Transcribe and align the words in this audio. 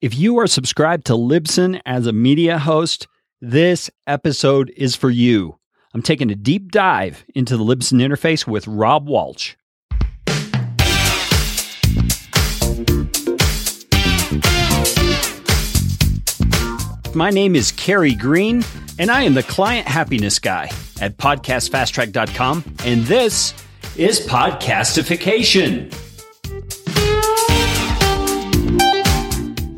If 0.00 0.16
you 0.16 0.38
are 0.38 0.46
subscribed 0.46 1.06
to 1.06 1.14
Libsyn 1.14 1.80
as 1.84 2.06
a 2.06 2.12
media 2.12 2.56
host, 2.56 3.08
this 3.40 3.90
episode 4.06 4.72
is 4.76 4.94
for 4.94 5.10
you. 5.10 5.58
I'm 5.92 6.02
taking 6.02 6.30
a 6.30 6.36
deep 6.36 6.70
dive 6.70 7.24
into 7.34 7.56
the 7.56 7.64
Libsyn 7.64 8.00
interface 8.00 8.46
with 8.46 8.68
Rob 8.68 9.08
Walch. 9.08 9.56
My 17.12 17.30
name 17.30 17.56
is 17.56 17.72
Kerry 17.72 18.14
Green, 18.14 18.62
and 19.00 19.10
I 19.10 19.22
am 19.22 19.34
the 19.34 19.42
client 19.42 19.88
happiness 19.88 20.38
guy 20.38 20.70
at 21.00 21.16
podcastfasttrack.com, 21.16 22.76
and 22.84 23.02
this 23.02 23.52
is 23.96 24.24
Podcastification. 24.28 25.92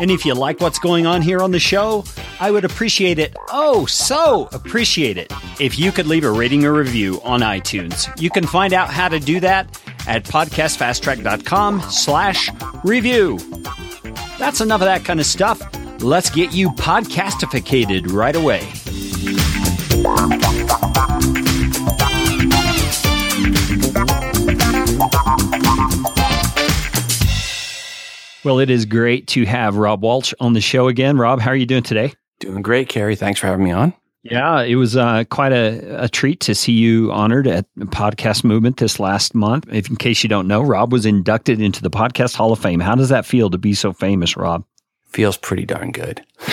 And 0.00 0.10
if 0.10 0.24
you 0.24 0.34
like 0.34 0.60
what's 0.60 0.78
going 0.78 1.06
on 1.06 1.22
here 1.22 1.40
on 1.40 1.50
the 1.50 1.60
show, 1.60 2.04
I 2.40 2.50
would 2.50 2.64
appreciate 2.64 3.18
it, 3.18 3.36
oh, 3.50 3.86
so 3.86 4.48
appreciate 4.52 5.16
it, 5.16 5.32
if 5.60 5.78
you 5.78 5.92
could 5.92 6.06
leave 6.06 6.24
a 6.24 6.30
rating 6.30 6.64
or 6.64 6.72
review 6.72 7.20
on 7.22 7.40
iTunes. 7.40 8.08
You 8.20 8.30
can 8.30 8.46
find 8.46 8.72
out 8.72 8.90
how 8.90 9.08
to 9.08 9.20
do 9.20 9.40
that 9.40 9.80
at 10.06 10.24
podcastfasttrack.com 10.24 11.82
slash 11.82 12.50
review. 12.84 13.38
That's 14.38 14.60
enough 14.60 14.80
of 14.80 14.86
that 14.86 15.04
kind 15.04 15.20
of 15.20 15.26
stuff. 15.26 15.62
Let's 16.02 16.30
get 16.30 16.52
you 16.52 16.70
podcastificated 16.70 18.12
right 18.12 18.34
away. 18.34 18.66
Well, 28.44 28.58
it 28.58 28.70
is 28.70 28.86
great 28.86 29.28
to 29.28 29.44
have 29.44 29.76
Rob 29.76 30.02
Walch 30.02 30.34
on 30.40 30.52
the 30.52 30.60
show 30.60 30.88
again. 30.88 31.16
Rob, 31.16 31.40
how 31.40 31.50
are 31.50 31.56
you 31.56 31.66
doing 31.66 31.84
today? 31.84 32.12
Doing 32.40 32.60
great, 32.60 32.88
Kerry. 32.88 33.14
Thanks 33.14 33.38
for 33.38 33.46
having 33.46 33.64
me 33.64 33.70
on. 33.70 33.94
Yeah, 34.24 34.62
it 34.62 34.76
was 34.76 34.96
uh, 34.96 35.24
quite 35.30 35.52
a, 35.52 36.04
a 36.04 36.08
treat 36.08 36.40
to 36.40 36.54
see 36.54 36.72
you 36.72 37.10
honored 37.12 37.46
at 37.46 37.66
Podcast 37.76 38.44
Movement 38.44 38.76
this 38.76 39.00
last 39.00 39.34
month. 39.34 39.66
If, 39.72 39.90
in 39.90 39.96
case 39.96 40.22
you 40.22 40.28
don't 40.28 40.46
know, 40.46 40.60
Rob 40.60 40.92
was 40.92 41.06
inducted 41.06 41.60
into 41.60 41.82
the 41.82 41.90
Podcast 41.90 42.34
Hall 42.36 42.52
of 42.52 42.58
Fame. 42.58 42.80
How 42.80 42.94
does 42.94 43.08
that 43.08 43.26
feel 43.26 43.50
to 43.50 43.58
be 43.58 43.74
so 43.74 43.92
famous, 43.92 44.36
Rob? 44.36 44.64
Feels 45.08 45.36
pretty 45.36 45.66
darn 45.66 45.92
good. 45.92 46.24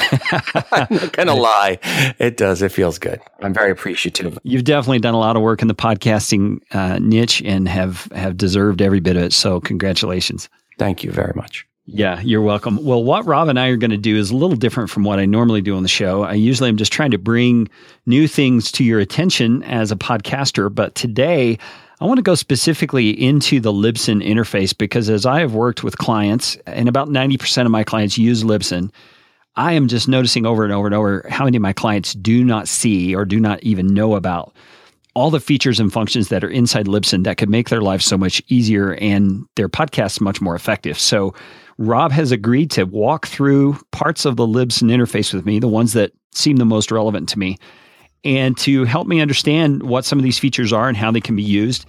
I'm 0.72 0.88
not 0.90 1.14
going 1.14 1.28
to 1.28 1.34
lie. 1.34 1.80
It 2.20 2.38
does. 2.38 2.62
It 2.62 2.72
feels 2.72 3.00
good. 3.00 3.22
I'm 3.40 3.54
very 3.54 3.72
appreciative. 3.72 4.38
You've 4.44 4.64
definitely 4.64 5.00
done 5.00 5.14
a 5.14 5.20
lot 5.20 5.36
of 5.36 5.42
work 5.42 5.62
in 5.62 5.68
the 5.68 5.76
podcasting 5.76 6.60
uh, 6.72 7.00
niche 7.00 7.42
and 7.44 7.68
have, 7.68 8.06
have 8.14 8.36
deserved 8.36 8.82
every 8.82 9.00
bit 9.00 9.16
of 9.16 9.24
it. 9.24 9.34
So, 9.34 9.60
congratulations. 9.60 10.50
Thank 10.78 11.04
you 11.04 11.12
very 11.12 11.34
much. 11.36 11.69
Yeah, 11.92 12.22
you're 12.22 12.42
welcome. 12.42 12.84
Well, 12.84 13.04
what 13.04 13.26
Rob 13.26 13.48
and 13.48 13.60
I 13.60 13.68
are 13.68 13.78
going 13.78 13.92
to 13.92 13.98
do 13.98 14.16
is 14.16 14.30
a 14.30 14.36
little 14.36 14.56
different 14.56 14.90
from 14.90 15.04
what 15.04 15.20
I 15.20 15.26
normally 15.26 15.62
do 15.62 15.76
on 15.76 15.84
the 15.84 15.90
show. 15.90 16.24
I 16.24 16.34
usually 16.34 16.70
am 16.70 16.78
just 16.78 16.94
trying 16.94 17.12
to 17.12 17.18
bring 17.18 17.68
new 18.06 18.28
things 18.28 18.72
to 18.74 18.84
your 18.84 19.00
attention 19.00 19.64
as 19.64 19.92
a 19.92 19.96
podcaster, 19.96 20.74
but 20.74 20.94
today 20.94 21.58
I 22.00 22.06
want 22.06 22.20
to 22.20 22.24
go 22.24 22.36
specifically 22.36 23.10
into 23.10 23.60
the 23.60 23.74
Libsyn 23.74 24.24
interface 24.26 24.78
because 24.78 25.10
as 25.10 25.26
I 25.26 25.40
have 25.40 25.56
worked 25.56 25.84
with 25.84 25.98
clients, 25.98 26.58
and 26.68 26.88
about 26.88 27.10
90% 27.10 27.66
of 27.66 27.72
my 27.72 27.84
clients 27.84 28.18
use 28.18 28.44
Libsyn, 28.44 28.92
I 29.56 29.74
am 29.74 29.88
just 29.88 30.08
noticing 30.08 30.46
over 30.46 30.64
and 30.64 30.72
over 30.72 30.86
and 30.86 30.96
over 30.96 31.26
how 31.30 31.46
many 31.46 31.58
of 31.58 31.64
my 31.64 31.74
clients 31.74 32.14
do 32.14 32.44
not 32.44 32.68
see 32.68 33.16
or 33.16 33.26
do 33.26 33.40
not 33.40 33.62
even 33.64 33.88
know 33.88 34.16
about 34.16 34.54
all 35.16 35.32
the 35.32 35.40
features 35.40 35.80
and 35.80 35.92
functions 35.92 36.30
that 36.30 36.44
are 36.44 36.50
inside 36.50 36.86
Libsyn 36.86 37.24
that 37.24 37.38
could 37.38 37.50
make 37.50 37.70
their 37.70 37.82
life 37.82 38.02
so 38.02 38.18
much 38.18 38.42
easier 38.48 38.94
and 38.96 39.46
their 39.56 39.70
podcasts 39.70 40.22
much 40.22 40.40
more 40.40 40.56
effective. 40.56 40.98
So 41.00 41.34
Rob 41.78 42.12
has 42.12 42.32
agreed 42.32 42.72
to 42.72 42.84
walk 42.84 43.28
through 43.28 43.78
parts 43.92 44.26
of 44.26 44.36
the 44.36 44.46
Libsyn 44.46 44.92
interface 44.92 45.34
with 45.34 45.46
me, 45.46 45.60
the 45.60 45.68
ones 45.68 45.94
that 45.94 46.12
seem 46.34 46.58
the 46.58 46.66
most 46.66 46.92
relevant 46.92 47.30
to 47.30 47.40
me, 47.40 47.58
and 48.24 48.58
to 48.58 48.84
help 48.84 49.08
me 49.08 49.22
understand 49.22 49.84
what 49.84 50.06
some 50.06 50.20
of 50.20 50.24
these 50.24 50.38
features 50.38 50.74
are 50.74 50.88
and 50.88 50.98
how 50.98 51.10
they 51.10 51.22
can 51.22 51.36
be 51.36 51.44
used. 51.44 51.86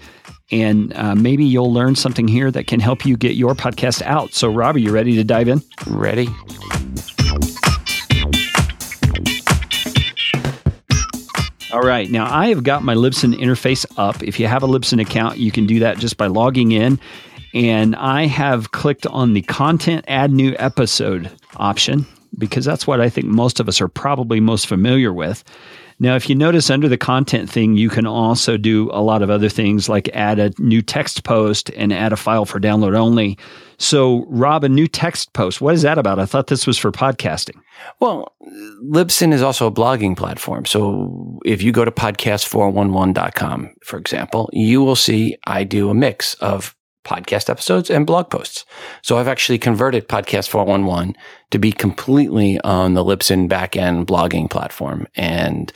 And 0.52 0.92
uh, 0.96 1.14
maybe 1.14 1.44
you'll 1.44 1.72
learn 1.72 1.96
something 1.96 2.28
here 2.28 2.50
that 2.50 2.66
can 2.66 2.80
help 2.80 3.04
you 3.04 3.16
get 3.16 3.34
your 3.34 3.54
podcast 3.54 4.02
out. 4.02 4.32
So, 4.32 4.48
Rob, 4.48 4.76
are 4.76 4.80
you 4.80 4.92
ready 4.92 5.14
to 5.16 5.24
dive 5.24 5.48
in? 5.48 5.60
Ready. 5.86 6.28
All 11.72 11.82
right. 11.82 12.10
Now, 12.10 12.32
I 12.32 12.48
have 12.48 12.64
got 12.64 12.82
my 12.82 12.94
Libsyn 12.94 13.34
interface 13.34 13.86
up. 13.96 14.22
If 14.22 14.40
you 14.40 14.46
have 14.46 14.62
a 14.62 14.66
Libsyn 14.66 15.00
account, 15.00 15.38
you 15.38 15.52
can 15.52 15.66
do 15.66 15.80
that 15.80 15.98
just 15.98 16.16
by 16.16 16.26
logging 16.26 16.72
in 16.72 16.98
and 17.52 17.96
I 17.96 18.26
have 18.26 18.70
clicked 18.70 19.06
on 19.06 19.32
the 19.32 19.42
content 19.42 20.04
add 20.08 20.30
new 20.30 20.54
episode 20.58 21.30
option 21.56 22.06
because 22.38 22.64
that's 22.64 22.86
what 22.86 23.00
I 23.00 23.08
think 23.08 23.26
most 23.26 23.60
of 23.60 23.68
us 23.68 23.80
are 23.80 23.88
probably 23.88 24.40
most 24.40 24.66
familiar 24.66 25.12
with. 25.12 25.42
Now, 26.02 26.16
if 26.16 26.30
you 26.30 26.34
notice 26.34 26.70
under 26.70 26.88
the 26.88 26.96
content 26.96 27.50
thing, 27.50 27.76
you 27.76 27.90
can 27.90 28.06
also 28.06 28.56
do 28.56 28.88
a 28.90 29.02
lot 29.02 29.20
of 29.20 29.28
other 29.28 29.50
things 29.50 29.86
like 29.86 30.08
add 30.14 30.38
a 30.38 30.50
new 30.58 30.80
text 30.80 31.24
post 31.24 31.70
and 31.76 31.92
add 31.92 32.14
a 32.14 32.16
file 32.16 32.46
for 32.46 32.58
download 32.58 32.96
only. 32.96 33.36
So, 33.76 34.24
Rob, 34.28 34.64
a 34.64 34.68
new 34.68 34.88
text 34.88 35.34
post, 35.34 35.60
what 35.60 35.74
is 35.74 35.82
that 35.82 35.98
about? 35.98 36.18
I 36.18 36.24
thought 36.24 36.46
this 36.46 36.66
was 36.66 36.78
for 36.78 36.90
podcasting. 36.90 37.60
Well, 38.00 38.34
Libsyn 38.82 39.32
is 39.32 39.42
also 39.42 39.66
a 39.66 39.72
blogging 39.72 40.16
platform. 40.16 40.64
So, 40.64 41.38
if 41.44 41.62
you 41.62 41.70
go 41.70 41.84
to 41.84 41.90
podcast411.com, 41.90 43.74
for 43.84 43.98
example, 43.98 44.48
you 44.54 44.82
will 44.82 44.96
see 44.96 45.36
I 45.46 45.64
do 45.64 45.90
a 45.90 45.94
mix 45.94 46.32
of 46.34 46.74
podcast 47.04 47.48
episodes 47.48 47.90
and 47.90 48.06
blog 48.06 48.30
posts. 48.30 48.64
So 49.02 49.18
I've 49.18 49.28
actually 49.28 49.58
converted 49.58 50.08
Podcast 50.08 50.48
411 50.48 51.16
to 51.50 51.58
be 51.58 51.72
completely 51.72 52.60
on 52.60 52.94
the 52.94 53.04
Libsyn 53.04 53.48
backend 53.48 54.06
blogging 54.06 54.50
platform. 54.50 55.06
And 55.14 55.72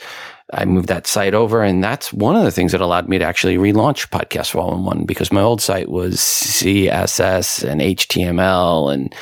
I 0.53 0.65
moved 0.65 0.87
that 0.89 1.07
site 1.07 1.33
over. 1.33 1.63
And 1.63 1.83
that's 1.83 2.13
one 2.13 2.35
of 2.35 2.43
the 2.43 2.51
things 2.51 2.71
that 2.71 2.81
allowed 2.81 3.09
me 3.09 3.17
to 3.17 3.25
actually 3.25 3.57
relaunch 3.57 4.09
Podcast 4.09 4.51
411 4.51 5.05
because 5.05 5.31
my 5.31 5.41
old 5.41 5.61
site 5.61 5.89
was 5.89 6.17
CSS 6.17 7.67
and 7.67 7.81
HTML 7.81 8.93
and 8.93 9.13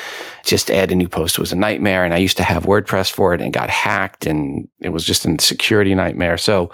just 0.43 0.69
add 0.69 0.91
a 0.91 0.95
new 0.95 1.07
post 1.07 1.39
was 1.39 1.53
a 1.53 1.57
nightmare. 1.57 2.03
And 2.03 2.13
I 2.13 2.17
used 2.17 2.37
to 2.37 2.43
have 2.43 2.65
WordPress 2.65 3.09
for 3.11 3.33
it 3.33 3.41
and 3.41 3.53
got 3.53 3.69
hacked 3.69 4.25
and 4.25 4.67
it 4.79 4.89
was 4.89 5.05
just 5.05 5.25
a 5.25 5.37
security 5.39 5.95
nightmare. 5.95 6.37
So 6.37 6.71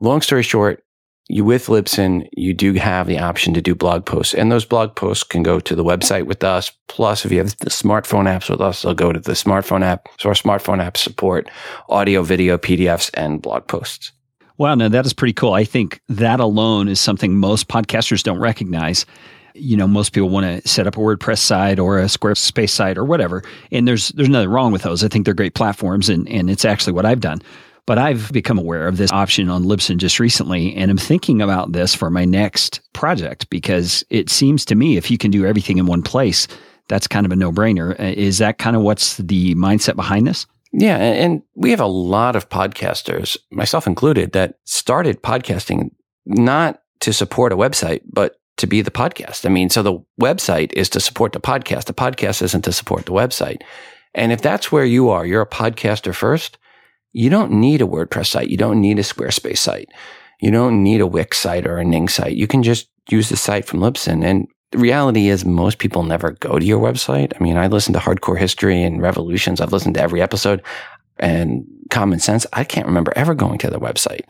long 0.00 0.20
story 0.20 0.42
short, 0.42 0.83
you 1.28 1.44
with 1.44 1.66
Libsyn, 1.66 2.28
you 2.32 2.52
do 2.52 2.74
have 2.74 3.06
the 3.06 3.18
option 3.18 3.54
to 3.54 3.62
do 3.62 3.74
blog 3.74 4.04
posts, 4.04 4.34
and 4.34 4.52
those 4.52 4.64
blog 4.64 4.94
posts 4.94 5.24
can 5.24 5.42
go 5.42 5.58
to 5.58 5.74
the 5.74 5.84
website 5.84 6.26
with 6.26 6.44
us. 6.44 6.70
Plus, 6.88 7.24
if 7.24 7.32
you 7.32 7.38
have 7.38 7.56
the 7.58 7.70
smartphone 7.70 8.24
apps 8.24 8.50
with 8.50 8.60
us, 8.60 8.82
they'll 8.82 8.94
go 8.94 9.12
to 9.12 9.20
the 9.20 9.32
smartphone 9.32 9.82
app. 9.82 10.08
So 10.18 10.28
our 10.28 10.34
smartphone 10.34 10.84
apps 10.84 10.98
support 10.98 11.48
audio, 11.88 12.22
video, 12.22 12.58
PDFs, 12.58 13.10
and 13.14 13.40
blog 13.40 13.66
posts. 13.66 14.12
Wow, 14.58 14.74
now 14.74 14.88
that 14.88 15.06
is 15.06 15.12
pretty 15.12 15.32
cool. 15.32 15.54
I 15.54 15.64
think 15.64 16.00
that 16.08 16.40
alone 16.40 16.88
is 16.88 17.00
something 17.00 17.36
most 17.36 17.68
podcasters 17.68 18.22
don't 18.22 18.38
recognize. 18.38 19.06
You 19.54 19.76
know, 19.76 19.88
most 19.88 20.12
people 20.12 20.28
want 20.28 20.62
to 20.62 20.68
set 20.68 20.86
up 20.86 20.96
a 20.96 21.00
WordPress 21.00 21.38
site 21.38 21.78
or 21.78 21.98
a 21.98 22.04
Squarespace 22.04 22.70
site 22.70 22.98
or 22.98 23.04
whatever, 23.04 23.42
and 23.72 23.88
there's 23.88 24.10
there's 24.10 24.28
nothing 24.28 24.50
wrong 24.50 24.72
with 24.72 24.82
those. 24.82 25.02
I 25.02 25.08
think 25.08 25.24
they're 25.24 25.34
great 25.34 25.54
platforms, 25.54 26.08
and 26.08 26.28
and 26.28 26.50
it's 26.50 26.64
actually 26.64 26.92
what 26.92 27.06
I've 27.06 27.20
done. 27.20 27.40
But 27.86 27.98
I've 27.98 28.32
become 28.32 28.58
aware 28.58 28.88
of 28.88 28.96
this 28.96 29.12
option 29.12 29.50
on 29.50 29.64
Libsyn 29.64 29.98
just 29.98 30.18
recently, 30.18 30.74
and 30.74 30.90
I'm 30.90 30.98
thinking 30.98 31.42
about 31.42 31.72
this 31.72 31.94
for 31.94 32.10
my 32.10 32.24
next 32.24 32.80
project 32.94 33.50
because 33.50 34.04
it 34.08 34.30
seems 34.30 34.64
to 34.66 34.74
me 34.74 34.96
if 34.96 35.10
you 35.10 35.18
can 35.18 35.30
do 35.30 35.44
everything 35.44 35.76
in 35.76 35.86
one 35.86 36.02
place, 36.02 36.48
that's 36.88 37.06
kind 37.06 37.26
of 37.26 37.32
a 37.32 37.36
no 37.36 37.52
brainer. 37.52 37.98
Uh, 38.00 38.14
is 38.16 38.38
that 38.38 38.58
kind 38.58 38.74
of 38.74 38.82
what's 38.82 39.18
the 39.18 39.54
mindset 39.54 39.96
behind 39.96 40.26
this? 40.26 40.46
Yeah. 40.72 40.96
And 40.96 41.42
we 41.54 41.70
have 41.70 41.80
a 41.80 41.86
lot 41.86 42.36
of 42.36 42.48
podcasters, 42.48 43.36
myself 43.52 43.86
included, 43.86 44.32
that 44.32 44.58
started 44.64 45.22
podcasting 45.22 45.90
not 46.26 46.82
to 47.00 47.12
support 47.12 47.52
a 47.52 47.56
website, 47.56 48.00
but 48.10 48.36
to 48.56 48.66
be 48.66 48.80
the 48.82 48.90
podcast. 48.90 49.46
I 49.46 49.50
mean, 49.50 49.70
so 49.70 49.82
the 49.82 49.98
website 50.20 50.72
is 50.72 50.88
to 50.90 51.00
support 51.00 51.32
the 51.32 51.40
podcast. 51.40 51.84
The 51.84 51.94
podcast 51.94 52.42
isn't 52.42 52.62
to 52.62 52.72
support 52.72 53.06
the 53.06 53.12
website. 53.12 53.62
And 54.14 54.32
if 54.32 54.42
that's 54.42 54.70
where 54.70 54.84
you 54.84 55.10
are, 55.10 55.26
you're 55.26 55.42
a 55.42 55.46
podcaster 55.46 56.14
first, 56.14 56.58
you 57.14 57.30
don't 57.30 57.52
need 57.52 57.80
a 57.80 57.86
WordPress 57.86 58.26
site. 58.26 58.50
You 58.50 58.56
don't 58.56 58.80
need 58.80 58.98
a 58.98 59.02
Squarespace 59.02 59.58
site. 59.58 59.88
You 60.40 60.50
don't 60.50 60.82
need 60.82 61.00
a 61.00 61.06
Wix 61.06 61.38
site 61.38 61.66
or 61.66 61.78
a 61.78 61.84
Ning 61.84 62.08
site. 62.08 62.36
You 62.36 62.48
can 62.48 62.62
just 62.62 62.88
use 63.08 63.28
the 63.28 63.36
site 63.36 63.64
from 63.64 63.80
Libsyn. 63.80 64.24
And 64.24 64.48
the 64.72 64.78
reality 64.78 65.28
is 65.28 65.44
most 65.44 65.78
people 65.78 66.02
never 66.02 66.32
go 66.32 66.58
to 66.58 66.66
your 66.66 66.80
website. 66.80 67.32
I 67.38 67.42
mean, 67.42 67.56
I 67.56 67.68
listen 67.68 67.92
to 67.92 68.00
Hardcore 68.00 68.38
History 68.38 68.82
and 68.82 69.00
Revolutions. 69.00 69.60
I've 69.60 69.72
listened 69.72 69.94
to 69.94 70.02
every 70.02 70.20
episode 70.20 70.60
and 71.18 71.64
Common 71.90 72.18
Sense. 72.18 72.46
I 72.52 72.64
can't 72.64 72.86
remember 72.86 73.12
ever 73.14 73.34
going 73.34 73.58
to 73.58 73.70
the 73.70 73.78
website. 73.78 74.28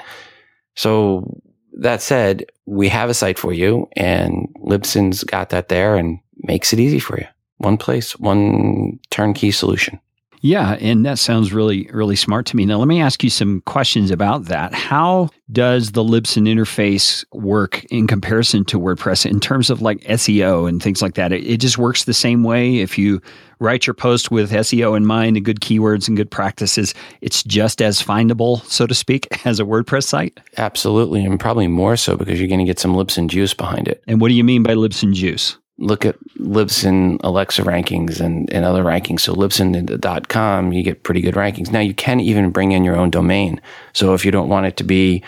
So 0.74 1.40
that 1.78 2.02
said, 2.02 2.44
we 2.66 2.90
have 2.90 3.08
a 3.08 3.14
site 3.14 3.38
for 3.38 3.54
you 3.54 3.88
and 3.96 4.46
Libsyn's 4.62 5.24
got 5.24 5.48
that 5.48 5.70
there 5.70 5.96
and 5.96 6.18
makes 6.42 6.74
it 6.74 6.80
easy 6.80 6.98
for 6.98 7.18
you. 7.18 7.26
One 7.56 7.78
place, 7.78 8.18
one 8.18 9.00
turnkey 9.10 9.52
solution. 9.52 9.98
Yeah, 10.44 10.76
and 10.78 11.06
that 11.06 11.18
sounds 11.18 11.54
really, 11.54 11.88
really 11.90 12.16
smart 12.16 12.44
to 12.46 12.56
me. 12.56 12.66
Now, 12.66 12.76
let 12.76 12.86
me 12.86 13.00
ask 13.00 13.24
you 13.24 13.30
some 13.30 13.62
questions 13.62 14.10
about 14.10 14.44
that. 14.44 14.74
How 14.74 15.30
does 15.50 15.92
the 15.92 16.04
Libsyn 16.04 16.46
interface 16.46 17.24
work 17.32 17.82
in 17.84 18.06
comparison 18.06 18.66
to 18.66 18.78
WordPress 18.78 19.24
in 19.24 19.40
terms 19.40 19.70
of 19.70 19.80
like 19.80 20.00
SEO 20.00 20.68
and 20.68 20.82
things 20.82 21.00
like 21.00 21.14
that? 21.14 21.32
It, 21.32 21.46
it 21.46 21.56
just 21.60 21.78
works 21.78 22.04
the 22.04 22.12
same 22.12 22.44
way. 22.44 22.80
If 22.80 22.98
you 22.98 23.22
write 23.58 23.86
your 23.86 23.94
post 23.94 24.30
with 24.30 24.50
SEO 24.50 24.94
in 24.98 25.06
mind 25.06 25.38
and 25.38 25.46
good 25.46 25.60
keywords 25.60 26.08
and 26.08 26.16
good 26.16 26.30
practices, 26.30 26.92
it's 27.22 27.42
just 27.42 27.80
as 27.80 28.02
findable, 28.02 28.62
so 28.64 28.86
to 28.86 28.94
speak, 28.94 29.26
as 29.46 29.58
a 29.60 29.64
WordPress 29.64 30.04
site? 30.04 30.38
Absolutely, 30.58 31.24
and 31.24 31.40
probably 31.40 31.68
more 31.68 31.96
so 31.96 32.18
because 32.18 32.38
you're 32.38 32.48
going 32.48 32.60
to 32.60 32.66
get 32.66 32.78
some 32.78 32.94
Libsyn 32.94 33.28
juice 33.28 33.54
behind 33.54 33.88
it. 33.88 34.04
And 34.06 34.20
what 34.20 34.28
do 34.28 34.34
you 34.34 34.44
mean 34.44 34.62
by 34.62 34.74
Libsyn 34.74 35.14
juice? 35.14 35.56
Look 35.78 36.04
at 36.06 36.16
Libsyn 36.38 37.18
Alexa 37.24 37.62
rankings 37.62 38.20
and, 38.20 38.52
and 38.52 38.64
other 38.64 38.84
rankings. 38.84 39.20
So 39.20 39.34
Libsyn.com, 39.34 40.72
you 40.72 40.82
get 40.82 41.02
pretty 41.02 41.20
good 41.20 41.34
rankings. 41.34 41.70
Now 41.72 41.80
you 41.80 41.92
can 41.94 42.20
even 42.20 42.50
bring 42.50 42.72
in 42.72 42.84
your 42.84 42.96
own 42.96 43.10
domain. 43.10 43.60
So 43.92 44.14
if 44.14 44.24
you 44.24 44.30
don't 44.30 44.48
want 44.48 44.64
it 44.66 44.78
to 44.78 44.84
be, 44.84 45.22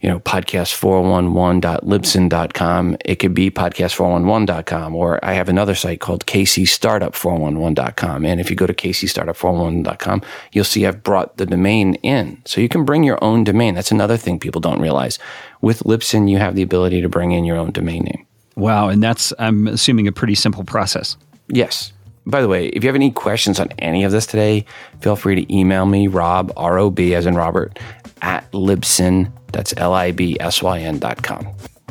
you 0.00 0.08
know, 0.10 0.20
podcast411.libsyn.com, 0.20 2.96
it 3.04 3.16
could 3.16 3.34
be 3.34 3.50
podcast411.com. 3.50 4.94
Or 4.94 5.24
I 5.24 5.32
have 5.32 5.48
another 5.48 5.74
site 5.74 6.00
called 6.00 6.26
kcstartup411.com. 6.26 8.26
And 8.26 8.40
if 8.40 8.50
you 8.50 8.56
go 8.56 8.66
to 8.66 8.74
kcstartup411.com, 8.74 10.22
you'll 10.52 10.64
see 10.64 10.86
I've 10.86 11.02
brought 11.02 11.38
the 11.38 11.46
domain 11.46 11.94
in. 11.96 12.42
So 12.44 12.60
you 12.60 12.68
can 12.68 12.84
bring 12.84 13.02
your 13.04 13.18
own 13.22 13.44
domain. 13.44 13.74
That's 13.74 13.92
another 13.92 14.18
thing 14.18 14.40
people 14.40 14.60
don't 14.60 14.82
realize. 14.82 15.18
With 15.62 15.84
Libsyn, 15.84 16.28
you 16.28 16.38
have 16.38 16.56
the 16.56 16.62
ability 16.62 17.00
to 17.00 17.08
bring 17.08 17.32
in 17.32 17.44
your 17.44 17.56
own 17.56 17.70
domain 17.70 18.04
name. 18.04 18.26
Wow. 18.56 18.88
And 18.88 19.02
that's, 19.02 19.32
I'm 19.38 19.66
assuming, 19.66 20.06
a 20.08 20.12
pretty 20.12 20.34
simple 20.34 20.64
process. 20.64 21.16
Yes. 21.48 21.92
By 22.26 22.40
the 22.40 22.48
way, 22.48 22.68
if 22.68 22.82
you 22.82 22.88
have 22.88 22.94
any 22.94 23.10
questions 23.10 23.60
on 23.60 23.68
any 23.78 24.04
of 24.04 24.12
this 24.12 24.26
today, 24.26 24.64
feel 25.00 25.16
free 25.16 25.34
to 25.34 25.54
email 25.54 25.84
me, 25.84 26.08
Rob, 26.08 26.52
R 26.56 26.78
O 26.78 26.90
B 26.90 27.14
as 27.14 27.26
in 27.26 27.34
Robert, 27.34 27.78
at 28.22 28.50
Libsyn, 28.52 29.30
that's 29.52 29.74
L 29.76 29.92
I 29.92 30.10
B 30.10 30.38
S 30.40 30.62
Y 30.62 30.80
N 30.80 30.98
dot 30.98 31.22
com. 31.22 31.46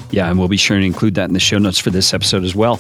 Yeah, 0.10 0.30
and 0.30 0.40
we'll 0.40 0.48
be 0.48 0.58
sure 0.58 0.80
to 0.80 0.84
include 0.84 1.16
that 1.16 1.26
in 1.26 1.34
the 1.34 1.40
show 1.40 1.60
notes 1.60 1.78
for 1.78 1.92
this 1.92 2.14
episode 2.14 2.44
as 2.44 2.56
well. 2.56 2.80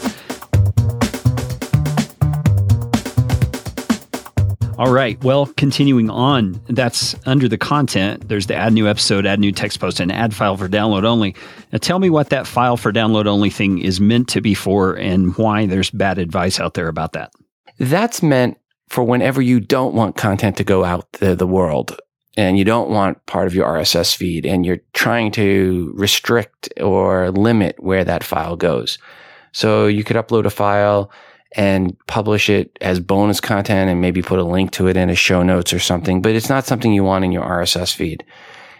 All 4.79 4.91
right. 4.91 5.23
Well, 5.23 5.45
continuing 5.55 6.09
on, 6.09 6.59
that's 6.67 7.15
under 7.27 7.47
the 7.47 7.59
content. 7.59 8.27
There's 8.27 8.47
the 8.47 8.55
add 8.55 8.73
new 8.73 8.87
episode, 8.87 9.27
add 9.27 9.39
new 9.39 9.51
text 9.51 9.79
post, 9.79 9.99
and 9.99 10.11
add 10.11 10.33
file 10.33 10.57
for 10.57 10.67
download 10.67 11.03
only. 11.03 11.35
Now, 11.71 11.77
tell 11.77 11.99
me 11.99 12.09
what 12.09 12.31
that 12.31 12.47
file 12.47 12.75
for 12.75 12.91
download 12.91 13.27
only 13.27 13.51
thing 13.51 13.77
is 13.77 14.01
meant 14.01 14.29
to 14.29 14.41
be 14.41 14.55
for 14.55 14.95
and 14.95 15.37
why 15.37 15.67
there's 15.67 15.91
bad 15.91 16.17
advice 16.17 16.59
out 16.59 16.73
there 16.73 16.87
about 16.87 17.13
that. 17.13 17.31
That's 17.77 18.23
meant 18.23 18.57
for 18.89 19.03
whenever 19.03 19.43
you 19.43 19.59
don't 19.59 19.93
want 19.93 20.15
content 20.15 20.57
to 20.57 20.63
go 20.63 20.83
out 20.83 21.11
to 21.13 21.35
the 21.35 21.47
world 21.47 21.99
and 22.35 22.57
you 22.57 22.63
don't 22.63 22.89
want 22.89 23.23
part 23.27 23.45
of 23.45 23.53
your 23.53 23.67
RSS 23.67 24.15
feed 24.15 24.43
and 24.43 24.65
you're 24.65 24.81
trying 24.93 25.31
to 25.33 25.91
restrict 25.95 26.73
or 26.81 27.29
limit 27.29 27.75
where 27.77 28.03
that 28.03 28.23
file 28.23 28.55
goes. 28.55 28.97
So 29.51 29.85
you 29.85 30.03
could 30.03 30.17
upload 30.17 30.45
a 30.45 30.49
file 30.49 31.11
and 31.55 31.95
publish 32.07 32.49
it 32.49 32.77
as 32.81 32.99
bonus 32.99 33.39
content 33.39 33.89
and 33.89 34.01
maybe 34.01 34.21
put 34.21 34.39
a 34.39 34.43
link 34.43 34.71
to 34.71 34.87
it 34.87 34.97
in 34.97 35.09
a 35.09 35.15
show 35.15 35.43
notes 35.43 35.73
or 35.73 35.79
something, 35.79 36.21
but 36.21 36.35
it's 36.35 36.49
not 36.49 36.65
something 36.65 36.93
you 36.93 37.03
want 37.03 37.23
in 37.23 37.31
your 37.31 37.45
RSS 37.45 37.95
feed. 37.95 38.23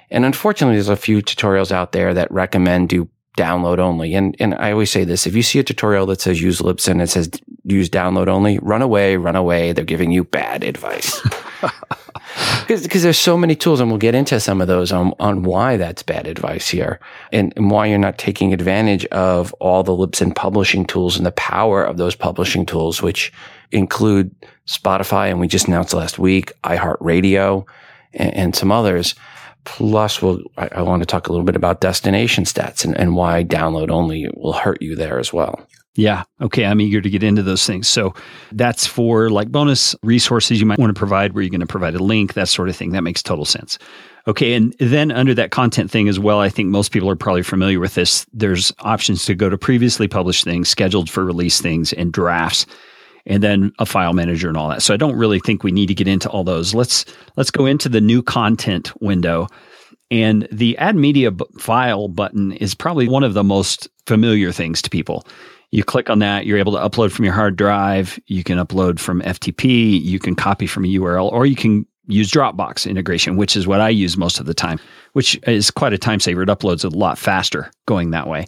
And 0.09 0.25
unfortunately, 0.25 0.75
there's 0.75 0.89
a 0.89 0.95
few 0.95 1.21
tutorials 1.21 1.71
out 1.71 1.91
there 1.91 2.13
that 2.13 2.31
recommend 2.31 2.89
do 2.89 3.09
download 3.37 3.79
only. 3.79 4.13
And, 4.13 4.35
and 4.39 4.53
I 4.55 4.71
always 4.71 4.91
say 4.91 5.03
this, 5.03 5.25
if 5.25 5.35
you 5.35 5.43
see 5.43 5.59
a 5.59 5.63
tutorial 5.63 6.05
that 6.07 6.21
says 6.21 6.41
use 6.41 6.61
Libsyn, 6.61 6.91
and 6.91 7.01
it 7.01 7.09
says 7.09 7.31
use 7.63 7.89
download 7.89 8.27
only, 8.27 8.59
run 8.59 8.81
away, 8.81 9.17
run 9.17 9.35
away. 9.35 9.71
They're 9.71 9.85
giving 9.85 10.11
you 10.11 10.23
bad 10.23 10.63
advice. 10.63 11.19
Because 12.62 13.04
there's 13.04 13.19
so 13.19 13.38
many 13.38 13.56
tools, 13.56 13.80
and 13.80 13.89
we'll 13.89 14.00
get 14.00 14.15
into 14.15 14.39
some 14.39 14.62
of 14.62 14.68
those 14.68 14.92
on, 14.92 15.13
on 15.19 15.44
why 15.44 15.77
that's 15.77 16.01
bad 16.01 16.25
advice 16.25 16.69
here 16.69 17.00
and, 17.31 17.54
and 17.56 17.69
why 17.69 17.86
you're 17.86 18.00
not 18.00 18.18
taking 18.18 18.54
advantage 18.54 19.06
of 19.07 19.54
all 19.60 19.83
the 19.83 19.92
Libsyn 19.92 20.33
publishing 20.33 20.86
tools 20.86 21.18
and 21.18 21.25
the 21.25 21.31
power 21.33 21.83
of 21.83 21.98
those 21.98 22.15
publishing 22.15 22.65
tools, 22.65 23.01
which 23.01 23.31
include 23.71 24.33
Spotify, 24.65 25.30
and 25.30 25.39
we 25.39 25.48
just 25.48 25.68
announced 25.68 25.94
last 25.94 26.18
week, 26.18 26.54
iHeartRadio, 26.63 27.66
and, 28.13 28.33
and 28.33 28.56
some 28.56 28.71
others. 28.71 29.16
Plus, 29.66 30.21
we'll, 30.21 30.39
I, 30.57 30.69
I, 30.74 30.81
want 30.81 31.01
to 31.01 31.06
talk 31.06 31.27
a 31.27 31.31
little 31.31 31.45
bit 31.45 31.56
about 31.56 31.81
destination 31.81 32.44
stats 32.44 32.83
and, 32.83 32.98
and 32.98 33.16
why 33.16 33.44
download 33.44 33.89
only 33.92 34.30
will 34.36 34.54
hurt 34.54 34.81
you 34.81 34.95
there 34.95 35.19
as 35.19 35.31
well. 35.31 35.68
Yeah. 35.95 36.24
Okay. 36.42 36.66
I'm 36.66 36.81
eager 36.81 37.01
to 37.01 37.10
get 37.10 37.22
into 37.24 37.44
those 37.44 37.68
things. 37.68 37.88
So 37.88 38.16
that's 38.51 38.88
for 38.88 39.30
like 39.30 39.51
bonus 39.51 39.95
resources 40.01 40.60
you 40.60 40.66
might 40.66 40.80
want 40.80 40.90
to 40.90 40.98
provide 40.98 41.34
where 41.34 41.44
you're 41.44 41.51
going 41.51 41.60
to 41.60 41.68
provide 41.68 41.94
a 41.94 42.04
link, 42.04 42.34
that 42.34 42.50
sort 42.50 42.69
of 42.69 42.75
thing. 42.75 42.92
That 42.92 43.04
makes 43.04 43.22
total 43.22 43.45
sense. 43.45 43.78
Okay. 44.28 44.54
And 44.54 44.74
then 44.80 45.12
under 45.12 45.36
that 45.36 45.51
content 45.51 45.92
thing 45.92 46.07
as 46.07 46.18
well, 46.19 46.40
I 46.40 46.50
think 46.50 46.69
most 46.69 46.92
people 46.92 47.10
are 47.10 47.16
probably 47.16 47.44
familiar 47.44 47.80
with 47.80 47.94
this. 47.94 48.25
There's 48.34 48.72
options 48.80 49.25
to 49.25 49.36
go 49.36 49.50
to 49.50 49.57
previously 49.57 50.07
published 50.07 50.44
things, 50.44 50.68
scheduled 50.68 51.10
for 51.10 51.24
release 51.24 51.62
things, 51.62 51.94
and 51.94 52.12
drafts. 52.12 52.66
And 53.25 53.42
then 53.42 53.72
a 53.80 53.86
file 53.86 54.13
manager 54.13 54.50
and 54.50 54.57
all 54.57 54.68
that. 54.69 54.81
So 54.81 54.94
I 54.94 54.98
don't 54.98 55.16
really 55.16 55.40
think 55.40 55.63
we 55.63 55.72
need 55.72 55.88
to 55.88 55.94
get 55.94 56.10
into 56.10 56.30
all 56.30 56.44
those. 56.44 56.74
Let's 56.74 57.06
let's 57.38 57.51
go 57.51 57.66
into 57.66 57.88
the 57.88 58.01
new 58.01 58.22
content 58.22 58.92
window. 59.01 59.48
And 60.12 60.48
the 60.51 60.78
add 60.78 60.95
media 60.95 61.31
file 61.57 62.07
button 62.07 62.51
is 62.54 62.75
probably 62.75 63.07
one 63.07 63.24
of 63.24 63.34
the 63.34 63.44
most 63.44 63.88
familiar 64.06 64.51
things 64.51 64.81
to 64.81 64.90
people. 64.90 65.25
You 65.73 65.83
click 65.83 66.11
on 66.11 66.19
that, 66.19 66.45
you're 66.45 66.59
able 66.59 66.73
to 66.73 66.77
upload 66.77 67.11
from 67.11 67.25
your 67.25 67.33
hard 67.33 67.55
drive. 67.55 68.19
You 68.27 68.43
can 68.43 68.59
upload 68.59 68.99
from 68.99 69.21
FTP, 69.21 69.99
you 69.99 70.19
can 70.19 70.35
copy 70.35 70.67
from 70.67 70.85
a 70.85 70.87
URL, 70.87 71.31
or 71.31 71.47
you 71.47 71.55
can 71.55 71.87
use 72.05 72.29
Dropbox 72.29 72.87
integration, 72.87 73.37
which 73.37 73.55
is 73.55 73.65
what 73.65 73.81
I 73.81 73.89
use 73.89 74.15
most 74.15 74.39
of 74.39 74.45
the 74.45 74.53
time, 74.53 74.79
which 75.13 75.39
is 75.47 75.71
quite 75.71 75.91
a 75.91 75.97
time 75.97 76.19
saver. 76.19 76.43
It 76.43 76.49
uploads 76.49 76.85
a 76.85 76.95
lot 76.95 77.17
faster 77.17 77.71
going 77.87 78.11
that 78.11 78.27
way. 78.27 78.45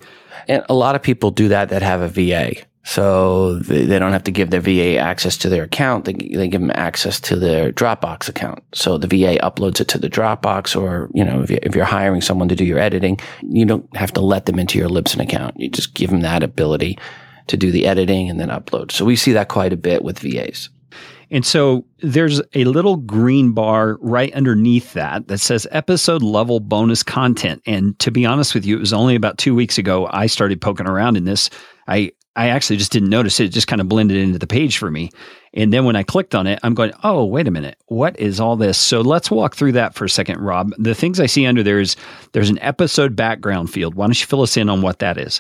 And 0.48 0.63
a 0.69 0.75
lot 0.75 0.94
of 0.94 1.01
people 1.01 1.31
do 1.31 1.48
that 1.48 1.69
that 1.69 1.81
have 1.81 2.01
a 2.01 2.10
VA. 2.10 2.63
So 2.88 3.56
they, 3.56 3.98
don't 3.98 4.12
have 4.12 4.26
to 4.26 4.32
give 4.32 4.52
their 4.52 4.62
VA 4.62 4.98
access 4.98 5.38
to 5.38 5.50
their 5.50 5.64
account. 5.64 6.06
They, 6.06 6.14
they 6.14 6.48
give 6.48 6.62
them 6.62 6.72
access 6.76 7.20
to 7.22 7.36
their 7.36 7.72
Dropbox 7.72 8.30
account. 8.30 8.64
So 8.76 9.00
the 9.00 9.08
VA 9.08 9.40
uploads 9.42 9.82
it 9.82 9.88
to 9.90 9.98
the 9.98 10.08
Dropbox 10.08 10.80
or, 10.80 11.10
you 11.12 11.26
know, 11.26 11.42
if, 11.42 11.50
you, 11.50 11.58
if 11.64 11.76
you're 11.76 11.84
hiring 11.84 12.22
someone 12.22 12.48
to 12.50 12.56
do 12.56 12.64
your 12.64 12.78
editing, 12.78 13.20
you 13.42 13.66
don't 13.66 13.94
have 13.98 14.14
to 14.14 14.22
let 14.22 14.46
them 14.46 14.60
into 14.60 14.78
your 14.78 14.88
Libsyn 14.88 15.20
account. 15.20 15.60
You 15.60 15.68
just 15.68 15.96
give 15.96 16.12
them 16.12 16.22
that 16.22 16.44
ability 16.44 17.00
to 17.48 17.58
do 17.58 17.72
the 17.72 17.88
editing 17.88 18.30
and 18.30 18.40
then 18.40 18.50
upload. 18.50 18.92
So 18.92 19.04
we 19.04 19.15
see 19.15 19.34
that 19.34 19.50
quite 19.50 19.74
a 19.74 19.77
bit 19.77 20.04
with 20.04 20.20
VAs. 20.20 20.70
And 21.32 21.46
so 21.46 21.86
there's 22.00 22.41
a 22.53 22.65
little 22.65 22.98
green 22.98 23.51
bar 23.51 23.98
right 24.01 24.34
underneath 24.34 24.94
that 24.94 25.27
that 25.27 25.39
says 25.39 25.67
episode 25.72 26.22
level 26.22 26.60
bonus 26.60 27.03
content. 27.03 27.62
And 27.65 27.98
to 28.00 28.12
be 28.12 28.25
honest 28.25 28.53
with 28.53 28.65
you, 28.65 28.75
it 28.77 28.79
was 28.79 28.94
only 28.94 29.15
about 29.15 29.38
two 29.38 29.55
weeks 29.55 29.77
ago 29.77 30.08
I 30.12 30.27
started 30.27 30.62
poking 30.62 30.88
around 30.88 31.17
in 31.17 31.25
this. 31.25 31.50
I 31.88 32.12
I 32.38 32.50
actually 32.50 32.75
just 32.77 32.91
didn't 32.91 33.10
notice 33.10 33.39
it. 33.39 33.46
It 33.46 33.50
just 33.50 33.67
kind 33.67 33.79
of 33.79 33.88
blended 33.88 34.17
into 34.17 34.38
the 34.38 34.48
page 34.48 34.77
for 34.77 34.91
me. 34.91 35.10
And 35.53 35.72
then 35.72 35.86
when 35.86 35.96
I 35.96 36.03
clicked 36.03 36.36
on 36.36 36.48
it, 36.48 36.60
I'm 36.63 36.74
going, 36.74 36.91
oh, 37.03 37.24
wait 37.24 37.48
a 37.48 37.51
minute. 37.51 37.77
What 37.86 38.20
is 38.20 38.41
all 38.41 38.58
this? 38.58 38.77
So 38.77 39.00
let's 39.00 39.32
walk 39.32 39.55
through 39.55 39.72
that 39.74 39.96
for 39.96 40.03
a 40.03 40.10
second, 40.10 40.41
Rob. 40.41 40.74
The 40.77 40.94
things 40.94 41.22
I 41.22 41.27
see 41.27 41.46
under 41.46 41.63
there 41.63 41.79
is 41.79 41.96
there's 42.34 42.50
an 42.50 42.60
episode 42.60 43.15
background 43.15 43.72
field. 43.72 43.96
Why 43.96 44.05
don't 44.05 44.20
you 44.20 44.25
fill 44.27 44.41
us 44.41 44.58
in 44.58 44.70
on 44.70 44.82
what 44.82 45.00
that 45.00 45.17
is? 45.17 45.39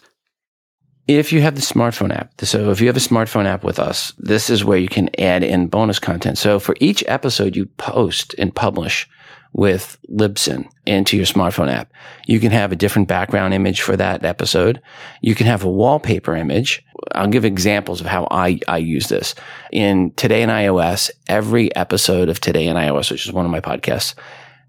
If 1.07 1.31
you 1.31 1.41
have 1.41 1.55
the 1.55 1.61
smartphone 1.61 2.15
app, 2.15 2.31
so 2.41 2.71
if 2.71 2.81
you 2.81 2.87
have 2.87 2.97
a 2.97 2.99
smartphone 2.99 3.45
app 3.45 3.63
with 3.63 3.77
us, 3.77 4.11
this 4.17 4.49
is 4.49 4.65
where 4.65 4.77
you 4.77 4.87
can 4.87 5.09
add 5.19 5.43
in 5.43 5.67
bonus 5.67 5.99
content. 5.99 6.37
So 6.37 6.59
for 6.59 6.75
each 6.79 7.03
episode 7.07 7.55
you 7.55 7.67
post 7.77 8.33
and 8.39 8.55
publish, 8.55 9.07
with 9.55 9.97
Libsyn 10.11 10.67
into 10.85 11.15
your 11.15 11.25
smartphone 11.25 11.71
app. 11.71 11.89
You 12.27 12.41
can 12.41 12.51
have 12.51 12.73
a 12.73 12.75
different 12.75 13.07
background 13.07 13.53
image 13.53 13.79
for 13.79 13.95
that 13.95 14.25
episode. 14.25 14.81
You 15.21 15.33
can 15.33 15.47
have 15.47 15.63
a 15.63 15.71
wallpaper 15.71 16.35
image. 16.35 16.83
I'll 17.13 17.29
give 17.29 17.45
examples 17.45 18.01
of 18.01 18.07
how 18.07 18.27
I, 18.29 18.59
I 18.67 18.79
use 18.79 19.07
this. 19.07 19.33
In 19.71 20.11
Today 20.17 20.41
in 20.41 20.49
iOS, 20.49 21.09
every 21.29 21.73
episode 21.73 22.27
of 22.27 22.41
Today 22.41 22.67
in 22.67 22.75
iOS, 22.75 23.09
which 23.09 23.25
is 23.25 23.31
one 23.31 23.45
of 23.45 23.51
my 23.51 23.61
podcasts, 23.61 24.13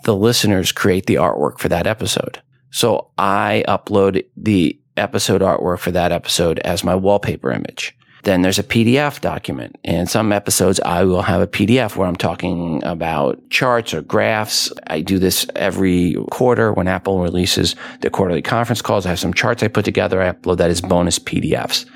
the 0.04 0.14
listeners 0.14 0.70
create 0.70 1.06
the 1.06 1.16
artwork 1.16 1.58
for 1.58 1.68
that 1.68 1.88
episode. 1.88 2.40
So 2.70 3.10
I 3.18 3.64
upload 3.66 4.24
the 4.36 4.78
episode 4.96 5.42
artwork 5.42 5.78
for 5.78 5.90
that 5.92 6.12
episode 6.12 6.58
as 6.60 6.84
my 6.84 6.94
wallpaper 6.94 7.52
image. 7.52 7.96
Then 8.26 8.42
there's 8.42 8.58
a 8.58 8.64
PDF 8.64 9.20
document. 9.20 9.78
In 9.84 10.06
some 10.06 10.32
episodes, 10.32 10.80
I 10.80 11.04
will 11.04 11.22
have 11.22 11.40
a 11.40 11.46
PDF 11.46 11.94
where 11.94 12.08
I'm 12.08 12.16
talking 12.16 12.82
about 12.82 13.50
charts 13.50 13.94
or 13.94 14.02
graphs. 14.02 14.72
I 14.88 15.00
do 15.00 15.20
this 15.20 15.46
every 15.54 16.16
quarter 16.32 16.72
when 16.72 16.88
Apple 16.88 17.20
releases 17.20 17.76
the 18.00 18.10
quarterly 18.10 18.42
conference 18.42 18.82
calls. 18.82 19.06
I 19.06 19.10
have 19.10 19.20
some 19.20 19.32
charts 19.32 19.62
I 19.62 19.68
put 19.68 19.84
together. 19.84 20.20
I 20.20 20.32
upload 20.32 20.56
that 20.56 20.70
as 20.70 20.80
bonus 20.80 21.20
PDFs. 21.20 21.86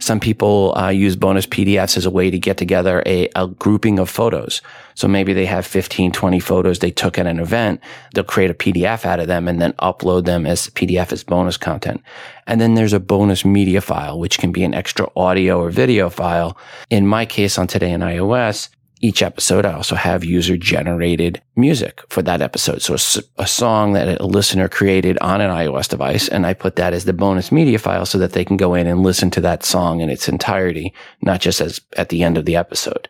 Some 0.00 0.20
people 0.20 0.76
uh, 0.76 0.88
use 0.90 1.16
bonus 1.16 1.46
PDFs 1.46 1.96
as 1.96 2.06
a 2.06 2.10
way 2.10 2.30
to 2.30 2.38
get 2.38 2.56
together 2.56 3.02
a, 3.06 3.28
a 3.34 3.48
grouping 3.48 3.98
of 3.98 4.08
photos. 4.08 4.62
So 4.94 5.08
maybe 5.08 5.32
they 5.32 5.46
have 5.46 5.66
15, 5.66 6.12
20 6.12 6.40
photos 6.40 6.78
they 6.78 6.90
took 6.90 7.18
at 7.18 7.26
an 7.26 7.38
event. 7.38 7.80
They'll 8.14 8.24
create 8.24 8.50
a 8.50 8.54
PDF 8.54 9.04
out 9.04 9.20
of 9.20 9.26
them 9.26 9.48
and 9.48 9.60
then 9.60 9.72
upload 9.74 10.24
them 10.24 10.46
as 10.46 10.68
PDF 10.70 11.12
as 11.12 11.24
bonus 11.24 11.56
content. 11.56 12.02
And 12.46 12.60
then 12.60 12.74
there's 12.74 12.92
a 12.92 13.00
bonus 13.00 13.44
media 13.44 13.80
file, 13.80 14.18
which 14.18 14.38
can 14.38 14.52
be 14.52 14.64
an 14.64 14.74
extra 14.74 15.08
audio 15.16 15.60
or 15.60 15.70
video 15.70 16.10
file. 16.10 16.56
In 16.90 17.06
my 17.06 17.26
case 17.26 17.58
on 17.58 17.66
Today 17.66 17.92
in 17.92 18.00
iOS, 18.00 18.68
each 19.00 19.22
episode, 19.22 19.64
I 19.64 19.72
also 19.72 19.94
have 19.94 20.24
user 20.24 20.56
generated 20.56 21.40
music 21.56 22.02
for 22.08 22.22
that 22.22 22.42
episode. 22.42 22.82
So 22.82 22.94
a, 22.94 23.42
a, 23.42 23.46
song 23.46 23.92
that 23.92 24.20
a 24.20 24.26
listener 24.26 24.68
created 24.68 25.18
on 25.20 25.40
an 25.40 25.50
iOS 25.50 25.88
device. 25.88 26.28
And 26.28 26.46
I 26.46 26.54
put 26.54 26.76
that 26.76 26.92
as 26.92 27.04
the 27.04 27.12
bonus 27.12 27.52
media 27.52 27.78
file 27.78 28.06
so 28.06 28.18
that 28.18 28.32
they 28.32 28.44
can 28.44 28.56
go 28.56 28.74
in 28.74 28.86
and 28.86 29.02
listen 29.02 29.30
to 29.32 29.40
that 29.42 29.64
song 29.64 30.00
in 30.00 30.10
its 30.10 30.28
entirety, 30.28 30.92
not 31.22 31.40
just 31.40 31.60
as 31.60 31.80
at 31.96 32.08
the 32.08 32.22
end 32.22 32.38
of 32.38 32.44
the 32.44 32.56
episode. 32.56 33.08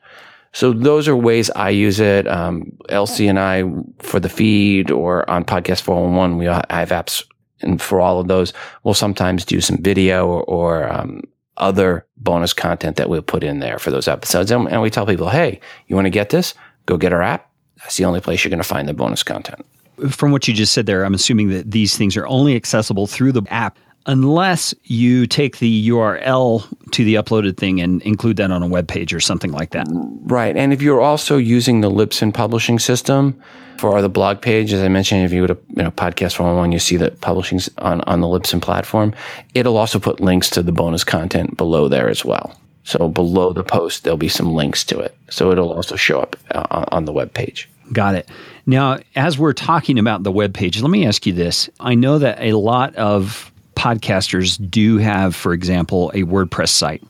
So 0.53 0.73
those 0.73 1.09
are 1.09 1.17
ways 1.17 1.51
I 1.51 1.71
use 1.71 2.01
it. 2.01 2.27
Um, 2.27 2.73
Elsie 2.89 3.29
and 3.29 3.39
I 3.39 3.65
for 3.99 4.21
the 4.21 4.29
feed 4.29 4.91
or 4.91 5.29
on 5.31 5.45
podcast 5.45 5.83
411, 5.83 6.37
we 6.37 6.47
have 6.47 6.89
apps 6.91 7.25
and 7.61 7.81
for 7.81 8.01
all 8.01 8.21
of 8.21 8.29
those, 8.29 8.53
we'll 8.85 8.95
sometimes 8.95 9.45
do 9.45 9.61
some 9.61 9.79
video 9.79 10.27
or, 10.27 10.43
or 10.45 10.93
um, 10.93 11.23
other 11.59 12.07
bonus 12.17 12.53
content 12.53 12.97
that 12.97 13.09
we'll 13.09 13.23
put 13.23 13.45
in 13.45 13.61
there 13.61 13.79
for 13.79 13.91
those 13.91 14.09
episodes. 14.09 14.51
And, 14.51 14.69
and 14.69 14.81
we 14.83 14.91
tell 14.91 15.07
people, 15.07 15.29
hey, 15.29 15.61
you 15.87 15.97
want 15.97 16.07
to 16.07 16.11
get 16.11 16.31
this? 16.31 16.55
Go 16.87 16.97
get 16.97 17.13
our 17.13 17.23
app. 17.23 17.51
That's 17.79 17.97
the 17.97 18.05
only 18.05 18.21
place 18.21 18.43
you're 18.43 18.51
going 18.51 18.59
to 18.59 18.69
find 18.69 18.89
the 18.89 18.95
bonus 18.95 19.23
content. 19.23 19.65
From 20.09 20.31
what 20.33 20.47
you 20.47 20.55
just 20.55 20.73
said 20.73 20.87
there, 20.87 21.05
I'm 21.05 21.15
assuming 21.15 21.51
that 21.51 21.71
these 21.71 21.97
things 21.97 22.17
are 22.17 22.27
only 22.27 22.57
accessible 22.57 23.07
through 23.07 23.33
the 23.33 23.43
app 23.51 23.79
unless 24.09 24.75
you 24.85 25.27
take 25.27 25.59
the 25.59 25.89
URL 25.91 26.67
to 26.93 27.05
the 27.05 27.15
uploaded 27.15 27.59
thing 27.59 27.81
and 27.81 28.03
include 28.03 28.39
that 28.39 28.51
on 28.51 28.63
a 28.63 28.67
web 28.67 28.89
page 28.89 29.13
or 29.13 29.21
something 29.21 29.53
like 29.53 29.71
that. 29.71 29.87
Right. 29.91 30.57
And 30.57 30.73
if 30.73 30.81
you're 30.83 31.01
also 31.01 31.37
using 31.37 31.83
the 31.83 31.91
Libsyn 31.91 32.33
publishing 32.33 32.79
system 32.79 33.41
for 33.77 34.01
the 34.01 34.09
blog 34.09 34.41
page, 34.41 34.73
as 34.73 34.81
I 34.83 34.89
mentioned, 34.89 35.25
if 35.25 35.33
you 35.33 35.47
go 35.47 35.55
to 35.55 35.61
you 35.77 35.83
know, 35.83 35.91
Podcast 35.91 36.41
101, 36.41 36.73
you 36.73 36.79
see 36.79 36.97
the 36.97 37.11
publishing 37.11 37.61
on, 37.79 38.01
on 38.03 38.23
the 38.23 38.27
Libsyn 38.27 38.63
platform. 38.63 39.15
It'll 39.55 39.77
also 39.77 40.01
put 40.01 40.21
links 40.21 40.49
to 40.51 40.63
the 40.63 40.73
bonus 40.73 41.05
content 41.05 41.59
below 41.59 41.89
there 41.89 42.09
as 42.09 42.25
well. 42.25 42.59
So 42.85 43.09
below 43.09 43.53
the 43.53 43.63
post, 43.63 44.05
there'll 44.05 44.17
be 44.17 44.31
some 44.31 44.55
links 44.55 44.83
to 44.85 44.99
it. 44.99 45.15
So 45.29 45.53
it'll 45.53 45.75
also 45.75 45.97
show 45.97 46.21
up 46.21 46.37
uh, 46.53 46.87
on 46.91 47.05
the 47.05 47.13
web 47.13 47.35
page. 47.35 47.69
Got 47.93 48.15
it. 48.15 48.29
Now, 48.65 49.01
as 49.15 49.39
we're 49.39 49.53
talking 49.53 49.99
about 49.99 50.23
the 50.23 50.33
web 50.33 50.55
page, 50.55 50.81
let 50.81 50.91
me 50.91 51.05
ask 51.05 51.27
you 51.27 51.35
this. 51.35 51.69
I 51.81 51.95
know 51.95 52.19
that 52.19 52.41
a 52.41 52.53
lot 52.53 52.95
of 52.97 53.53
podcasters 53.79 54.59
do 54.71 54.99
have, 54.99 55.35
for 55.35 55.53
example, 55.53 56.11
a 56.11 56.25
WordPress 56.25 56.71
site 56.71 57.03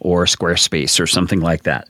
or 0.00 0.24
Squarespace 0.24 1.00
or 1.00 1.06
something 1.06 1.40
like 1.40 1.64
that. 1.64 1.88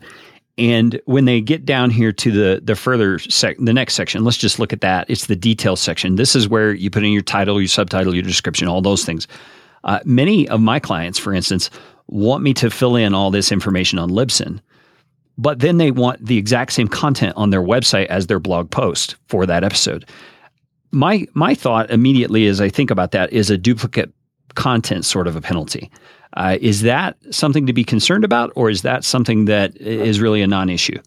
And 0.59 1.01
when 1.07 1.25
they 1.25 1.41
get 1.41 1.65
down 1.65 1.91
here 1.91 2.13
to 2.13 2.31
the 2.31 2.61
the 2.63 2.75
further 2.75 3.19
sec, 3.19 3.57
the 3.59 3.73
next 3.73 3.95
section, 3.95 4.25
let's 4.25 4.37
just 4.37 4.59
look 4.59 4.73
at 4.73 4.83
that. 4.83 5.09
It's 5.09 5.27
the 5.27 5.37
details 5.37 5.81
section. 5.81 6.17
This 6.17 6.37
is 6.37 6.49
where 6.49 6.73
you 6.73 6.91
put 6.91 7.05
in 7.05 7.13
your 7.13 7.23
title, 7.23 7.61
your 7.61 7.69
subtitle, 7.69 8.15
your 8.15 8.23
description, 8.23 8.69
all 8.69 8.83
those 8.83 9.05
things. 9.05 9.27
Uh, 9.85 10.01
many 10.05 10.49
of 10.49 10.61
my 10.61 10.79
clients, 10.79 11.19
for 11.19 11.33
instance, 11.33 11.71
want 12.07 12.43
me 12.43 12.53
to 12.55 12.71
fill 12.71 12.97
in 12.97 13.15
all 13.15 13.31
this 13.31 13.51
information 13.51 13.99
on 13.99 14.11
Libsyn, 14.11 14.61
but 15.39 15.61
then 15.61 15.79
they 15.79 15.91
want 15.91 16.25
the 16.25 16.37
exact 16.37 16.73
same 16.73 16.89
content 16.89 17.35
on 17.37 17.51
their 17.51 17.63
website 17.63 18.07
as 18.07 18.27
their 18.27 18.39
blog 18.39 18.71
post 18.71 19.17
for 19.29 19.47
that 19.47 19.65
episode. 19.65 20.05
My 20.91 21.27
my 21.33 21.55
thought 21.55 21.91
immediately 21.91 22.47
as 22.47 22.61
I 22.61 22.69
think 22.69 22.91
about 22.91 23.13
that 23.13 23.33
is 23.33 23.49
a 23.49 23.57
duplicate 23.57 24.13
content 24.55 25.05
sort 25.05 25.27
of 25.27 25.37
a 25.37 25.41
penalty. 25.41 25.91
Uh, 26.35 26.57
is 26.61 26.83
that 26.83 27.17
something 27.31 27.67
to 27.67 27.73
be 27.73 27.85
concerned 27.85 28.25
about, 28.25 28.53
or 28.55 28.71
is 28.71 28.83
that 28.83 29.05
something 29.05 29.45
that 29.47 29.77
is 29.77 30.21
really 30.21 30.41
a 30.43 30.47
non-issue? 30.47 30.99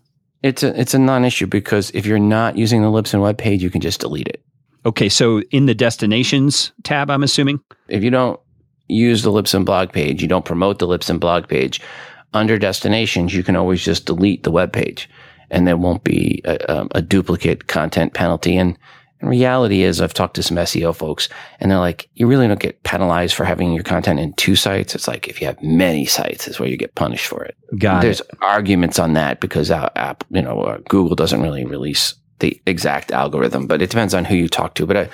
It's 0.43 0.61
a 0.61 0.79
it's 0.79 0.93
a 0.93 0.99
non-issue 0.99 1.47
because 1.47 1.89
if 1.91 2.05
you're 2.05 2.19
not 2.19 2.57
using 2.57 2.83
the 2.83 2.89
Libsyn 2.89 3.21
web 3.21 3.37
page, 3.37 3.63
you 3.63 3.71
can 3.71 3.81
just 3.81 4.01
delete 4.01 4.27
it. 4.27 4.43
Okay, 4.85 5.09
so 5.09 5.41
in 5.49 5.65
the 5.65 5.73
destinations 5.73 6.71
tab, 6.83 7.09
I'm 7.09 7.23
assuming 7.23 7.59
if 7.87 8.03
you 8.03 8.11
don't 8.11 8.39
use 8.87 9.23
the 9.23 9.31
Libsyn 9.31 9.65
blog 9.65 9.91
page, 9.91 10.21
you 10.21 10.27
don't 10.27 10.45
promote 10.45 10.77
the 10.77 10.87
Libsyn 10.87 11.19
blog 11.19 11.47
page 11.47 11.81
under 12.35 12.59
destinations, 12.59 13.33
you 13.33 13.43
can 13.43 13.55
always 13.55 13.83
just 13.83 14.05
delete 14.05 14.43
the 14.43 14.51
web 14.51 14.73
page, 14.73 15.09
and 15.49 15.65
there 15.65 15.77
won't 15.77 16.03
be 16.03 16.41
a, 16.43 16.85
a 16.91 17.01
duplicate 17.01 17.67
content 17.67 18.13
penalty. 18.13 18.57
And 18.57 18.77
and 19.25 19.31
reality 19.31 19.81
is, 19.81 20.01
I've 20.01 20.13
talked 20.13 20.35
to 20.35 20.43
some 20.43 20.57
SEO 20.57 20.95
folks 20.95 21.29
and 21.59 21.71
they're 21.71 21.79
like, 21.79 22.07
you 22.13 22.27
really 22.27 22.47
don't 22.47 22.59
get 22.59 22.83
penalized 22.83 23.33
for 23.33 23.43
having 23.43 23.73
your 23.73 23.83
content 23.83 24.19
in 24.19 24.33
two 24.33 24.55
sites. 24.55 24.93
It's 24.93 25.07
like 25.07 25.27
if 25.27 25.41
you 25.41 25.47
have 25.47 25.61
many 25.63 26.05
sites 26.05 26.47
is 26.47 26.59
where 26.59 26.69
you 26.69 26.77
get 26.77 26.93
punished 26.93 27.25
for 27.25 27.43
it. 27.43 27.57
Got 27.77 28.03
There's 28.03 28.21
it. 28.21 28.27
arguments 28.41 28.99
on 28.99 29.13
that 29.13 29.39
because 29.39 29.71
our 29.71 29.91
app, 29.95 30.23
you 30.29 30.43
know, 30.43 30.61
uh, 30.61 30.77
Google 30.87 31.15
doesn't 31.15 31.41
really 31.41 31.65
release 31.65 32.13
the 32.39 32.61
exact 32.67 33.11
algorithm, 33.11 33.65
but 33.65 33.81
it 33.81 33.89
depends 33.89 34.13
on 34.13 34.25
who 34.25 34.35
you 34.35 34.47
talk 34.47 34.75
to. 34.75 34.85
But 34.85 34.97
uh, 34.97 35.07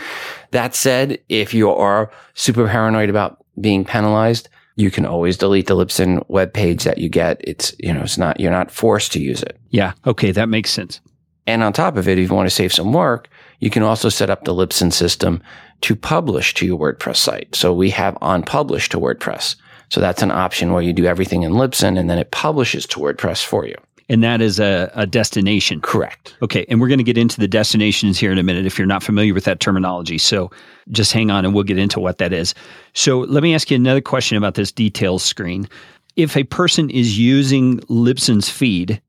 that 0.51 0.75
said, 0.75 1.19
if 1.29 1.53
you 1.53 1.71
are 1.71 2.11
super 2.33 2.67
paranoid 2.67 3.09
about 3.09 3.45
being 3.61 3.85
penalized, 3.85 4.49
you 4.75 4.91
can 4.91 5.05
always 5.05 5.37
delete 5.37 5.67
the 5.67 5.75
Libsyn 5.75 6.27
web 6.27 6.53
page 6.53 6.83
that 6.83 6.97
you 6.97 7.07
get. 7.07 7.39
It's, 7.41 7.73
you 7.79 7.93
know, 7.93 8.01
it's 8.01 8.17
not, 8.17 8.39
you're 8.39 8.51
not 8.51 8.71
forced 8.71 9.13
to 9.13 9.21
use 9.21 9.41
it. 9.41 9.57
Yeah. 9.69 9.93
Okay. 10.05 10.31
That 10.31 10.49
makes 10.49 10.71
sense. 10.71 10.99
And 11.47 11.63
on 11.63 11.73
top 11.73 11.97
of 11.97 12.07
it, 12.07 12.17
if 12.17 12.29
you 12.29 12.35
want 12.35 12.49
to 12.49 12.55
save 12.55 12.73
some 12.73 12.93
work, 12.93 13.29
you 13.61 13.69
can 13.69 13.83
also 13.83 14.09
set 14.09 14.29
up 14.29 14.43
the 14.43 14.53
Libsyn 14.53 14.91
system 14.91 15.41
to 15.81 15.95
publish 15.95 16.53
to 16.55 16.65
your 16.65 16.77
WordPress 16.77 17.17
site. 17.17 17.55
So 17.55 17.73
we 17.73 17.89
have 17.91 18.17
on 18.21 18.43
publish 18.43 18.89
to 18.89 18.99
WordPress. 18.99 19.55
So 19.89 20.01
that's 20.01 20.21
an 20.21 20.31
option 20.31 20.73
where 20.73 20.81
you 20.81 20.93
do 20.93 21.05
everything 21.05 21.43
in 21.43 21.53
Libsyn 21.53 21.97
and 21.97 22.09
then 22.09 22.17
it 22.17 22.31
publishes 22.31 22.85
to 22.87 22.99
WordPress 22.99 23.43
for 23.43 23.65
you. 23.65 23.75
And 24.09 24.23
that 24.23 24.41
is 24.41 24.59
a, 24.59 24.91
a 24.93 25.05
destination. 25.05 25.79
Correct. 25.79 26.35
Okay. 26.41 26.65
And 26.67 26.81
we're 26.81 26.89
going 26.89 26.97
to 26.97 27.03
get 27.03 27.17
into 27.17 27.39
the 27.39 27.47
destinations 27.47 28.19
here 28.19 28.31
in 28.31 28.37
a 28.37 28.43
minute 28.43 28.65
if 28.65 28.77
you're 28.77 28.87
not 28.87 29.03
familiar 29.03 29.33
with 29.33 29.45
that 29.45 29.61
terminology. 29.61 30.17
So 30.17 30.51
just 30.89 31.13
hang 31.13 31.31
on 31.31 31.45
and 31.45 31.53
we'll 31.53 31.63
get 31.63 31.77
into 31.77 31.99
what 31.99 32.17
that 32.17 32.33
is. 32.33 32.53
So 32.93 33.19
let 33.19 33.41
me 33.41 33.55
ask 33.55 33.71
you 33.71 33.75
another 33.75 34.01
question 34.01 34.37
about 34.37 34.55
this 34.55 34.71
details 34.71 35.23
screen. 35.23 35.69
If 36.17 36.35
a 36.35 36.43
person 36.43 36.89
is 36.89 37.17
using 37.17 37.79
Libsyn's 37.81 38.49
feed 38.49 39.01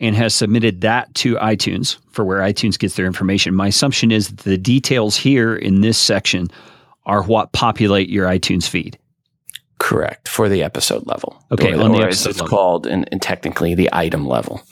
and 0.00 0.16
has 0.16 0.34
submitted 0.34 0.80
that 0.80 1.14
to 1.14 1.36
iTunes 1.36 1.98
for 2.10 2.24
where 2.24 2.40
iTunes 2.40 2.78
gets 2.78 2.96
their 2.96 3.06
information. 3.06 3.54
My 3.54 3.68
assumption 3.68 4.10
is 4.10 4.28
that 4.28 4.38
the 4.38 4.58
details 4.58 5.16
here 5.16 5.54
in 5.54 5.82
this 5.82 5.98
section 5.98 6.48
are 7.06 7.22
what 7.22 7.52
populate 7.52 8.08
your 8.08 8.26
iTunes 8.26 8.66
feed. 8.66 8.98
Correct 9.78 10.28
for 10.28 10.48
the 10.48 10.62
episode 10.62 11.06
level. 11.06 11.42
Okay, 11.52 11.72
or, 11.72 11.82
on 11.82 11.92
the 11.92 11.98
episode 11.98 12.30
it's 12.30 12.40
level. 12.40 12.48
called 12.48 12.86
and, 12.86 13.08
and, 13.10 13.22
technically 13.22 13.74
the 13.74 13.88
item 13.92 14.26
level, 14.26 14.62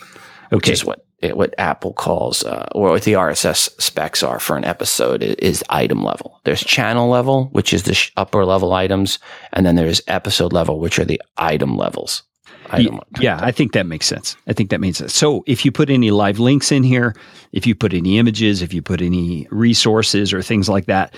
which 0.51 0.65
okay. 0.65 0.73
is 0.73 0.85
what 0.85 1.05
what 1.33 1.55
Apple 1.59 1.93
calls 1.95 2.45
uh, 2.45 2.69
or 2.73 2.91
what 2.91 3.03
the 3.03 3.15
RSS 3.15 3.71
specs 3.81 4.23
are 4.23 4.39
for 4.39 4.57
an 4.57 4.65
episode 4.65 5.23
is 5.23 5.65
item 5.69 6.05
level. 6.05 6.41
There's 6.45 6.63
channel 6.63 7.09
level, 7.09 7.47
which 7.47 7.73
is 7.73 7.85
the 7.85 7.95
sh- 7.95 8.13
upper 8.17 8.45
level 8.45 8.73
items, 8.73 9.19
and 9.53 9.67
then 9.67 9.75
there's 9.75 10.01
episode 10.07 10.53
level, 10.53 10.79
which 10.79 10.99
are 10.99 11.05
the 11.05 11.21
item 11.37 11.77
levels. 11.77 12.23
I 12.71 12.89
yeah, 13.21 13.39
I 13.41 13.53
think 13.53 13.73
that 13.73 13.87
makes 13.87 14.07
sense. 14.07 14.37
I 14.47 14.53
think 14.53 14.71
that 14.71 14.81
makes 14.81 14.99
sense. 14.99 15.15
So 15.15 15.43
if 15.47 15.65
you 15.65 15.73
put 15.73 15.91
any 15.91 16.11
live 16.11 16.39
links 16.39 16.71
in 16.73 16.83
here, 16.83 17.15
if 17.53 17.67
you 17.67 17.75
put 17.75 17.95
any 17.95 18.19
images, 18.19 18.63
if 18.63 18.73
you 18.73 18.83
put 18.83 19.01
any 19.01 19.47
resources 19.51 20.33
or 20.33 20.43
things 20.43 20.69
like 20.69 20.87
that, 20.87 21.15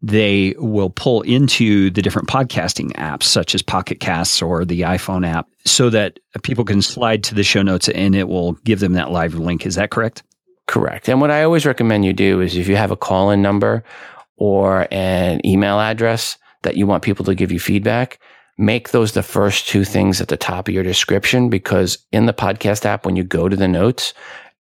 they 0.00 0.54
will 0.58 0.90
pull 0.90 1.22
into 1.22 1.90
the 1.90 2.02
different 2.02 2.28
podcasting 2.28 2.92
apps 2.92 3.24
such 3.24 3.54
as 3.54 3.62
Pocket 3.62 4.00
Casts 4.00 4.40
or 4.40 4.64
the 4.64 4.82
iPhone 4.82 5.26
app 5.26 5.48
so 5.64 5.90
that 5.90 6.20
people 6.42 6.64
can 6.64 6.82
slide 6.82 7.24
to 7.24 7.34
the 7.34 7.42
show 7.42 7.62
notes 7.62 7.88
and 7.88 8.14
it 8.14 8.28
will 8.28 8.52
give 8.64 8.80
them 8.80 8.92
that 8.92 9.10
live 9.10 9.34
link. 9.34 9.66
Is 9.66 9.74
that 9.74 9.90
correct? 9.90 10.22
Correct. 10.66 11.08
And 11.08 11.20
what 11.20 11.30
I 11.30 11.42
always 11.42 11.66
recommend 11.66 12.04
you 12.04 12.12
do 12.12 12.40
is 12.40 12.56
if 12.56 12.68
you 12.68 12.76
have 12.76 12.90
a 12.90 12.96
call 12.96 13.30
in 13.30 13.42
number 13.42 13.82
or 14.36 14.86
an 14.92 15.44
email 15.44 15.80
address 15.80 16.38
that 16.62 16.76
you 16.76 16.86
want 16.86 17.02
people 17.02 17.24
to 17.24 17.34
give 17.34 17.50
you 17.50 17.58
feedback, 17.58 18.20
make 18.58 18.90
those 18.90 19.12
the 19.12 19.22
first 19.22 19.68
two 19.68 19.84
things 19.84 20.20
at 20.20 20.28
the 20.28 20.36
top 20.36 20.68
of 20.68 20.74
your 20.74 20.82
description 20.82 21.48
because 21.48 21.98
in 22.12 22.26
the 22.26 22.32
podcast 22.34 22.84
app, 22.84 23.06
when 23.06 23.16
you 23.16 23.22
go 23.22 23.48
to 23.48 23.56
the 23.56 23.68
notes, 23.68 24.12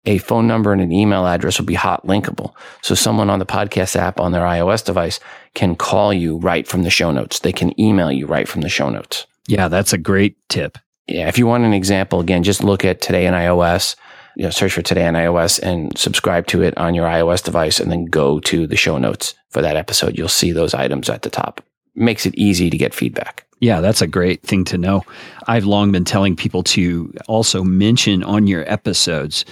a 0.06 0.20
phone 0.20 0.48
number 0.48 0.72
and 0.72 0.82
an 0.82 0.92
email 0.92 1.27
address 1.27 1.60
will 1.60 1.66
be 1.66 1.74
hot 1.74 2.06
linkable. 2.06 2.54
So 2.82 2.96
someone 2.96 3.30
on 3.30 3.39
the 3.39 3.46
podcast 3.46 3.96
app 3.98 4.20
on 4.20 4.32
their 4.32 4.44
iOS 4.44 4.86
device 4.86 5.20
can 5.54 5.75
call 5.75 6.13
you 6.13 6.38
right 6.38 6.66
from 6.66 6.84
the 6.84 6.89
show 6.89 7.12
notes. 7.12 7.39
They 7.39 7.51
can 7.51 7.77
email 7.80 8.12
you 8.12 8.25
right 8.25 8.48
from 8.48 8.62
the 8.62 8.70
show 8.70 8.89
notes. 8.89 9.25
Yeah, 9.48 9.68
that's 9.68 9.92
a 9.92 9.98
great 9.98 10.38
tip. 10.48 10.77
Yeah. 11.08 11.27
If 11.27 11.38
you 11.38 11.48
want 11.48 11.63
an 11.63 11.74
example, 11.74 12.20
again, 12.20 12.44
just 12.44 12.63
look 12.63 12.86
at 12.86 13.01
today 13.01 13.25
in 13.25 13.34
iOS, 13.34 13.96
you 14.36 14.44
know, 14.44 14.50
search 14.50 14.74
for 14.74 14.82
today 14.82 15.08
in 15.08 15.16
iOS 15.16 15.60
and 15.60 15.98
subscribe 15.98 16.48
to 16.48 16.62
it 16.62 16.77
on 16.77 16.94
your 16.94 17.08
iOS 17.08 17.44
device 17.44 17.80
and 17.80 17.92
then 17.92 18.06
go 18.06 18.39
to 18.42 18.68
the 18.68 18.75
show 18.75 18.98
notes 18.98 19.34
for 19.50 19.62
that 19.62 19.75
episode. 19.75 20.18
You'll 20.18 20.27
see 20.30 20.51
those 20.51 20.74
items 20.74 21.10
at 21.10 21.24
the 21.24 21.30
top. 21.30 21.62
Makes 21.98 22.25
it 22.25 22.36
easy 22.36 22.70
to 22.70 22.77
get 22.77 22.94
feedback. 22.94 23.46
Yeah, 23.60 23.82
that's 23.82 24.01
a 24.01 24.08
great 24.08 24.44
thing 24.44 24.63
to 24.66 24.77
know. 24.77 25.04
I've 25.48 25.66
long 25.66 25.92
been 25.92 26.06
telling 26.06 26.36
people 26.36 26.63
to 26.63 27.12
also 27.27 27.63
mention 27.63 28.24
on 28.24 28.48
your 28.48 28.72
episodes 28.72 29.46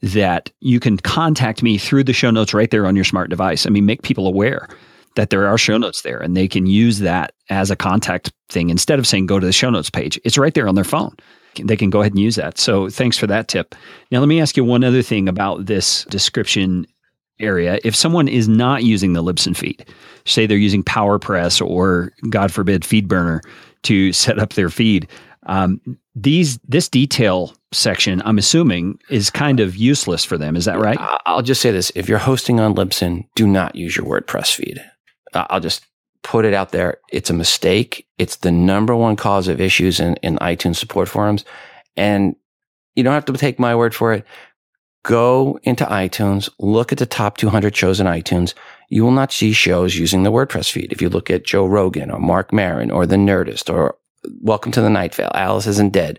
that 0.00 0.50
you 0.60 0.78
can 0.78 0.96
contact 0.96 1.62
me 1.62 1.76
through 1.76 2.04
the 2.04 2.12
show 2.12 2.30
notes 2.30 2.54
right 2.54 2.70
there 2.70 2.86
on 2.86 2.94
your 2.94 3.04
smart 3.04 3.30
device. 3.30 3.66
I 3.66 3.70
mean, 3.70 3.84
make 3.84 4.02
people 4.02 4.28
aware 4.28 4.68
that 5.16 5.30
there 5.30 5.48
are 5.48 5.58
show 5.58 5.76
notes 5.76 6.02
there 6.02 6.18
and 6.18 6.36
they 6.36 6.46
can 6.46 6.66
use 6.66 7.00
that 7.00 7.34
as 7.50 7.70
a 7.70 7.76
contact 7.76 8.32
thing 8.48 8.70
instead 8.70 9.00
of 9.00 9.06
saying 9.06 9.26
go 9.26 9.40
to 9.40 9.46
the 9.46 9.52
show 9.52 9.70
notes 9.70 9.90
page. 9.90 10.20
It's 10.24 10.38
right 10.38 10.54
there 10.54 10.68
on 10.68 10.76
their 10.76 10.84
phone. 10.84 11.16
They 11.60 11.76
can 11.76 11.90
go 11.90 12.00
ahead 12.00 12.12
and 12.12 12.20
use 12.20 12.36
that. 12.36 12.58
So 12.58 12.88
thanks 12.88 13.18
for 13.18 13.26
that 13.26 13.48
tip. 13.48 13.74
Now, 14.12 14.20
let 14.20 14.28
me 14.28 14.40
ask 14.40 14.56
you 14.56 14.62
one 14.62 14.84
other 14.84 15.02
thing 15.02 15.28
about 15.28 15.66
this 15.66 16.04
description 16.04 16.86
area. 17.40 17.78
If 17.84 17.94
someone 17.94 18.28
is 18.28 18.48
not 18.48 18.84
using 18.84 19.12
the 19.12 19.22
Libsyn 19.22 19.56
feed, 19.56 19.84
say 20.24 20.46
they're 20.46 20.56
using 20.56 20.82
PowerPress 20.82 21.64
or, 21.66 22.12
God 22.30 22.52
forbid, 22.52 22.82
FeedBurner 22.82 23.40
to 23.84 24.12
set 24.12 24.38
up 24.38 24.54
their 24.54 24.70
feed, 24.70 25.08
um, 25.46 25.80
these 26.14 26.58
this 26.58 26.88
detail 26.88 27.54
section, 27.72 28.20
I'm 28.24 28.38
assuming, 28.38 28.98
is 29.08 29.30
kind 29.30 29.60
of 29.60 29.76
useless 29.76 30.24
for 30.24 30.36
them. 30.36 30.56
Is 30.56 30.64
that 30.64 30.78
right? 30.78 30.98
I'll 31.26 31.42
just 31.42 31.62
say 31.62 31.70
this: 31.70 31.92
if 31.94 32.08
you're 32.08 32.18
hosting 32.18 32.60
on 32.60 32.74
Libsyn, 32.74 33.26
do 33.34 33.46
not 33.46 33.74
use 33.74 33.96
your 33.96 34.04
WordPress 34.04 34.54
feed. 34.54 34.84
I'll 35.32 35.60
just 35.60 35.86
put 36.22 36.44
it 36.44 36.54
out 36.54 36.72
there. 36.72 36.98
It's 37.10 37.30
a 37.30 37.34
mistake. 37.34 38.06
It's 38.18 38.36
the 38.36 38.52
number 38.52 38.94
one 38.94 39.16
cause 39.16 39.48
of 39.48 39.60
issues 39.60 40.00
in, 40.00 40.14
in 40.16 40.36
iTunes 40.38 40.76
support 40.76 41.08
forums. 41.08 41.44
And 41.96 42.36
you 42.94 43.02
don't 43.02 43.14
have 43.14 43.24
to 43.26 43.32
take 43.34 43.58
my 43.58 43.74
word 43.74 43.94
for 43.94 44.12
it. 44.12 44.24
Go 45.08 45.58
into 45.62 45.86
iTunes, 45.86 46.50
look 46.58 46.92
at 46.92 46.98
the 46.98 47.06
top 47.06 47.38
200 47.38 47.74
shows 47.74 47.98
in 47.98 48.06
iTunes. 48.06 48.52
You 48.90 49.04
will 49.04 49.10
not 49.10 49.32
see 49.32 49.54
shows 49.54 49.96
using 49.96 50.22
the 50.22 50.30
WordPress 50.30 50.70
feed. 50.70 50.92
If 50.92 51.00
you 51.00 51.08
look 51.08 51.30
at 51.30 51.46
Joe 51.46 51.64
Rogan 51.64 52.10
or 52.10 52.20
Marc 52.20 52.52
Maron 52.52 52.90
or 52.90 53.06
The 53.06 53.16
Nerdist 53.16 53.72
or 53.72 53.96
Welcome 54.42 54.70
to 54.72 54.82
the 54.82 54.90
Night 54.90 55.14
Vale, 55.14 55.30
Alice 55.32 55.66
Isn't 55.66 55.94
Dead, 55.94 56.18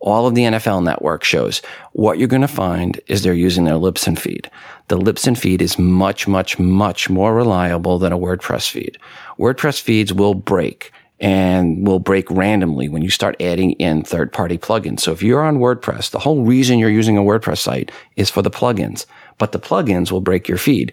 all 0.00 0.26
of 0.26 0.34
the 0.34 0.42
NFL 0.42 0.84
network 0.84 1.24
shows, 1.24 1.62
what 1.92 2.18
you're 2.18 2.28
going 2.28 2.42
to 2.42 2.46
find 2.46 3.00
is 3.06 3.22
they're 3.22 3.32
using 3.32 3.64
their 3.64 3.76
Libsyn 3.76 4.18
feed. 4.18 4.50
The 4.88 4.98
Libsyn 4.98 5.38
feed 5.38 5.62
is 5.62 5.78
much, 5.78 6.28
much, 6.28 6.58
much 6.58 7.08
more 7.08 7.34
reliable 7.34 7.98
than 7.98 8.12
a 8.12 8.18
WordPress 8.18 8.70
feed. 8.70 8.98
WordPress 9.38 9.80
feeds 9.80 10.12
will 10.12 10.34
break 10.34 10.92
and 11.18 11.86
will 11.86 11.98
break 11.98 12.30
randomly 12.30 12.88
when 12.88 13.02
you 13.02 13.10
start 13.10 13.40
adding 13.40 13.72
in 13.72 14.02
third 14.02 14.32
party 14.32 14.58
plugins. 14.58 15.00
So 15.00 15.12
if 15.12 15.22
you're 15.22 15.42
on 15.42 15.58
WordPress, 15.58 16.10
the 16.10 16.18
whole 16.18 16.42
reason 16.42 16.78
you're 16.78 16.90
using 16.90 17.16
a 17.16 17.22
WordPress 17.22 17.58
site 17.58 17.90
is 18.16 18.30
for 18.30 18.42
the 18.42 18.50
plugins, 18.50 19.06
but 19.38 19.52
the 19.52 19.60
plugins 19.60 20.12
will 20.12 20.20
break 20.20 20.48
your 20.48 20.58
feed. 20.58 20.92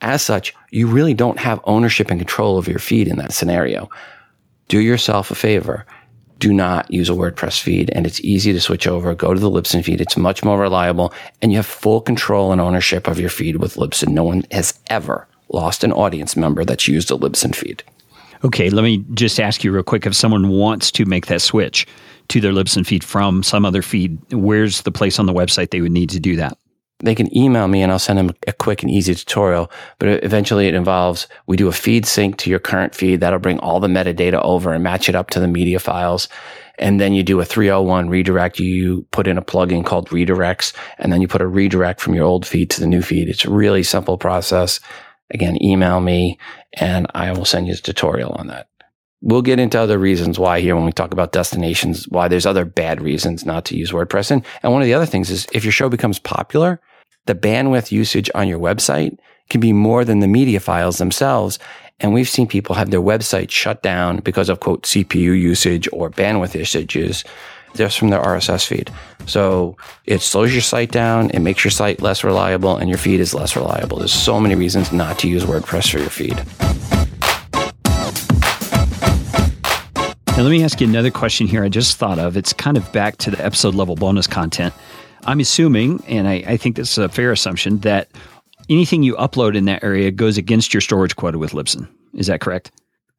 As 0.00 0.22
such, 0.22 0.54
you 0.70 0.86
really 0.86 1.14
don't 1.14 1.38
have 1.38 1.60
ownership 1.64 2.10
and 2.10 2.20
control 2.20 2.56
of 2.56 2.68
your 2.68 2.78
feed 2.78 3.08
in 3.08 3.18
that 3.18 3.32
scenario. 3.32 3.90
Do 4.68 4.80
yourself 4.80 5.30
a 5.30 5.34
favor 5.34 5.84
do 6.38 6.52
not 6.52 6.90
use 6.90 7.10
a 7.10 7.14
WordPress 7.14 7.60
feed 7.60 7.90
and 7.90 8.06
it's 8.06 8.20
easy 8.20 8.52
to 8.52 8.60
switch 8.60 8.86
over. 8.86 9.14
Go 9.14 9.34
to 9.34 9.40
the 9.40 9.50
Libsyn 9.50 9.84
feed. 9.84 10.00
It's 10.00 10.16
much 10.16 10.44
more 10.44 10.58
reliable 10.58 11.12
and 11.42 11.50
you 11.50 11.58
have 11.58 11.66
full 11.66 12.00
control 12.00 12.52
and 12.52 12.60
ownership 12.60 13.08
of 13.08 13.18
your 13.18 13.30
feed 13.30 13.56
with 13.56 13.74
Libsyn. 13.74 14.08
No 14.08 14.24
one 14.24 14.44
has 14.52 14.78
ever 14.88 15.26
lost 15.48 15.82
an 15.82 15.92
audience 15.92 16.36
member 16.36 16.64
that's 16.64 16.86
used 16.86 17.10
a 17.10 17.14
Libsyn 17.14 17.54
feed. 17.54 17.82
Okay, 18.44 18.70
let 18.70 18.82
me 18.82 19.04
just 19.14 19.40
ask 19.40 19.64
you 19.64 19.72
real 19.72 19.82
quick 19.82 20.06
if 20.06 20.14
someone 20.14 20.48
wants 20.48 20.90
to 20.92 21.04
make 21.04 21.26
that 21.26 21.42
switch 21.42 21.86
to 22.28 22.40
their 22.40 22.52
Libsyn 22.52 22.86
feed 22.86 23.02
from 23.02 23.42
some 23.42 23.64
other 23.64 23.82
feed, 23.82 24.18
where's 24.32 24.82
the 24.82 24.92
place 24.92 25.18
on 25.18 25.26
the 25.26 25.32
website 25.32 25.70
they 25.70 25.80
would 25.80 25.92
need 25.92 26.10
to 26.10 26.20
do 26.20 26.36
that? 26.36 26.56
they 27.00 27.14
can 27.14 27.34
email 27.36 27.68
me 27.68 27.82
and 27.82 27.92
I'll 27.92 27.98
send 27.98 28.18
them 28.18 28.34
a 28.46 28.52
quick 28.52 28.82
and 28.82 28.90
easy 28.90 29.14
tutorial. 29.14 29.70
But 29.98 30.24
eventually 30.24 30.66
it 30.66 30.74
involves, 30.74 31.28
we 31.46 31.56
do 31.56 31.68
a 31.68 31.72
feed 31.72 32.06
sync 32.06 32.38
to 32.38 32.50
your 32.50 32.58
current 32.58 32.94
feed. 32.94 33.20
That'll 33.20 33.38
bring 33.38 33.60
all 33.60 33.80
the 33.80 33.88
metadata 33.88 34.42
over 34.42 34.72
and 34.72 34.82
match 34.82 35.08
it 35.08 35.14
up 35.14 35.30
to 35.30 35.40
the 35.40 35.46
media 35.46 35.78
files. 35.78 36.28
And 36.78 37.00
then 37.00 37.12
you 37.12 37.22
do 37.22 37.40
a 37.40 37.44
301 37.44 38.08
redirect. 38.08 38.58
You 38.58 39.02
put 39.10 39.26
in 39.26 39.38
a 39.38 39.42
plugin 39.42 39.84
called 39.84 40.10
redirects 40.10 40.74
and 40.98 41.12
then 41.12 41.20
you 41.20 41.28
put 41.28 41.42
a 41.42 41.46
redirect 41.46 42.00
from 42.00 42.14
your 42.14 42.24
old 42.24 42.46
feed 42.46 42.70
to 42.70 42.80
the 42.80 42.86
new 42.86 43.02
feed. 43.02 43.28
It's 43.28 43.44
a 43.44 43.50
really 43.50 43.82
simple 43.82 44.18
process. 44.18 44.80
Again, 45.30 45.62
email 45.62 46.00
me 46.00 46.38
and 46.74 47.06
I 47.14 47.32
will 47.32 47.44
send 47.44 47.66
you 47.66 47.74
a 47.74 47.76
tutorial 47.76 48.32
on 48.32 48.46
that. 48.48 48.68
We'll 49.20 49.42
get 49.42 49.58
into 49.58 49.80
other 49.80 49.98
reasons 49.98 50.38
why 50.38 50.60
here 50.60 50.76
when 50.76 50.84
we 50.84 50.92
talk 50.92 51.12
about 51.12 51.32
destinations, 51.32 52.06
why 52.08 52.28
there's 52.28 52.46
other 52.46 52.64
bad 52.64 53.02
reasons 53.02 53.44
not 53.44 53.64
to 53.66 53.76
use 53.76 53.90
WordPress. 53.90 54.30
And, 54.30 54.44
and 54.62 54.72
one 54.72 54.80
of 54.80 54.86
the 54.86 54.94
other 54.94 55.06
things 55.06 55.28
is 55.30 55.46
if 55.52 55.64
your 55.64 55.72
show 55.72 55.88
becomes 55.88 56.18
popular, 56.20 56.80
the 57.26 57.34
bandwidth 57.34 57.90
usage 57.90 58.30
on 58.34 58.48
your 58.48 58.60
website 58.60 59.18
can 59.50 59.60
be 59.60 59.72
more 59.72 60.04
than 60.04 60.20
the 60.20 60.28
media 60.28 60.60
files 60.60 60.98
themselves. 60.98 61.58
And 62.00 62.14
we've 62.14 62.28
seen 62.28 62.46
people 62.46 62.76
have 62.76 62.90
their 62.90 63.02
website 63.02 63.50
shut 63.50 63.82
down 63.82 64.18
because 64.18 64.48
of 64.48 64.60
quote 64.60 64.84
CPU 64.84 65.38
usage 65.38 65.88
or 65.92 66.10
bandwidth 66.10 66.54
usages 66.54 67.24
just 67.74 67.98
from 67.98 68.10
their 68.10 68.20
RSS 68.20 68.66
feed. 68.66 68.90
So 69.26 69.76
it 70.04 70.22
slows 70.22 70.52
your 70.52 70.62
site 70.62 70.90
down, 70.90 71.30
it 71.30 71.40
makes 71.40 71.64
your 71.64 71.70
site 71.70 72.00
less 72.00 72.24
reliable, 72.24 72.76
and 72.76 72.88
your 72.88 72.98
feed 72.98 73.20
is 73.20 73.34
less 73.34 73.56
reliable. 73.56 73.98
There's 73.98 74.12
so 74.12 74.40
many 74.40 74.54
reasons 74.54 74.92
not 74.92 75.18
to 75.20 75.28
use 75.28 75.44
WordPress 75.44 75.90
for 75.90 75.98
your 75.98 76.10
feed. 76.10 76.36
Now, 80.38 80.44
let 80.44 80.50
me 80.50 80.62
ask 80.62 80.80
you 80.80 80.86
another 80.86 81.10
question 81.10 81.48
here 81.48 81.64
I 81.64 81.68
just 81.68 81.96
thought 81.96 82.20
of. 82.20 82.36
It's 82.36 82.52
kind 82.52 82.76
of 82.76 82.92
back 82.92 83.16
to 83.18 83.30
the 83.32 83.44
episode 83.44 83.74
level 83.74 83.96
bonus 83.96 84.28
content. 84.28 84.72
I'm 85.24 85.40
assuming, 85.40 86.02
and 86.06 86.28
I, 86.28 86.44
I 86.46 86.56
think 86.56 86.76
this 86.76 86.92
is 86.92 86.98
a 86.98 87.08
fair 87.08 87.32
assumption, 87.32 87.78
that 87.80 88.08
anything 88.68 89.02
you 89.02 89.16
upload 89.16 89.56
in 89.56 89.64
that 89.64 89.82
area 89.82 90.12
goes 90.12 90.38
against 90.38 90.72
your 90.72 90.80
storage 90.80 91.16
quota 91.16 91.38
with 91.38 91.52
Libsyn. 91.52 91.88
Is 92.14 92.28
that 92.28 92.40
correct? 92.40 92.70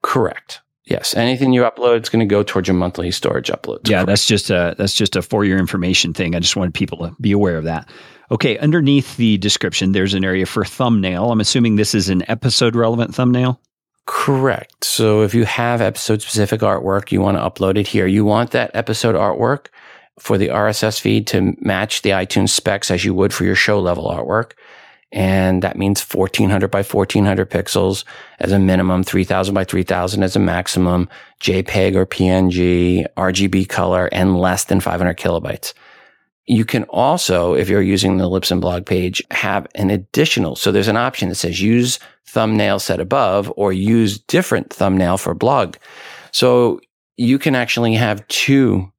Correct. 0.01 0.61
Yes, 0.89 1.15
anything 1.15 1.53
you 1.53 1.61
upload 1.61 2.01
is 2.01 2.09
going 2.09 2.21
to 2.21 2.25
go 2.25 2.41
towards 2.41 2.67
your 2.67 2.75
monthly 2.75 3.11
storage 3.11 3.49
uploads. 3.49 3.87
Yeah, 3.87 4.05
that's 4.05 4.25
just 4.25 4.49
a 4.49 4.73
that's 4.77 4.93
just 4.93 5.15
a 5.15 5.21
for 5.21 5.45
your 5.45 5.59
information 5.59 6.13
thing. 6.13 6.35
I 6.35 6.39
just 6.39 6.55
wanted 6.55 6.73
people 6.73 6.97
to 6.99 7.15
be 7.21 7.31
aware 7.31 7.57
of 7.57 7.65
that. 7.65 7.87
Okay, 8.31 8.57
underneath 8.57 9.15
the 9.17 9.37
description, 9.37 9.91
there's 9.91 10.15
an 10.15 10.25
area 10.25 10.45
for 10.45 10.65
thumbnail. 10.65 11.31
I'm 11.31 11.39
assuming 11.39 11.75
this 11.75 11.93
is 11.93 12.09
an 12.09 12.23
episode 12.29 12.75
relevant 12.75 13.13
thumbnail. 13.13 13.61
Correct. 14.07 14.83
So 14.83 15.21
if 15.21 15.35
you 15.35 15.45
have 15.45 15.81
episode 15.81 16.23
specific 16.23 16.61
artwork, 16.61 17.11
you 17.11 17.21
want 17.21 17.37
to 17.37 17.41
upload 17.41 17.77
it 17.77 17.87
here. 17.87 18.07
You 18.07 18.25
want 18.25 18.51
that 18.51 18.71
episode 18.73 19.15
artwork 19.15 19.67
for 20.17 20.39
the 20.39 20.47
RSS 20.47 20.99
feed 20.99 21.27
to 21.27 21.55
match 21.59 22.01
the 22.01 22.09
iTunes 22.09 22.49
specs 22.49 22.89
as 22.89 23.05
you 23.05 23.13
would 23.13 23.33
for 23.33 23.45
your 23.45 23.55
show 23.55 23.79
level 23.79 24.05
artwork. 24.05 24.53
And 25.11 25.63
that 25.63 25.77
means 25.77 26.01
1400 26.01 26.69
by 26.69 26.83
1400 26.83 27.49
pixels 27.49 28.03
as 28.39 28.51
a 28.51 28.59
minimum, 28.59 29.03
3000 29.03 29.55
by 29.55 29.63
3000 29.63 30.21
as 30.21 30.35
a 30.35 30.39
maximum, 30.39 31.09
JPEG 31.41 31.95
or 31.95 32.05
PNG, 32.05 33.05
RGB 33.17 33.67
color, 33.67 34.07
and 34.11 34.37
less 34.37 34.65
than 34.65 34.79
500 34.79 35.17
kilobytes. 35.17 35.73
You 36.45 36.65
can 36.65 36.83
also, 36.85 37.53
if 37.53 37.69
you're 37.69 37.81
using 37.81 38.17
the 38.17 38.29
Libsyn 38.29 38.59
blog 38.59 38.85
page, 38.85 39.21
have 39.31 39.67
an 39.75 39.89
additional. 39.89 40.55
So 40.55 40.71
there's 40.71 40.87
an 40.87 40.97
option 40.97 41.29
that 41.29 41.35
says 41.35 41.61
use 41.61 41.99
thumbnail 42.25 42.79
set 42.79 42.99
above 42.99 43.51
or 43.55 43.73
use 43.73 44.19
different 44.19 44.71
thumbnail 44.71 45.17
for 45.17 45.33
blog. 45.33 45.75
So 46.31 46.81
you 47.17 47.39
can 47.39 47.55
actually 47.55 47.95
have 47.95 48.27
two 48.27 48.91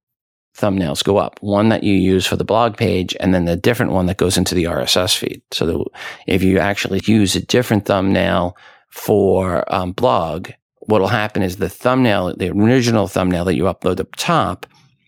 thumbnails 0.60 1.02
go 1.02 1.16
up. 1.16 1.38
One 1.42 1.68
that 1.70 1.82
you 1.82 1.94
use 1.94 2.26
for 2.26 2.36
the 2.36 2.44
blog 2.44 2.76
page 2.76 3.16
and 3.20 3.34
then 3.34 3.44
the 3.44 3.56
different 3.56 3.92
one 3.92 4.06
that 4.06 4.16
goes 4.16 4.36
into 4.36 4.54
the 4.54 4.64
RSS 4.64 5.16
feed. 5.16 5.42
So 5.50 5.86
if 6.26 6.42
you 6.42 6.58
actually 6.58 7.00
use 7.04 7.34
a 7.36 7.44
different 7.44 7.86
thumbnail 7.86 8.56
for 8.88 9.64
um, 9.72 9.92
blog, 9.92 10.50
what 10.80 11.00
will 11.00 11.08
happen 11.08 11.42
is 11.42 11.56
the 11.56 11.68
thumbnail, 11.68 12.36
the 12.36 12.50
original 12.50 13.06
thumbnail 13.06 13.44
that 13.46 13.54
you 13.54 13.64
upload 13.64 14.00
up 14.00 14.14
top 14.16 14.66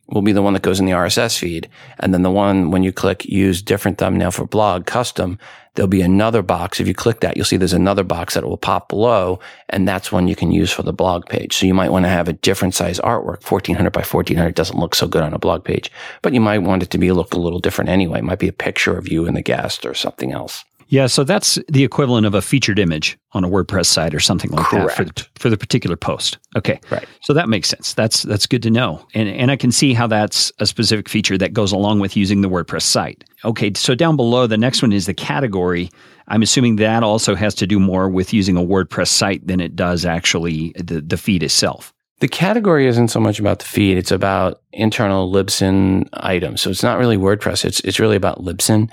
will 0.09 0.23
be 0.23 0.33
the 0.33 0.43
one 0.43 0.53
that 0.53 0.63
goes 0.63 0.79
in 0.79 0.87
the 0.87 0.93
RSS 0.93 1.39
feed. 1.39 1.69
And 1.99 2.13
then 2.13 2.23
the 2.23 2.31
one 2.31 2.71
when 2.71 2.83
you 2.83 2.93
click 2.93 3.25
use 3.25 3.63
different 3.63 3.99
thumbnail 3.99 4.31
for 4.31 4.47
blog 4.47 4.87
custom, 4.87 5.39
there'll 5.75 5.89
be 5.89 6.03
another 6.03 6.43
box. 6.43 6.81
If 6.81 6.87
you 6.87 6.95
click 6.95 7.21
that, 7.21 7.37
you'll 7.37 7.45
see 7.45 7.57
there's 7.57 7.73
another 7.73 8.05
box 8.05 8.35
that 8.35 8.45
will 8.45 8.57
pop 8.57 8.89
below. 8.89 9.41
And 9.69 9.89
that's 9.89 10.13
one 10.13 10.29
you 10.29 10.37
can 10.37 10.53
use 10.53 10.71
for 10.71 10.83
the 10.83 10.93
blog 10.93 11.27
page. 11.27 11.57
So 11.57 11.67
you 11.67 11.75
might 11.75 11.91
want 11.91 12.05
to 12.05 12.11
have 12.11 12.29
a 12.29 12.35
different 12.35 12.75
size 12.75 13.01
artwork. 13.01 13.51
1400 13.51 13.91
by 13.91 14.03
1400 14.03 14.55
doesn't 14.55 14.79
look 14.79 14.95
so 14.95 15.07
good 15.07 15.23
on 15.23 15.35
a 15.35 15.39
blog 15.39 15.65
page, 15.65 15.91
but 16.21 16.35
you 16.35 16.41
might 16.41 16.59
want 16.59 16.83
it 16.83 16.91
to 16.91 16.99
be 16.99 17.13
look 17.13 17.35
a 17.35 17.41
little 17.41 17.61
different 17.61 17.91
anyway. 17.91 18.19
It 18.19 18.25
might 18.25 18.39
be 18.39 18.49
a 18.49 18.53
picture 18.53 18.97
of 18.97 19.11
you 19.11 19.27
and 19.27 19.37
the 19.37 19.43
guest 19.43 19.87
or 19.87 19.95
something 19.95 20.33
else. 20.33 20.65
Yeah, 20.93 21.07
so 21.07 21.25
that's 21.25 21.59
the 21.69 21.85
equivalent 21.85 22.27
of 22.27 22.35
a 22.35 22.43
featured 22.43 22.79
image 22.79 23.17
on 23.33 23.45
a 23.45 23.49
WordPress 23.49 23.87
site 23.87 24.15
or 24.15 24.21
something 24.21 24.51
like 24.51 24.67
Correct. 24.67 24.89
that 24.89 24.95
for 24.95 25.05
the, 25.05 25.27
for 25.39 25.49
the 25.49 25.57
particular 25.57 25.97
post. 25.97 26.37
Okay, 26.55 26.79
right. 26.91 27.09
So 27.23 27.33
that 27.33 27.49
makes 27.49 27.71
sense. 27.71 27.95
That's 27.95 28.25
that's 28.25 28.47
good 28.47 28.63
to 28.65 28.71
know, 28.71 29.03
and 29.15 29.27
and 29.27 29.51
I 29.51 29.57
can 29.57 29.73
see 29.73 29.95
how 29.95 30.07
that's 30.07 30.53
a 30.59 30.67
specific 30.67 31.09
feature 31.09 31.39
that 31.39 31.55
goes 31.55 31.73
along 31.73 32.01
with 32.01 32.15
using 32.15 32.43
the 32.43 32.51
WordPress 32.51 32.83
site. 32.83 33.25
Okay, 33.43 33.73
so 33.75 33.95
down 33.95 34.17
below, 34.17 34.47
the 34.47 34.59
next 34.59 34.83
one 34.83 34.93
is 34.93 35.07
the 35.07 35.15
category. 35.15 35.89
I'm 36.29 36.43
assuming 36.43 36.77
that 36.77 37.03
also 37.03 37.35
has 37.35 37.55
to 37.55 37.67
do 37.67 37.81
more 37.81 38.11
with 38.11 38.35
using 38.35 38.59
a 38.59 38.63
WordPress 38.63 39.09
site 39.09 39.47
than 39.47 39.61
it 39.61 39.75
does 39.75 40.05
actually 40.05 40.73
the 40.77 41.01
the 41.01 41.17
feed 41.17 41.43
itself. 41.43 41.95
The 42.21 42.29
category 42.29 42.87
isn't 42.87 43.09
so 43.09 43.19
much 43.19 43.41
about 43.41 43.61
the 43.61 43.65
feed; 43.65 43.97
it's 43.97 44.13
about 44.13 44.61
internal 44.75 45.33
Libsyn 45.33 46.07
items. 46.13 46.61
So 46.61 46.69
it's 46.69 46.83
not 46.83 46.99
really 46.99 47.17
WordPress. 47.17 47.65
It's 47.65 47.81
it's 47.81 47.99
really 47.99 48.17
about 48.17 48.45
Libsyn 48.45 48.91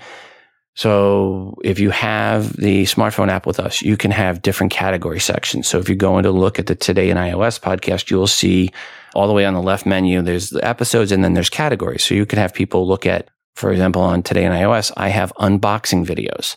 so 0.79 1.57
if 1.61 1.77
you 1.77 1.89
have 1.89 2.53
the 2.55 2.83
smartphone 2.85 3.27
app 3.27 3.45
with 3.45 3.59
us, 3.59 3.81
you 3.81 3.97
can 3.97 4.11
have 4.11 4.41
different 4.41 4.71
category 4.71 5.19
sections. 5.19 5.67
So 5.67 5.77
if 5.77 5.89
you 5.89 5.95
go 5.95 6.17
in 6.17 6.23
to 6.23 6.31
look 6.31 6.57
at 6.57 6.67
the 6.67 6.75
Today 6.75 7.09
in 7.09 7.17
iOS 7.17 7.59
podcast, 7.59 8.09
you'll 8.09 8.27
see 8.27 8.69
all 9.13 9.27
the 9.27 9.33
way 9.33 9.43
on 9.43 9.53
the 9.53 9.61
left 9.61 9.85
menu, 9.85 10.21
there's 10.21 10.51
the 10.51 10.65
episodes 10.65 11.11
and 11.11 11.21
then 11.21 11.33
there's 11.33 11.49
categories. 11.49 12.05
So 12.05 12.15
you 12.15 12.25
can 12.25 12.39
have 12.39 12.53
people 12.53 12.87
look 12.87 13.05
at, 13.05 13.27
for 13.55 13.73
example, 13.73 14.01
on 14.01 14.23
Today 14.23 14.45
in 14.45 14.53
iOS, 14.53 14.93
I 14.95 15.09
have 15.09 15.33
unboxing 15.33 16.05
videos. 16.05 16.55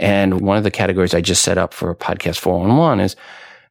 And 0.00 0.40
one 0.40 0.56
of 0.56 0.64
the 0.64 0.72
categories 0.72 1.14
I 1.14 1.20
just 1.20 1.42
set 1.42 1.56
up 1.56 1.72
for 1.72 1.94
podcast 1.94 2.40
411 2.40 2.98
is 2.98 3.14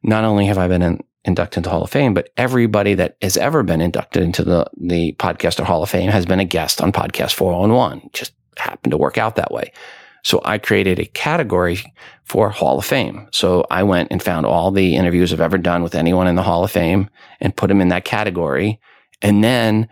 not 0.02 0.24
only 0.24 0.46
have 0.46 0.56
I 0.56 0.66
been 0.66 0.80
in, 0.80 1.04
inducted 1.26 1.58
into 1.58 1.68
Hall 1.68 1.82
of 1.84 1.90
Fame, 1.90 2.14
but 2.14 2.30
everybody 2.38 2.94
that 2.94 3.18
has 3.20 3.36
ever 3.36 3.62
been 3.62 3.82
inducted 3.82 4.22
into 4.22 4.44
the, 4.44 4.64
the 4.78 5.12
Podcaster 5.18 5.62
Hall 5.62 5.82
of 5.82 5.90
Fame 5.90 6.10
has 6.10 6.24
been 6.24 6.40
a 6.40 6.46
guest 6.46 6.80
on 6.80 6.90
Podcast 6.90 7.34
411. 7.34 8.08
Just 8.14 8.32
happened 8.60 8.92
to 8.92 8.98
work 8.98 9.18
out 9.18 9.36
that 9.36 9.52
way. 9.52 9.72
So 10.22 10.40
I 10.44 10.58
created 10.58 10.98
a 10.98 11.06
category 11.06 11.78
for 12.24 12.50
Hall 12.50 12.78
of 12.78 12.84
Fame. 12.84 13.28
So 13.32 13.66
I 13.70 13.82
went 13.82 14.08
and 14.10 14.22
found 14.22 14.46
all 14.46 14.70
the 14.70 14.96
interviews 14.96 15.32
I've 15.32 15.40
ever 15.40 15.58
done 15.58 15.82
with 15.82 15.94
anyone 15.94 16.26
in 16.26 16.36
the 16.36 16.42
Hall 16.42 16.62
of 16.62 16.70
Fame 16.70 17.08
and 17.40 17.56
put 17.56 17.68
them 17.68 17.80
in 17.80 17.88
that 17.88 18.04
category. 18.04 18.78
And 19.22 19.42
then 19.42 19.88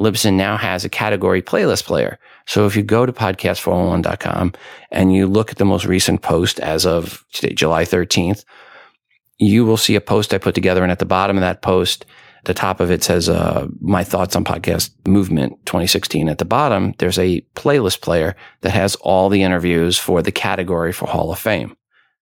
Libsyn 0.00 0.34
now 0.34 0.56
has 0.56 0.84
a 0.84 0.88
category 0.88 1.42
playlist 1.42 1.84
player. 1.84 2.18
So 2.46 2.66
if 2.66 2.76
you 2.76 2.82
go 2.82 3.06
to 3.06 3.12
podcast411.com 3.12 4.52
and 4.90 5.14
you 5.14 5.26
look 5.26 5.50
at 5.50 5.58
the 5.58 5.64
most 5.64 5.86
recent 5.86 6.22
post 6.22 6.60
as 6.60 6.84
of 6.84 7.24
today, 7.32 7.54
July 7.54 7.84
13th, 7.84 8.44
you 9.38 9.64
will 9.64 9.76
see 9.76 9.94
a 9.94 10.00
post 10.00 10.34
I 10.34 10.38
put 10.38 10.54
together. 10.54 10.82
And 10.82 10.92
at 10.92 10.98
the 10.98 11.04
bottom 11.04 11.36
of 11.36 11.40
that 11.40 11.62
post, 11.62 12.04
the 12.44 12.54
top 12.54 12.80
of 12.80 12.90
it 12.90 13.04
says, 13.04 13.28
uh, 13.28 13.68
my 13.80 14.02
thoughts 14.02 14.34
on 14.34 14.44
podcast 14.44 14.90
movement 15.06 15.64
2016. 15.66 16.28
At 16.28 16.38
the 16.38 16.44
bottom, 16.44 16.94
there's 16.98 17.18
a 17.18 17.40
playlist 17.54 18.00
player 18.00 18.34
that 18.62 18.70
has 18.70 18.96
all 18.96 19.28
the 19.28 19.42
interviews 19.42 19.98
for 19.98 20.22
the 20.22 20.32
category 20.32 20.92
for 20.92 21.06
Hall 21.06 21.32
of 21.32 21.38
Fame. 21.38 21.76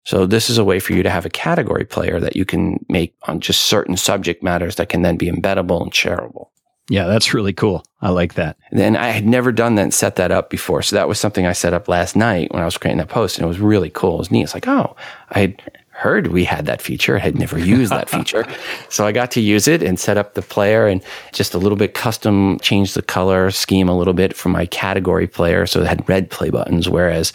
So 0.05 0.25
this 0.25 0.49
is 0.49 0.57
a 0.57 0.63
way 0.63 0.79
for 0.79 0.93
you 0.93 1.03
to 1.03 1.09
have 1.09 1.25
a 1.25 1.29
category 1.29 1.83
player 1.83 2.19
that 2.19 2.35
you 2.35 2.45
can 2.45 2.83
make 2.87 3.13
on 3.23 3.41
just 3.41 3.63
certain 3.63 3.97
subject 3.97 4.41
matters 4.41 4.75
that 4.75 4.89
can 4.89 5.01
then 5.01 5.17
be 5.17 5.29
embeddable 5.29 5.81
and 5.81 5.91
shareable. 5.91 6.47
Yeah, 6.89 7.07
that's 7.07 7.33
really 7.33 7.51
cool. 7.51 7.85
I 8.01 8.11
like 8.11 8.35
that. 8.35 8.57
And 8.71 8.97
I 8.97 9.09
had 9.09 9.25
never 9.25 9.51
done 9.51 9.75
that 9.75 9.81
and 9.81 9.93
set 9.93 10.15
that 10.15 10.31
up 10.31 10.49
before. 10.49 10.81
So 10.81 10.95
that 10.95 11.09
was 11.09 11.19
something 11.19 11.45
I 11.45 11.51
set 11.51 11.73
up 11.73 11.89
last 11.89 12.15
night 12.15 12.53
when 12.53 12.61
I 12.61 12.65
was 12.65 12.77
creating 12.77 12.99
that 12.99 13.09
post 13.09 13.37
and 13.37 13.43
it 13.43 13.49
was 13.49 13.59
really 13.59 13.89
cool. 13.89 14.15
It 14.15 14.19
was 14.19 14.31
neat. 14.31 14.43
It's 14.43 14.53
like, 14.53 14.67
oh, 14.67 14.95
I 15.29 15.39
had 15.39 15.61
heard 15.97 16.27
we 16.27 16.43
had 16.43 16.67
that 16.67 16.79
feature, 16.79 17.15
I 17.15 17.19
had 17.19 17.39
never 17.39 17.57
used 17.57 17.91
that 17.91 18.07
feature. 18.09 18.45
So 18.89 19.05
I 19.05 19.11
got 19.11 19.31
to 19.31 19.41
use 19.41 19.67
it 19.67 19.83
and 19.83 19.99
set 19.99 20.17
up 20.17 20.35
the 20.35 20.41
player 20.41 20.87
and 20.87 21.03
just 21.33 21.53
a 21.53 21.57
little 21.57 21.75
bit 21.75 21.93
custom 21.93 22.59
change 22.59 22.93
the 22.93 23.01
color 23.01 23.51
scheme 23.51 23.89
a 23.89 23.97
little 23.97 24.13
bit 24.13 24.35
for 24.35 24.49
my 24.49 24.65
category 24.67 25.27
player. 25.27 25.65
So 25.65 25.81
it 25.81 25.87
had 25.87 26.07
red 26.07 26.29
play 26.29 26.49
buttons, 26.49 26.87
whereas 26.87 27.33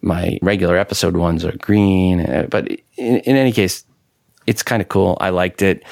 my 0.00 0.38
regular 0.42 0.76
episode 0.76 1.16
ones 1.16 1.44
are 1.44 1.56
green. 1.58 2.46
But 2.50 2.68
in, 2.96 3.18
in 3.18 3.36
any 3.36 3.52
case, 3.52 3.84
it's 4.46 4.62
kind 4.62 4.80
of 4.82 4.88
cool. 4.88 5.18
I 5.20 5.30
liked 5.30 5.62
it. 5.62 5.84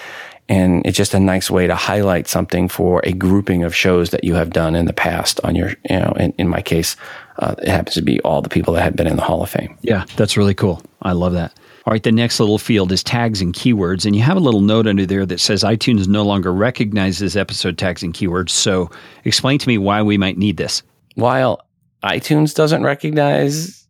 And 0.48 0.86
it's 0.86 0.96
just 0.96 1.14
a 1.14 1.20
nice 1.20 1.50
way 1.50 1.66
to 1.66 1.74
highlight 1.74 2.28
something 2.28 2.68
for 2.68 3.00
a 3.04 3.12
grouping 3.12 3.62
of 3.64 3.74
shows 3.74 4.10
that 4.10 4.24
you 4.24 4.34
have 4.34 4.50
done 4.50 4.74
in 4.74 4.86
the 4.86 4.92
past 4.92 5.40
on 5.44 5.54
your, 5.54 5.70
you 5.90 5.98
know, 5.98 6.12
in, 6.16 6.32
in 6.38 6.48
my 6.48 6.62
case, 6.62 6.96
uh, 7.38 7.54
it 7.58 7.68
happens 7.68 7.94
to 7.94 8.02
be 8.02 8.20
all 8.20 8.42
the 8.42 8.48
people 8.48 8.72
that 8.74 8.82
have 8.82 8.96
been 8.96 9.06
in 9.06 9.16
the 9.16 9.22
Hall 9.22 9.42
of 9.42 9.50
Fame. 9.50 9.76
Yeah, 9.82 10.04
that's 10.16 10.36
really 10.36 10.54
cool. 10.54 10.82
I 11.02 11.12
love 11.12 11.32
that. 11.34 11.52
All 11.86 11.92
right, 11.92 12.02
the 12.02 12.10
next 12.10 12.40
little 12.40 12.58
field 12.58 12.90
is 12.90 13.04
tags 13.04 13.40
and 13.40 13.54
keywords. 13.54 14.04
And 14.04 14.16
you 14.16 14.22
have 14.22 14.36
a 14.36 14.40
little 14.40 14.60
note 14.60 14.88
under 14.88 15.06
there 15.06 15.24
that 15.24 15.38
says 15.38 15.62
iTunes 15.62 16.08
no 16.08 16.24
longer 16.24 16.52
recognizes 16.52 17.36
episode 17.36 17.78
tags 17.78 18.02
and 18.02 18.12
keywords. 18.12 18.50
So 18.50 18.90
explain 19.24 19.60
to 19.60 19.68
me 19.68 19.78
why 19.78 20.02
we 20.02 20.18
might 20.18 20.36
need 20.36 20.56
this. 20.56 20.82
While 21.14 21.64
iTunes 22.02 22.56
doesn't 22.56 22.82
recognize 22.82 23.86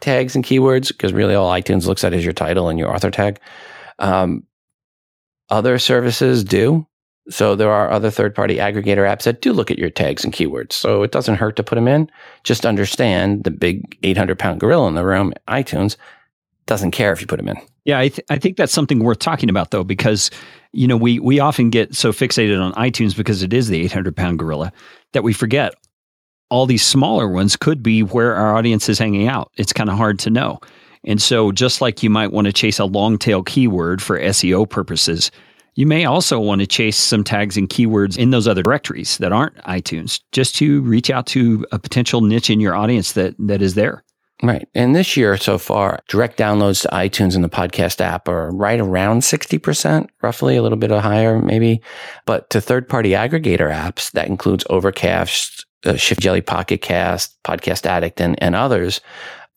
tags 0.00 0.36
and 0.36 0.44
keywords, 0.44 0.88
because 0.88 1.12
really 1.12 1.34
all 1.34 1.50
iTunes 1.50 1.84
looks 1.84 2.04
at 2.04 2.14
is 2.14 2.22
your 2.24 2.32
title 2.32 2.68
and 2.68 2.78
your 2.78 2.94
author 2.94 3.10
tag, 3.10 3.40
um, 3.98 4.44
other 5.48 5.80
services 5.80 6.44
do. 6.44 6.86
So 7.28 7.56
there 7.56 7.72
are 7.72 7.90
other 7.90 8.10
third 8.10 8.36
party 8.36 8.56
aggregator 8.56 9.04
apps 9.04 9.24
that 9.24 9.42
do 9.42 9.52
look 9.52 9.72
at 9.72 9.80
your 9.80 9.90
tags 9.90 10.24
and 10.24 10.32
keywords. 10.32 10.74
So 10.74 11.02
it 11.02 11.10
doesn't 11.10 11.36
hurt 11.36 11.56
to 11.56 11.64
put 11.64 11.74
them 11.74 11.88
in. 11.88 12.08
Just 12.44 12.64
understand 12.64 13.42
the 13.42 13.50
big 13.50 13.98
800 14.04 14.38
pound 14.38 14.60
gorilla 14.60 14.86
in 14.86 14.94
the 14.94 15.04
room, 15.04 15.32
iTunes, 15.48 15.96
doesn't 16.70 16.92
care 16.92 17.12
if 17.12 17.20
you 17.20 17.26
put 17.26 17.36
them 17.36 17.48
in. 17.48 17.56
Yeah, 17.84 17.98
I, 17.98 18.08
th- 18.08 18.24
I 18.30 18.38
think 18.38 18.56
that's 18.56 18.72
something 18.72 19.00
worth 19.00 19.18
talking 19.18 19.50
about 19.50 19.72
though, 19.72 19.84
because 19.84 20.30
you 20.72 20.86
know 20.86 20.96
we 20.96 21.18
we 21.18 21.40
often 21.40 21.68
get 21.68 21.94
so 21.94 22.12
fixated 22.12 22.62
on 22.62 22.72
iTunes 22.74 23.14
because 23.14 23.42
it 23.42 23.52
is 23.52 23.68
the 23.68 23.82
800 23.82 24.16
pound 24.16 24.38
gorilla 24.38 24.72
that 25.12 25.24
we 25.24 25.32
forget 25.32 25.74
all 26.48 26.66
these 26.66 26.84
smaller 26.84 27.28
ones 27.28 27.56
could 27.56 27.82
be 27.82 28.02
where 28.02 28.34
our 28.34 28.56
audience 28.56 28.88
is 28.88 28.98
hanging 28.98 29.28
out. 29.28 29.50
It's 29.56 29.72
kind 29.72 29.90
of 29.90 29.96
hard 29.96 30.18
to 30.20 30.30
know. 30.30 30.60
And 31.04 31.20
so, 31.20 31.50
just 31.50 31.80
like 31.80 32.02
you 32.02 32.10
might 32.10 32.32
want 32.32 32.46
to 32.46 32.52
chase 32.52 32.78
a 32.78 32.84
long 32.84 33.18
tail 33.18 33.42
keyword 33.42 34.00
for 34.00 34.20
SEO 34.20 34.68
purposes, 34.68 35.30
you 35.74 35.86
may 35.86 36.04
also 36.04 36.38
want 36.38 36.60
to 36.60 36.66
chase 36.66 36.96
some 36.96 37.24
tags 37.24 37.56
and 37.56 37.68
keywords 37.68 38.16
in 38.16 38.30
those 38.30 38.46
other 38.46 38.62
directories 38.62 39.18
that 39.18 39.32
aren't 39.32 39.56
iTunes, 39.58 40.20
just 40.30 40.54
to 40.56 40.82
reach 40.82 41.10
out 41.10 41.26
to 41.28 41.66
a 41.72 41.78
potential 41.78 42.20
niche 42.20 42.50
in 42.50 42.60
your 42.60 42.76
audience 42.76 43.12
that 43.12 43.34
that 43.38 43.60
is 43.60 43.74
there. 43.74 44.04
Right. 44.42 44.66
And 44.74 44.96
this 44.96 45.16
year 45.16 45.36
so 45.36 45.58
far, 45.58 46.00
direct 46.08 46.38
downloads 46.38 46.82
to 46.82 46.88
iTunes 46.88 47.34
and 47.34 47.44
the 47.44 47.48
podcast 47.48 48.00
app 48.00 48.28
are 48.28 48.50
right 48.50 48.80
around 48.80 49.20
60%, 49.20 50.08
roughly 50.22 50.56
a 50.56 50.62
little 50.62 50.78
bit 50.78 50.90
higher, 50.90 51.40
maybe. 51.40 51.82
But 52.24 52.48
to 52.50 52.60
third 52.60 52.88
party 52.88 53.10
aggregator 53.10 53.70
apps, 53.70 54.12
that 54.12 54.28
includes 54.28 54.64
Overcast, 54.70 55.66
uh, 55.84 55.96
Shifty 55.96 56.22
Jelly 56.22 56.40
Pocket 56.40 56.80
Cast, 56.80 57.42
Podcast 57.42 57.84
Addict, 57.84 58.20
and, 58.20 58.42
and 58.42 58.54
others, 58.54 59.00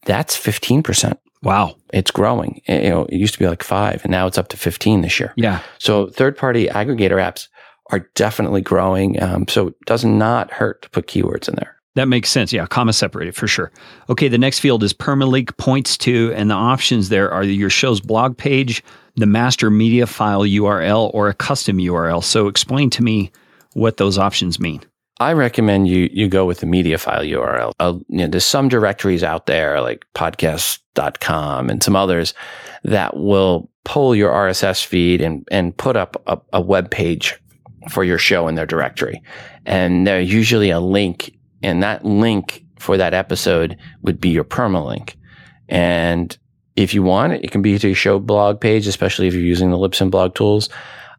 that's 0.05 0.37
15%. 0.37 1.17
Wow. 1.43 1.75
It's 1.93 2.11
growing. 2.11 2.61
You 2.67 2.89
know, 2.89 3.05
it 3.05 3.15
used 3.15 3.33
to 3.33 3.39
be 3.39 3.47
like 3.47 3.63
five 3.63 4.01
and 4.03 4.11
now 4.11 4.27
it's 4.27 4.37
up 4.37 4.47
to 4.49 4.57
15 4.57 5.01
this 5.01 5.19
year. 5.19 5.33
Yeah. 5.35 5.61
So 5.77 6.07
third 6.07 6.37
party 6.37 6.67
aggregator 6.67 7.21
apps 7.21 7.47
are 7.91 8.09
definitely 8.15 8.61
growing. 8.61 9.21
Um, 9.21 9.47
so 9.47 9.67
it 9.67 9.75
does 9.85 10.05
not 10.05 10.51
hurt 10.51 10.81
to 10.83 10.89
put 10.89 11.07
keywords 11.07 11.47
in 11.49 11.55
there. 11.55 11.77
That 11.95 12.07
makes 12.07 12.29
sense. 12.29 12.51
Yeah, 12.51 12.65
comma 12.65 12.93
separated 12.93 13.35
for 13.35 13.47
sure. 13.47 13.71
Okay, 14.09 14.27
the 14.27 14.37
next 14.37 14.59
field 14.59 14.83
is 14.83 14.93
permalink 14.93 15.55
points 15.57 15.97
to, 15.99 16.33
and 16.35 16.49
the 16.49 16.55
options 16.55 17.09
there 17.09 17.31
are 17.31 17.43
your 17.43 17.69
show's 17.69 18.01
blog 18.01 18.35
page, 18.35 18.83
the 19.15 19.27
master 19.27 19.69
media 19.69 20.07
file 20.07 20.41
URL, 20.41 21.11
or 21.13 21.29
a 21.29 21.33
custom 21.33 21.77
URL. 21.77 22.23
So 22.23 22.47
explain 22.47 22.89
to 22.91 23.03
me 23.03 23.31
what 23.73 23.97
those 23.97 24.17
options 24.17 24.59
mean. 24.59 24.81
I 25.19 25.33
recommend 25.33 25.87
you 25.87 26.09
you 26.11 26.27
go 26.27 26.45
with 26.45 26.59
the 26.59 26.65
media 26.65 26.97
file 26.97 27.21
URL. 27.21 27.73
Uh, 27.79 27.99
you 28.09 28.17
know, 28.17 28.27
there's 28.27 28.45
some 28.45 28.67
directories 28.67 29.23
out 29.23 29.45
there 29.45 29.79
like 29.79 30.05
podcast.com 30.15 31.69
and 31.69 31.83
some 31.83 31.95
others 31.95 32.33
that 32.83 33.15
will 33.15 33.69
pull 33.85 34.15
your 34.15 34.31
RSS 34.31 34.83
feed 34.83 35.21
and, 35.21 35.47
and 35.51 35.77
put 35.77 35.95
up 35.95 36.21
a, 36.25 36.39
a 36.53 36.61
web 36.61 36.89
page 36.89 37.39
for 37.89 38.03
your 38.03 38.17
show 38.17 38.47
in 38.47 38.55
their 38.55 38.65
directory. 38.65 39.21
And 39.65 40.07
there's 40.07 40.31
usually 40.33 40.71
a 40.71 40.79
link 40.79 41.33
and 41.63 41.81
that 41.81 42.05
link 42.05 42.63
for 42.77 42.97
that 42.97 43.13
episode 43.13 43.77
would 44.01 44.19
be 44.19 44.29
your 44.29 44.43
permalink. 44.43 45.15
And 45.69 46.37
if 46.75 46.93
you 46.93 47.01
want 47.01 47.33
it, 47.33 47.43
it 47.43 47.51
can 47.51 47.61
be 47.61 47.79
to 47.79 47.87
your 47.87 47.95
show 47.95 48.19
blog 48.19 48.59
page, 48.59 48.85
especially 48.87 49.27
if 49.27 49.33
you're 49.33 49.41
using 49.41 49.71
the 49.71 49.77
Libsyn 49.77 50.11
blog 50.11 50.35
tools. 50.35 50.69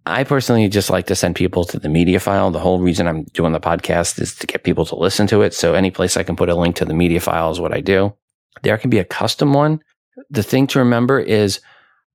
I 0.07 0.23
personally 0.23 0.69
just 0.69 0.91
like 0.91 1.07
to 1.07 1.15
send 1.15 1.35
people 1.35 1.65
to 1.65 1.79
the 1.79 1.89
media 1.89 2.21
file. 2.21 2.51
The 2.51 2.61
whole 2.61 2.79
reason 2.79 3.09
I'm 3.09 3.25
doing 3.33 3.53
the 3.53 3.61
podcast 3.61 4.21
is 4.21 4.35
to 4.37 4.47
get 4.47 4.63
people 4.63 4.85
to 4.87 4.97
listen 4.97 5.27
to 5.29 5.41
it. 5.41 5.55
So 5.55 5.75
any 5.75 5.91
place 5.91 6.17
I 6.17 6.23
can 6.23 6.37
put 6.37 6.51
a 6.51 6.55
link 6.55 6.77
to 6.77 6.85
the 6.85 6.93
media 6.93 7.21
file 7.21 7.51
is 7.51 7.59
what 7.59 7.73
I 7.73 7.81
do. 7.81 8.15
There 8.63 8.77
can 8.77 8.91
be 8.91 8.99
a 8.99 9.05
custom 9.05 9.55
one. 9.55 9.81
The 10.29 10.43
thing 10.43 10.67
to 10.69 10.79
remember 10.79 11.19
is 11.19 11.61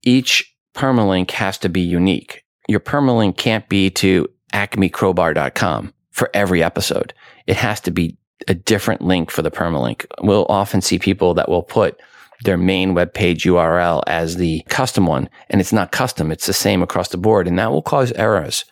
each 0.03 0.55
permalink 0.75 1.31
has 1.31 1.57
to 1.59 1.69
be 1.69 1.81
unique. 1.81 2.43
Your 2.67 2.79
permalink 2.79 3.37
can't 3.37 3.67
be 3.67 3.89
to 3.91 4.27
acmecrowbar.com 4.53 5.93
for 6.19 6.29
every 6.33 6.61
episode. 6.61 7.13
It 7.47 7.55
has 7.55 7.79
to 7.81 7.91
be 7.91 8.17
a 8.47 8.53
different 8.53 9.01
link 9.01 9.31
for 9.31 9.41
the 9.41 9.49
permalink. 9.49 10.05
We'll 10.21 10.45
often 10.49 10.81
see 10.81 10.99
people 10.99 11.33
that 11.35 11.49
will 11.49 11.63
put 11.63 11.99
their 12.43 12.57
main 12.57 12.93
web 12.93 13.13
page 13.13 13.45
URL 13.45 14.03
as 14.05 14.35
the 14.35 14.61
custom 14.69 15.05
one, 15.05 15.29
and 15.49 15.59
it's 15.59 15.73
not 15.73 15.91
custom. 15.91 16.31
It's 16.31 16.45
the 16.45 16.53
same 16.53 16.83
across 16.83 17.09
the 17.09 17.17
board, 17.17 17.47
and 17.47 17.57
that 17.57 17.71
will 17.71 17.81
cause 17.81 18.11
errors. 18.13 18.65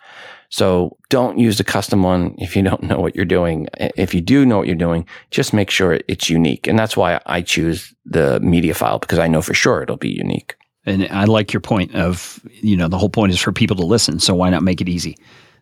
So 0.49 0.97
don't 1.09 1.37
use 1.37 1.57
the 1.57 1.63
custom 1.63 2.03
one 2.03 2.35
if 2.37 2.55
you 2.55 2.61
don't 2.63 2.83
know 2.83 2.99
what 2.99 3.15
you're 3.15 3.25
doing. 3.25 3.67
If 3.77 4.13
you 4.13 4.21
do 4.21 4.45
know 4.45 4.57
what 4.57 4.67
you're 4.67 4.75
doing, 4.75 5.05
just 5.31 5.53
make 5.53 5.69
sure 5.69 5.99
it's 6.07 6.29
unique. 6.29 6.67
And 6.67 6.79
that's 6.79 6.95
why 6.95 7.19
I 7.25 7.41
choose 7.41 7.93
the 8.05 8.39
media 8.39 8.73
file 8.73 8.99
because 8.99 9.19
I 9.19 9.27
know 9.27 9.41
for 9.41 9.53
sure 9.53 9.83
it'll 9.83 9.97
be 9.97 10.09
unique. 10.09 10.55
And 10.85 11.05
I 11.11 11.25
like 11.25 11.51
your 11.51 11.59
point 11.59 11.95
of, 11.95 12.39
you 12.61 12.77
know, 12.77 12.87
the 12.87 12.97
whole 12.97 13.09
point 13.09 13.33
is 13.33 13.39
for 13.39 13.51
people 13.51 13.75
to 13.75 13.85
listen. 13.85 14.19
So 14.19 14.33
why 14.33 14.49
not 14.49 14.63
make 14.63 14.79
it 14.79 14.87
easy? 14.87 15.17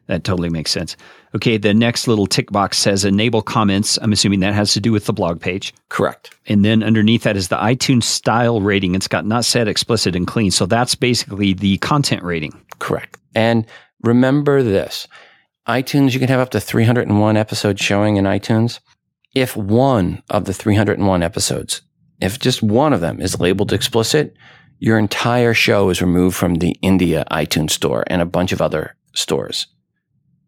That 0.07 0.23
totally 0.23 0.49
makes 0.49 0.71
sense. 0.71 0.95
Okay, 1.33 1.57
the 1.57 1.73
next 1.73 2.07
little 2.07 2.27
tick 2.27 2.51
box 2.51 2.77
says 2.77 3.03
enable 3.03 3.41
comments. 3.41 3.97
I'm 4.01 4.11
assuming 4.11 4.39
that 4.41 4.53
has 4.53 4.73
to 4.73 4.79
do 4.79 4.91
with 4.91 5.05
the 5.05 5.13
blog 5.13 5.41
page. 5.41 5.73
Correct. 5.89 6.35
And 6.45 6.63
then 6.63 6.83
underneath 6.83 7.23
that 7.23 7.35
is 7.35 7.47
the 7.47 7.57
iTunes 7.57 8.03
style 8.03 8.61
rating. 8.61 8.95
It's 8.95 9.07
got 9.07 9.25
not 9.25 9.45
set, 9.45 9.67
explicit, 9.67 10.15
and 10.15 10.27
clean. 10.27 10.51
So 10.51 10.65
that's 10.65 10.95
basically 10.95 11.53
the 11.53 11.77
content 11.79 12.23
rating. 12.23 12.53
Correct. 12.79 13.17
And 13.33 13.65
remember 14.01 14.61
this 14.61 15.07
iTunes, 15.67 16.13
you 16.13 16.19
can 16.19 16.29
have 16.29 16.39
up 16.39 16.51
to 16.51 16.59
301 16.59 17.37
episodes 17.37 17.81
showing 17.81 18.17
in 18.17 18.25
iTunes. 18.25 18.79
If 19.33 19.57
one 19.57 20.21
of 20.29 20.45
the 20.45 20.53
301 20.53 21.23
episodes, 21.23 21.81
if 22.21 22.39
just 22.39 22.61
one 22.61 22.93
of 22.93 23.01
them 23.01 23.19
is 23.19 23.39
labeled 23.39 23.73
explicit, 23.73 24.35
your 24.77 24.99
entire 24.99 25.53
show 25.53 25.89
is 25.89 26.01
removed 26.01 26.37
from 26.37 26.55
the 26.55 26.77
India 26.81 27.25
iTunes 27.31 27.71
store 27.71 28.03
and 28.07 28.21
a 28.21 28.25
bunch 28.25 28.51
of 28.51 28.61
other 28.61 28.95
stores 29.13 29.67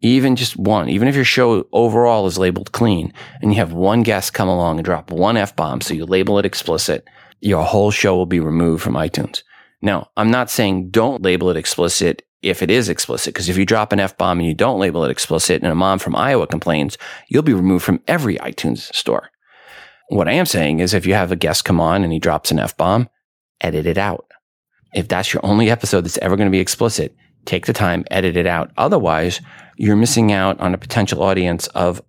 even 0.00 0.36
just 0.36 0.56
one, 0.56 0.88
even 0.88 1.08
if 1.08 1.14
your 1.14 1.24
show 1.24 1.66
overall 1.72 2.26
is 2.26 2.38
labeled 2.38 2.72
clean 2.72 3.12
and 3.42 3.52
you 3.52 3.58
have 3.58 3.72
one 3.72 4.02
guest 4.02 4.34
come 4.34 4.48
along 4.48 4.78
and 4.78 4.84
drop 4.84 5.10
one 5.10 5.36
F 5.36 5.56
bomb, 5.56 5.80
so 5.80 5.94
you 5.94 6.04
label 6.04 6.38
it 6.38 6.46
explicit, 6.46 7.04
your 7.40 7.64
whole 7.64 7.90
show 7.90 8.16
will 8.16 8.26
be 8.26 8.40
removed 8.40 8.82
from 8.82 8.94
iTunes. 8.94 9.42
Now, 9.82 10.10
I'm 10.16 10.30
not 10.30 10.50
saying 10.50 10.90
don't 10.90 11.22
label 11.22 11.50
it 11.50 11.56
explicit 11.56 12.22
if 12.42 12.62
it 12.62 12.70
is 12.70 12.88
explicit, 12.88 13.34
because 13.34 13.48
if 13.48 13.56
you 13.56 13.66
drop 13.66 13.92
an 13.92 13.98
F 13.98 14.16
bomb 14.16 14.38
and 14.38 14.46
you 14.46 14.54
don't 14.54 14.78
label 14.78 15.04
it 15.04 15.10
explicit 15.10 15.62
and 15.62 15.72
a 15.72 15.74
mom 15.74 15.98
from 15.98 16.14
Iowa 16.14 16.46
complains, 16.46 16.96
you'll 17.28 17.42
be 17.42 17.54
removed 17.54 17.84
from 17.84 18.00
every 18.06 18.36
iTunes 18.36 18.94
store. 18.94 19.30
What 20.08 20.28
I 20.28 20.32
am 20.32 20.46
saying 20.46 20.78
is 20.78 20.94
if 20.94 21.06
you 21.06 21.14
have 21.14 21.32
a 21.32 21.36
guest 21.36 21.64
come 21.64 21.80
on 21.80 22.04
and 22.04 22.12
he 22.12 22.20
drops 22.20 22.50
an 22.50 22.60
F 22.60 22.76
bomb, 22.76 23.08
edit 23.60 23.86
it 23.86 23.98
out. 23.98 24.26
If 24.94 25.08
that's 25.08 25.34
your 25.34 25.44
only 25.44 25.68
episode 25.68 26.02
that's 26.02 26.18
ever 26.18 26.36
going 26.36 26.46
to 26.46 26.52
be 26.52 26.60
explicit, 26.60 27.14
take 27.48 27.66
the 27.66 27.72
time, 27.72 28.04
edit 28.10 28.36
it 28.36 28.46
out. 28.46 28.70
Otherwise, 28.76 29.40
you're 29.76 29.96
missing 29.96 30.32
out 30.32 30.60
on 30.60 30.74
a 30.74 30.78
potential 30.78 31.22
audience 31.22 31.66
of 31.68 32.02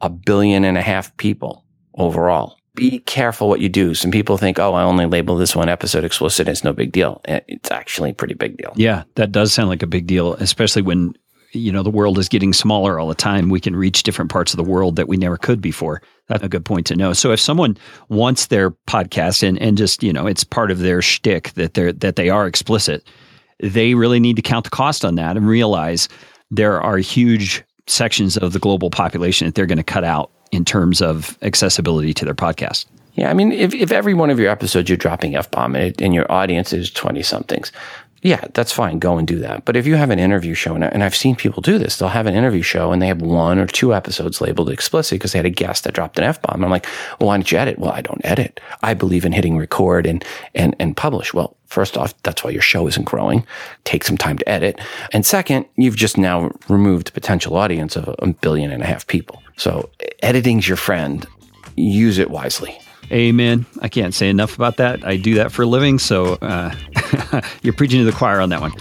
a 0.00 0.10
billion 0.10 0.64
and 0.64 0.76
a 0.76 0.82
half 0.82 1.16
people 1.16 1.64
overall. 1.94 2.58
Be 2.74 3.00
careful 3.00 3.48
what 3.48 3.60
you 3.60 3.68
do. 3.68 3.94
Some 3.94 4.10
people 4.10 4.38
think, 4.38 4.58
oh, 4.58 4.74
I 4.74 4.82
only 4.82 5.06
label 5.06 5.36
this 5.36 5.54
one 5.54 5.68
episode 5.68 6.04
explicit. 6.04 6.48
It's 6.48 6.64
no 6.64 6.72
big 6.72 6.92
deal. 6.92 7.20
Eh, 7.26 7.40
it's 7.48 7.70
actually 7.70 8.10
a 8.10 8.14
pretty 8.14 8.34
big 8.34 8.56
deal. 8.56 8.72
Yeah, 8.76 9.04
that 9.16 9.32
does 9.32 9.52
sound 9.52 9.68
like 9.68 9.82
a 9.82 9.86
big 9.86 10.06
deal, 10.06 10.34
especially 10.34 10.82
when 10.82 11.14
you 11.52 11.70
know 11.70 11.82
the 11.82 11.90
world 11.90 12.18
is 12.18 12.30
getting 12.30 12.52
smaller 12.54 12.98
all 12.98 13.08
the 13.08 13.14
time. 13.14 13.50
We 13.50 13.60
can 13.60 13.76
reach 13.76 14.02
different 14.02 14.30
parts 14.30 14.54
of 14.54 14.56
the 14.56 14.64
world 14.64 14.96
that 14.96 15.06
we 15.06 15.18
never 15.18 15.36
could 15.36 15.60
before. 15.60 16.02
That's 16.28 16.42
a 16.42 16.48
good 16.48 16.64
point 16.64 16.86
to 16.86 16.96
know. 16.96 17.12
So 17.12 17.30
if 17.30 17.40
someone 17.40 17.76
wants 18.08 18.46
their 18.46 18.70
podcast 18.70 19.46
and 19.46 19.58
and 19.60 19.76
just 19.76 20.02
you 20.02 20.12
know 20.12 20.26
it's 20.26 20.44
part 20.44 20.70
of 20.70 20.78
their 20.78 21.02
shtick 21.02 21.52
that 21.54 21.74
they're 21.74 21.92
that 21.92 22.16
they 22.16 22.30
are 22.30 22.46
explicit, 22.46 23.06
they 23.62 23.94
really 23.94 24.20
need 24.20 24.36
to 24.36 24.42
count 24.42 24.64
the 24.64 24.70
cost 24.70 25.04
on 25.04 25.14
that 25.14 25.36
and 25.36 25.46
realize 25.46 26.08
there 26.50 26.80
are 26.80 26.98
huge 26.98 27.64
sections 27.86 28.36
of 28.36 28.52
the 28.52 28.58
global 28.58 28.90
population 28.90 29.46
that 29.46 29.54
they're 29.54 29.66
going 29.66 29.78
to 29.78 29.84
cut 29.84 30.04
out 30.04 30.30
in 30.50 30.64
terms 30.64 31.00
of 31.00 31.38
accessibility 31.42 32.12
to 32.12 32.24
their 32.24 32.34
podcast. 32.34 32.84
Yeah, 33.14 33.30
I 33.30 33.34
mean, 33.34 33.52
if, 33.52 33.74
if 33.74 33.92
every 33.92 34.14
one 34.14 34.30
of 34.30 34.38
your 34.38 34.50
episodes 34.50 34.88
you're 34.88 34.96
dropping 34.96 35.36
F 35.36 35.50
bomb 35.50 35.76
and, 35.76 36.00
and 36.00 36.14
your 36.14 36.30
audience 36.32 36.72
is 36.72 36.90
20 36.90 37.22
somethings, 37.22 37.70
yeah, 38.22 38.44
that's 38.54 38.72
fine. 38.72 39.00
Go 39.00 39.18
and 39.18 39.26
do 39.26 39.40
that. 39.40 39.64
But 39.64 39.76
if 39.76 39.84
you 39.84 39.96
have 39.96 40.10
an 40.10 40.20
interview 40.20 40.54
show, 40.54 40.76
and 40.76 41.02
I've 41.02 41.16
seen 41.16 41.34
people 41.34 41.60
do 41.60 41.76
this, 41.76 41.96
they'll 41.96 42.08
have 42.08 42.26
an 42.26 42.34
interview 42.34 42.62
show 42.62 42.92
and 42.92 43.02
they 43.02 43.08
have 43.08 43.20
one 43.20 43.58
or 43.58 43.66
two 43.66 43.92
episodes 43.92 44.40
labeled 44.40 44.70
explicit 44.70 45.18
because 45.18 45.32
they 45.32 45.40
had 45.40 45.46
a 45.46 45.50
guest 45.50 45.82
that 45.82 45.94
dropped 45.94 46.18
an 46.18 46.24
F 46.24 46.40
bomb. 46.40 46.62
I'm 46.62 46.70
like, 46.70 46.86
well, 47.18 47.26
why 47.26 47.36
don't 47.36 47.50
you 47.50 47.58
edit? 47.58 47.80
Well, 47.80 47.90
I 47.90 48.00
don't 48.00 48.24
edit. 48.24 48.60
I 48.84 48.94
believe 48.94 49.24
in 49.24 49.32
hitting 49.32 49.58
record 49.58 50.06
and, 50.06 50.24
and, 50.54 50.76
and 50.78 50.96
publish. 50.96 51.34
Well, 51.34 51.56
first 51.66 51.98
off, 51.98 52.14
that's 52.22 52.44
why 52.44 52.50
your 52.50 52.62
show 52.62 52.86
isn't 52.86 53.06
growing. 53.06 53.44
Take 53.82 54.04
some 54.04 54.16
time 54.16 54.38
to 54.38 54.48
edit. 54.48 54.80
And 55.12 55.26
second, 55.26 55.66
you've 55.74 55.96
just 55.96 56.16
now 56.16 56.52
removed 56.68 57.08
the 57.08 57.12
potential 57.12 57.56
audience 57.56 57.96
of 57.96 58.14
a 58.20 58.28
billion 58.28 58.70
and 58.70 58.84
a 58.84 58.86
half 58.86 59.04
people. 59.08 59.42
So 59.56 59.90
editing's 60.22 60.68
your 60.68 60.76
friend. 60.76 61.26
Use 61.74 62.18
it 62.18 62.30
wisely. 62.30 62.78
Amen. 63.12 63.66
I 63.82 63.88
can't 63.88 64.14
say 64.14 64.30
enough 64.30 64.56
about 64.56 64.78
that. 64.78 65.04
I 65.04 65.16
do 65.18 65.34
that 65.34 65.52
for 65.52 65.62
a 65.62 65.66
living, 65.66 65.98
so 65.98 66.34
uh, 66.40 66.74
you're 67.62 67.74
preaching 67.74 67.98
to 67.98 68.06
the 68.06 68.12
choir 68.12 68.40
on 68.40 68.48
that 68.48 68.60
one. 68.62 68.72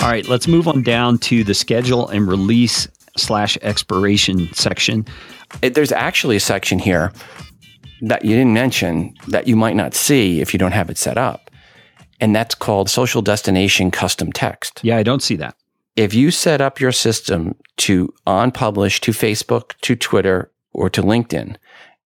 All 0.00 0.08
right, 0.10 0.26
let's 0.28 0.48
move 0.48 0.66
on 0.66 0.82
down 0.82 1.18
to 1.18 1.44
the 1.44 1.52
schedule 1.52 2.08
and 2.08 2.26
release 2.26 2.88
slash 3.18 3.58
expiration 3.60 4.52
section. 4.54 5.06
There's 5.60 5.92
actually 5.92 6.36
a 6.36 6.40
section 6.40 6.78
here 6.78 7.12
that 8.00 8.24
you 8.24 8.34
didn't 8.34 8.54
mention 8.54 9.14
that 9.28 9.46
you 9.46 9.56
might 9.56 9.76
not 9.76 9.94
see 9.94 10.40
if 10.40 10.54
you 10.54 10.58
don't 10.58 10.72
have 10.72 10.88
it 10.88 10.96
set 10.96 11.18
up. 11.18 11.50
And 12.18 12.34
that's 12.34 12.54
called 12.54 12.88
social 12.88 13.20
destination 13.20 13.90
custom 13.90 14.32
text. 14.32 14.80
Yeah, 14.82 14.96
I 14.96 15.02
don't 15.02 15.22
see 15.22 15.36
that 15.36 15.54
if 15.96 16.12
you 16.14 16.30
set 16.30 16.60
up 16.60 16.80
your 16.80 16.92
system 16.92 17.54
to 17.78 18.12
on 18.26 18.50
publish 18.50 19.00
to 19.02 19.12
Facebook, 19.12 19.72
to 19.82 19.94
Twitter, 19.96 20.50
or 20.72 20.90
to 20.90 21.02
LinkedIn, 21.02 21.56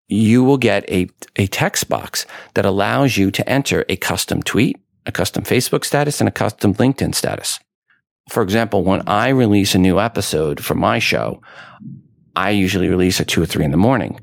you 0.07 0.43
will 0.43 0.57
get 0.57 0.89
a, 0.89 1.09
a 1.35 1.47
text 1.47 1.89
box 1.89 2.25
that 2.53 2.65
allows 2.65 3.17
you 3.17 3.31
to 3.31 3.47
enter 3.47 3.85
a 3.89 3.95
custom 3.95 4.41
tweet, 4.43 4.77
a 5.05 5.11
custom 5.11 5.43
Facebook 5.43 5.85
status, 5.85 6.19
and 6.19 6.27
a 6.27 6.31
custom 6.31 6.73
LinkedIn 6.75 7.15
status. 7.15 7.59
For 8.29 8.43
example, 8.43 8.83
when 8.83 9.07
I 9.07 9.29
release 9.29 9.73
a 9.73 9.79
new 9.79 9.99
episode 9.99 10.63
for 10.63 10.75
my 10.75 10.99
show, 10.99 11.41
I 12.35 12.51
usually 12.51 12.89
release 12.89 13.19
at 13.19 13.27
two 13.27 13.41
or 13.41 13.45
three 13.45 13.65
in 13.65 13.71
the 13.71 13.77
morning. 13.77 14.19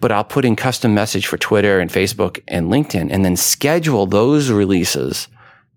But 0.00 0.12
I'll 0.12 0.24
put 0.24 0.44
in 0.44 0.54
custom 0.54 0.94
message 0.94 1.26
for 1.26 1.36
Twitter 1.36 1.80
and 1.80 1.90
Facebook 1.90 2.40
and 2.46 2.70
LinkedIn 2.70 3.08
and 3.10 3.24
then 3.24 3.36
schedule 3.36 4.06
those 4.06 4.50
releases 4.50 5.26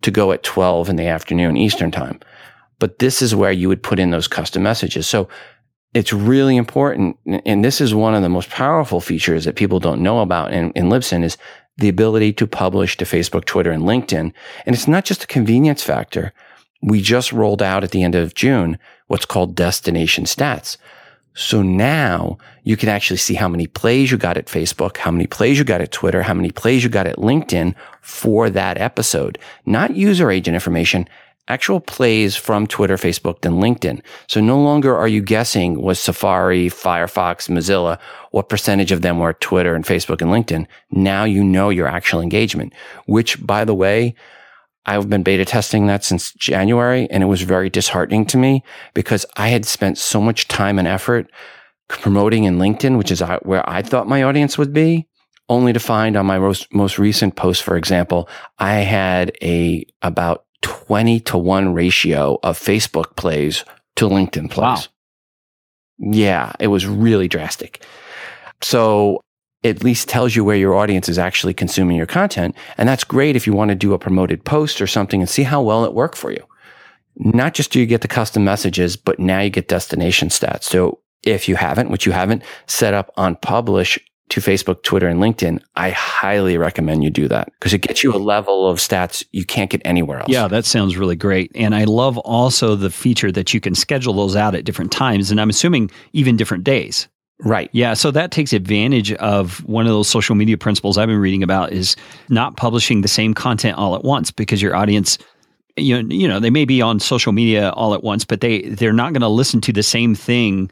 to 0.04 0.12
go 0.12 0.32
at 0.32 0.44
12 0.44 0.90
in 0.90 0.96
the 0.96 1.08
afternoon 1.08 1.58
Eastern 1.58 1.90
time. 1.90 2.20
But 2.82 2.98
this 2.98 3.22
is 3.22 3.36
where 3.36 3.52
you 3.52 3.68
would 3.68 3.84
put 3.84 4.00
in 4.00 4.10
those 4.10 4.28
custom 4.28 4.64
messages. 4.64 5.08
So 5.08 5.30
it's 5.94 6.12
really 6.12 6.58
important. 6.58 7.16
And 7.46 7.64
this 7.64 7.80
is 7.80 7.94
one 7.94 8.16
of 8.16 8.24
the 8.24 8.28
most 8.28 8.50
powerful 8.50 9.00
features 9.00 9.46
that 9.46 9.56
people 9.56 9.80
don't 9.80 10.02
know 10.02 10.22
about 10.22 10.52
in, 10.52 10.72
in 10.72 10.86
Libsyn 10.90 11.24
is 11.24 11.38
the 11.78 11.90
ability 11.90 12.34
to 12.34 12.48
publish 12.48 12.98
to 12.98 13.06
Facebook, 13.06 13.46
Twitter, 13.46 13.70
and 13.70 13.84
LinkedIn. 13.84 14.34
And 14.66 14.76
it's 14.76 14.88
not 14.88 15.06
just 15.06 15.26
a 15.26 15.28
convenience 15.28 15.84
factor. 15.84 16.34
We 16.82 17.04
just 17.04 17.32
rolled 17.32 17.62
out 17.62 17.84
at 17.84 17.92
the 17.92 18.02
end 18.02 18.16
of 18.16 18.34
June 18.34 18.80
what's 19.06 19.26
called 19.26 19.54
destination 19.54 20.24
stats. 20.24 20.78
So 21.36 21.62
now 21.62 22.40
you 22.64 22.76
can 22.76 22.90
actually 22.90 23.18
see 23.18 23.36
how 23.36 23.48
many 23.48 23.68
plays 23.68 24.10
you 24.10 24.18
got 24.18 24.38
at 24.38 24.48
Facebook, 24.48 24.98
how 24.98 25.12
many 25.12 25.28
plays 25.28 25.60
you 25.60 25.64
got 25.64 25.82
at 25.82 25.92
Twitter, 25.92 26.24
how 26.24 26.34
many 26.34 26.50
plays 26.50 26.84
you 26.84 26.90
got 26.90 27.06
at 27.06 27.18
LinkedIn 27.18 27.76
for 28.02 28.50
that 28.50 28.80
episode, 28.80 29.38
not 29.68 29.96
user 29.96 30.32
agent 30.32 30.56
information, 30.56 31.08
actual 31.52 31.82
plays 31.82 32.36
from 32.36 32.66
Twitter, 32.66 32.96
Facebook, 32.96 33.46
and 33.46 33.62
LinkedIn. 33.62 34.02
So 34.28 34.40
no 34.40 34.60
longer 34.62 34.96
are 34.96 35.08
you 35.08 35.22
guessing 35.22 35.82
was 35.82 36.00
Safari, 36.00 36.70
Firefox, 36.70 37.50
Mozilla, 37.50 38.00
what 38.32 38.48
percentage 38.48 38.94
of 38.94 39.02
them 39.02 39.20
were 39.20 39.34
Twitter 39.34 39.76
and 39.76 39.84
Facebook 39.84 40.22
and 40.22 40.32
LinkedIn. 40.32 40.66
Now 40.92 41.26
you 41.26 41.44
know 41.44 41.70
your 41.70 41.88
actual 41.88 42.22
engagement, 42.22 42.74
which 43.06 43.46
by 43.46 43.66
the 43.66 43.76
way, 43.76 44.16
I've 44.86 45.10
been 45.10 45.24
beta 45.24 45.46
testing 45.46 45.88
that 45.88 46.04
since 46.04 46.34
January 46.34 47.08
and 47.12 47.22
it 47.22 47.28
was 47.28 47.42
very 47.42 47.70
disheartening 47.70 48.26
to 48.28 48.38
me 48.38 48.64
because 48.94 49.26
I 49.36 49.50
had 49.50 49.66
spent 49.66 49.98
so 49.98 50.22
much 50.22 50.48
time 50.48 50.80
and 50.80 50.88
effort 50.88 51.30
promoting 51.90 52.46
in 52.46 52.58
LinkedIn, 52.58 52.98
which 52.98 53.12
is 53.12 53.22
uh, 53.22 53.40
where 53.44 53.70
I 53.70 53.82
thought 53.82 54.08
my 54.08 54.24
audience 54.24 54.58
would 54.58 54.74
be 54.74 55.08
only 55.50 55.74
to 55.74 55.80
find 55.80 56.16
on 56.16 56.26
my 56.26 56.40
most, 56.40 56.74
most 56.74 56.98
recent 56.98 57.36
post, 57.36 57.62
for 57.62 57.76
example, 57.76 58.30
I 58.58 58.76
had 58.76 59.34
a 59.44 59.86
about 60.02 60.46
20 60.62 61.20
to 61.22 61.38
1 61.38 61.74
ratio 61.74 62.40
of 62.44 62.58
Facebook 62.58 63.16
plays 63.16 63.66
to 63.96 64.08
LinkedIn 64.08 64.50
plays. 64.50 64.66
Wow. 64.66 66.12
Yeah, 66.14 66.54
it 66.60 66.68
was 66.68 66.88
really 66.88 67.28
drastic. 67.28 67.86
So 68.62 69.22
at 69.64 69.84
least 69.84 70.10
tells 70.10 70.36
you 70.36 70.44
where 70.44 70.58
your 70.58 70.76
audience 70.76 71.08
is 71.08 71.20
actually 71.20 71.54
consuming 71.54 71.98
your 71.98 72.08
content. 72.08 72.56
And 72.78 72.90
that's 72.90 73.04
great 73.04 73.36
if 73.36 73.46
you 73.46 73.54
want 73.54 73.70
to 73.70 73.76
do 73.76 73.94
a 73.94 74.00
promoted 74.00 74.44
post 74.44 74.82
or 74.82 74.88
something 74.88 75.22
and 75.22 75.30
see 75.30 75.44
how 75.44 75.62
well 75.62 75.86
it 75.86 75.94
worked 75.94 76.18
for 76.18 76.32
you. 76.32 76.44
Not 77.18 77.54
just 77.54 77.72
do 77.72 77.80
you 77.80 77.86
get 77.86 78.02
the 78.02 78.08
custom 78.08 78.44
messages, 78.44 78.96
but 78.96 79.20
now 79.20 79.42
you 79.42 79.50
get 79.50 79.68
destination 79.68 80.30
stats. 80.30 80.64
So 80.64 81.00
if 81.24 81.48
you 81.48 81.56
haven't, 81.56 81.92
which 81.92 82.06
you 82.06 82.12
haven't 82.12 82.44
set 82.66 82.94
up 82.94 83.12
on 83.18 83.36
publish 83.36 84.00
to 84.32 84.40
Facebook, 84.40 84.82
Twitter, 84.84 85.08
and 85.08 85.20
LinkedIn, 85.20 85.62
I 85.76 85.92
highly 85.92 86.58
recommend 86.58 87.04
you 87.04 87.10
do 87.10 87.28
that 87.28 87.52
because 87.60 87.74
it 87.74 87.80
gets 87.80 88.02
you 88.02 88.16
a 88.16 88.18
level 88.18 88.68
of 88.68 88.80
stats 88.80 89.26
you 89.32 89.46
can't 89.46 89.70
get 89.70 89.82
anywhere 89.84 90.20
else. 90.20 90.30
Yeah, 90.30 90.48
that 90.48 90.66
sounds 90.66 90.96
really 90.98 91.18
great. 91.18 91.52
And 91.54 91.76
I 91.76 91.84
love 91.84 92.18
also 92.20 92.76
the 92.76 92.90
feature 92.90 93.32
that 93.34 93.54
you 93.54 93.60
can 93.60 93.76
schedule 93.76 94.14
those 94.14 94.38
out 94.38 94.56
at 94.56 94.64
different 94.64 94.92
times. 94.92 95.32
And 95.32 95.42
I'm 95.42 95.50
assuming 95.50 95.92
even 96.14 96.38
different 96.38 96.64
days. 96.64 97.10
Right. 97.44 97.70
Yeah. 97.74 97.94
So 97.94 98.10
that 98.12 98.32
takes 98.32 98.54
advantage 98.54 99.12
of 99.14 99.64
one 99.66 99.86
of 99.86 99.92
those 99.92 100.08
social 100.08 100.36
media 100.36 100.58
principles 100.58 100.98
I've 100.98 101.08
been 101.08 101.18
reading 101.18 101.44
about 101.44 101.74
is 101.74 101.98
not 102.30 102.56
publishing 102.56 103.02
the 103.02 103.08
same 103.08 103.34
content 103.34 103.78
all 103.78 103.96
at 103.96 104.04
once 104.04 104.32
because 104.32 104.62
your 104.62 104.76
audience 104.76 105.18
you 105.78 106.04
know, 106.04 106.14
you 106.14 106.28
know, 106.28 106.40
they 106.40 106.50
may 106.50 106.66
be 106.66 106.82
on 106.82 107.00
social 107.00 107.32
media 107.32 107.70
all 107.72 107.94
at 107.94 108.04
once, 108.04 108.26
but 108.26 108.42
they 108.42 108.62
they're 108.64 108.92
not 108.92 109.14
going 109.14 109.22
to 109.22 109.30
listen 109.30 109.62
to 109.62 109.72
the 109.72 109.84
same 109.84 110.14
thing 110.14 110.70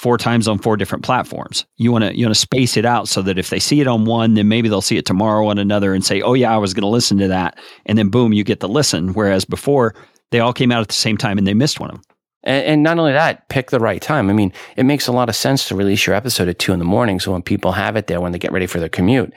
four 0.00 0.16
times 0.16 0.48
on 0.48 0.56
four 0.56 0.78
different 0.78 1.04
platforms. 1.04 1.66
You 1.76 1.92
want 1.92 2.04
to 2.04 2.16
you 2.16 2.24
want 2.24 2.34
to 2.34 2.40
space 2.40 2.78
it 2.78 2.86
out 2.86 3.06
so 3.06 3.20
that 3.20 3.38
if 3.38 3.50
they 3.50 3.58
see 3.58 3.82
it 3.82 3.86
on 3.86 4.06
one, 4.06 4.32
then 4.32 4.48
maybe 4.48 4.70
they'll 4.70 4.80
see 4.80 4.96
it 4.96 5.04
tomorrow 5.04 5.46
on 5.48 5.58
another 5.58 5.92
and 5.92 6.02
say, 6.02 6.22
"Oh 6.22 6.32
yeah, 6.32 6.54
I 6.54 6.56
was 6.56 6.72
going 6.72 6.82
to 6.82 6.88
listen 6.88 7.18
to 7.18 7.28
that," 7.28 7.58
and 7.84 7.98
then 7.98 8.08
boom, 8.08 8.32
you 8.32 8.42
get 8.42 8.60
the 8.60 8.68
listen. 8.68 9.12
Whereas 9.12 9.44
before, 9.44 9.94
they 10.30 10.40
all 10.40 10.54
came 10.54 10.72
out 10.72 10.80
at 10.80 10.88
the 10.88 10.94
same 10.94 11.18
time 11.18 11.36
and 11.36 11.46
they 11.46 11.52
missed 11.52 11.80
one 11.80 11.90
of 11.90 11.96
them. 11.96 12.04
And, 12.44 12.64
and 12.64 12.82
not 12.82 12.98
only 12.98 13.12
that, 13.12 13.46
pick 13.50 13.70
the 13.70 13.78
right 13.78 14.00
time. 14.00 14.30
I 14.30 14.32
mean, 14.32 14.54
it 14.78 14.84
makes 14.84 15.06
a 15.06 15.12
lot 15.12 15.28
of 15.28 15.36
sense 15.36 15.68
to 15.68 15.76
release 15.76 16.06
your 16.06 16.16
episode 16.16 16.48
at 16.48 16.58
two 16.58 16.72
in 16.72 16.78
the 16.78 16.84
morning, 16.86 17.20
so 17.20 17.32
when 17.32 17.42
people 17.42 17.72
have 17.72 17.94
it 17.94 18.06
there 18.06 18.22
when 18.22 18.32
they 18.32 18.38
get 18.38 18.52
ready 18.52 18.66
for 18.66 18.80
their 18.80 18.88
commute. 18.88 19.34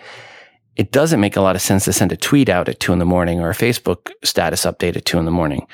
It 0.77 0.93
doesn't 0.93 1.19
make 1.19 1.35
a 1.35 1.41
lot 1.41 1.57
of 1.57 1.61
sense 1.61 1.83
to 1.85 1.93
send 1.93 2.13
a 2.13 2.17
tweet 2.17 2.47
out 2.47 2.69
at 2.69 2.79
two 2.79 2.93
in 2.93 2.99
the 2.99 3.05
morning 3.05 3.41
or 3.41 3.49
a 3.49 3.53
Facebook 3.53 4.11
status 4.23 4.65
update 4.65 4.95
at 4.95 5.03
two 5.03 5.19
in 5.19 5.25
the 5.25 5.31
morning. 5.31 5.67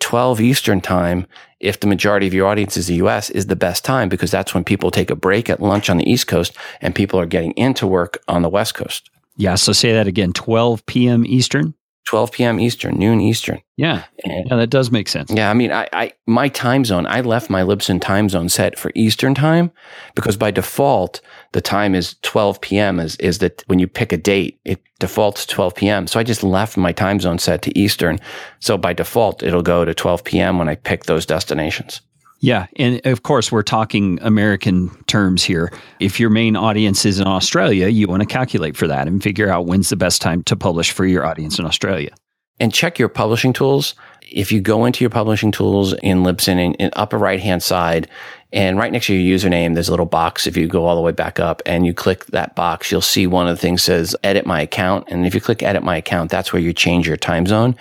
12 0.00 0.40
Eastern 0.40 0.80
time, 0.80 1.26
if 1.60 1.80
the 1.80 1.86
majority 1.86 2.26
of 2.26 2.34
your 2.34 2.46
audience 2.46 2.76
is 2.76 2.86
the 2.86 2.96
US, 2.96 3.30
is 3.30 3.46
the 3.46 3.56
best 3.56 3.84
time 3.84 4.08
because 4.08 4.30
that's 4.30 4.54
when 4.54 4.64
people 4.64 4.90
take 4.90 5.10
a 5.10 5.16
break 5.16 5.48
at 5.48 5.60
lunch 5.60 5.88
on 5.88 5.96
the 5.96 6.10
East 6.10 6.26
Coast 6.26 6.56
and 6.80 6.94
people 6.94 7.18
are 7.18 7.26
getting 7.26 7.52
into 7.52 7.86
work 7.86 8.22
on 8.28 8.42
the 8.42 8.48
West 8.48 8.74
Coast. 8.74 9.10
Yeah. 9.36 9.54
So 9.54 9.72
say 9.72 9.92
that 9.92 10.06
again 10.06 10.32
12 10.32 10.84
p.m. 10.86 11.24
Eastern. 11.26 11.74
12 12.06 12.32
p.m. 12.32 12.60
Eastern, 12.60 12.98
noon 12.98 13.20
Eastern. 13.20 13.60
Yeah. 13.76 14.04
And- 14.24 14.46
Yeah, 14.48 14.56
that 14.56 14.70
does 14.70 14.90
make 14.90 15.08
sense. 15.08 15.30
yeah, 15.32 15.50
I 15.50 15.54
mean, 15.54 15.72
I, 15.72 15.88
I 15.92 16.12
my 16.26 16.48
time 16.48 16.84
zone, 16.84 17.06
I 17.06 17.20
left 17.20 17.50
my 17.50 17.62
Libsyn 17.62 18.00
time 18.00 18.28
zone 18.28 18.48
set 18.48 18.78
for 18.78 18.90
Eastern 18.94 19.34
time 19.34 19.70
because 20.14 20.36
by 20.36 20.50
default, 20.50 21.20
the 21.52 21.60
time 21.60 21.94
is 21.94 22.16
12 22.22 22.60
p.m. 22.60 23.00
is 23.00 23.16
is 23.16 23.38
that 23.38 23.62
when 23.66 23.78
you 23.78 23.86
pick 23.88 24.12
a 24.12 24.16
date, 24.16 24.58
it 24.64 24.80
defaults 25.00 25.46
12 25.46 25.74
p.m. 25.74 26.06
So 26.06 26.18
I 26.20 26.22
just 26.22 26.42
left 26.42 26.76
my 26.76 26.92
time 26.92 27.20
zone 27.20 27.38
set 27.38 27.62
to 27.62 27.78
Eastern. 27.78 28.18
So 28.60 28.78
by 28.78 28.92
default, 28.92 29.42
it'll 29.42 29.62
go 29.62 29.84
to 29.84 29.92
12 29.94 30.24
p.m. 30.24 30.58
when 30.58 30.68
I 30.68 30.76
pick 30.76 31.04
those 31.04 31.26
destinations. 31.26 32.00
Yeah. 32.40 32.66
And 32.76 33.00
of 33.06 33.22
course, 33.22 33.50
we're 33.50 33.62
talking 33.62 34.18
American 34.22 34.90
terms 35.04 35.42
here. 35.42 35.72
If 36.00 36.20
your 36.20 36.30
main 36.30 36.54
audience 36.54 37.04
is 37.06 37.18
in 37.18 37.26
Australia, 37.26 37.88
you 37.88 38.06
want 38.06 38.20
to 38.20 38.26
calculate 38.26 38.76
for 38.76 38.86
that 38.86 39.08
and 39.08 39.22
figure 39.22 39.48
out 39.48 39.66
when's 39.66 39.88
the 39.88 39.96
best 39.96 40.20
time 40.20 40.42
to 40.44 40.54
publish 40.56 40.92
for 40.92 41.06
your 41.06 41.24
audience 41.24 41.58
in 41.58 41.64
Australia. 41.64 42.10
and 42.58 42.72
check 42.72 42.98
your 42.98 43.08
publishing 43.08 43.52
tools. 43.52 43.94
If 44.22 44.50
you 44.50 44.60
go 44.60 44.84
into 44.84 45.04
your 45.04 45.10
publishing 45.10 45.52
tools 45.52 45.92
in 45.94 46.22
Libsyn 46.24 46.58
in, 46.58 46.74
in 46.74 46.90
upper 46.94 47.18
right 47.18 47.40
hand 47.40 47.62
side 47.62 48.08
and 48.52 48.78
right 48.78 48.90
next 48.90 49.06
to 49.06 49.14
your 49.14 49.38
username, 49.38 49.74
there's 49.74 49.88
a 49.88 49.92
little 49.92 50.06
box. 50.06 50.46
If 50.46 50.56
you 50.56 50.66
go 50.66 50.86
all 50.86 50.96
the 50.96 51.02
way 51.02 51.12
back 51.12 51.38
up 51.38 51.62
and 51.66 51.86
you 51.86 51.94
click 51.94 52.26
that 52.26 52.56
box, 52.56 52.90
you'll 52.90 53.00
see 53.00 53.26
one 53.26 53.46
of 53.46 53.56
the 53.56 53.60
things 53.60 53.82
says 53.82 54.16
edit 54.24 54.46
my 54.46 54.60
account. 54.60 55.04
And 55.08 55.26
if 55.26 55.34
you 55.34 55.40
click 55.40 55.62
edit 55.62 55.82
my 55.82 55.96
account, 55.96 56.30
that's 56.30 56.52
where 56.52 56.62
you 56.62 56.72
change 56.72 57.06
your 57.06 57.16
time 57.16 57.46
zone. 57.46 57.76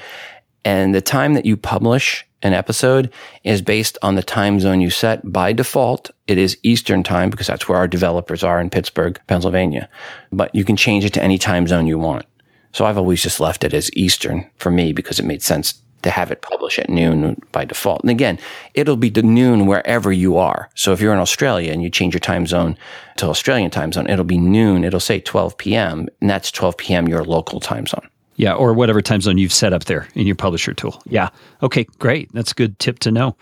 And 0.64 0.94
the 0.94 1.02
time 1.02 1.34
that 1.36 1.46
you 1.46 1.58
publish 1.58 2.26
an 2.46 2.54
episode 2.54 3.12
is 3.44 3.64
based 3.64 3.98
on 4.04 4.14
the 4.14 4.22
time 4.22 4.60
zone 4.60 4.80
you 4.80 4.92
set 4.92 5.34
by 5.34 5.52
default. 5.52 6.12
It 6.28 6.38
is 6.38 6.60
Eastern 6.62 7.02
time 7.02 7.32
because 7.32 7.48
that's 7.48 7.68
where 7.68 7.80
our 7.80 7.88
developers 7.88 8.44
are 8.44 8.62
in 8.62 8.70
Pittsburgh, 8.70 9.20
Pennsylvania. 9.26 9.90
But 10.32 10.54
you 10.54 10.64
can 10.64 10.78
change 10.78 11.04
it 11.06 11.14
to 11.14 11.24
any 11.24 11.40
time 11.40 11.66
zone 11.66 11.88
you 11.88 11.98
want. 11.98 12.28
So 12.72 12.86
I've 12.86 13.00
always 13.00 13.24
just 13.24 13.40
left 13.40 13.64
it 13.64 13.74
as 13.74 13.92
Eastern 13.94 14.48
for 14.58 14.70
me 14.70 14.94
because 14.94 15.20
it 15.20 15.26
made 15.26 15.42
sense 15.42 15.82
to 16.04 16.12
have 16.12 16.30
it 16.30 16.44
publish 16.44 16.78
at 16.78 16.88
noon 16.88 17.42
by 17.52 17.66
default. 17.66 18.02
And 18.02 18.12
again, 18.12 18.38
it'll 18.76 18.96
be 18.96 19.10
to 19.10 19.24
noon 19.24 19.66
wherever 19.66 20.14
you 20.14 20.38
are. 20.38 20.70
So 20.76 20.94
if 20.94 21.02
you're 21.02 21.14
in 21.14 21.20
Australia 21.20 21.74
and 21.74 21.82
you 21.82 21.90
change 21.90 22.14
your 22.14 22.20
time 22.20 22.46
zone 22.46 22.78
to 23.18 23.26
Australian 23.26 23.72
time 23.72 23.92
zone, 23.92 24.08
it'll 24.08 24.24
be 24.24 24.38
noon. 24.38 24.84
It'll 24.84 25.00
say 25.00 25.20
12 25.20 25.58
p.m. 25.58 26.08
and 26.22 26.30
that's 26.30 26.52
12 26.52 26.78
p.m. 26.78 27.08
your 27.08 27.24
local 27.24 27.60
time 27.60 27.88
zone. 27.88 28.08
Yeah. 28.36 28.54
Or 28.54 28.74
whatever 28.74 29.02
time 29.02 29.22
zone 29.22 29.38
you've 29.38 29.54
set 29.54 29.74
up 29.74 29.86
there 29.86 30.08
in 30.16 30.28
your 30.28 30.36
publisher 30.36 30.74
tool. 30.74 31.02
Yeah. 31.06 31.30
Okay. 31.64 31.86
Great. 32.00 32.32
That's 32.34 32.52
a 32.52 32.56
good 32.56 32.78
tip 32.80 33.00
to 33.00 33.12
know. 33.12 33.36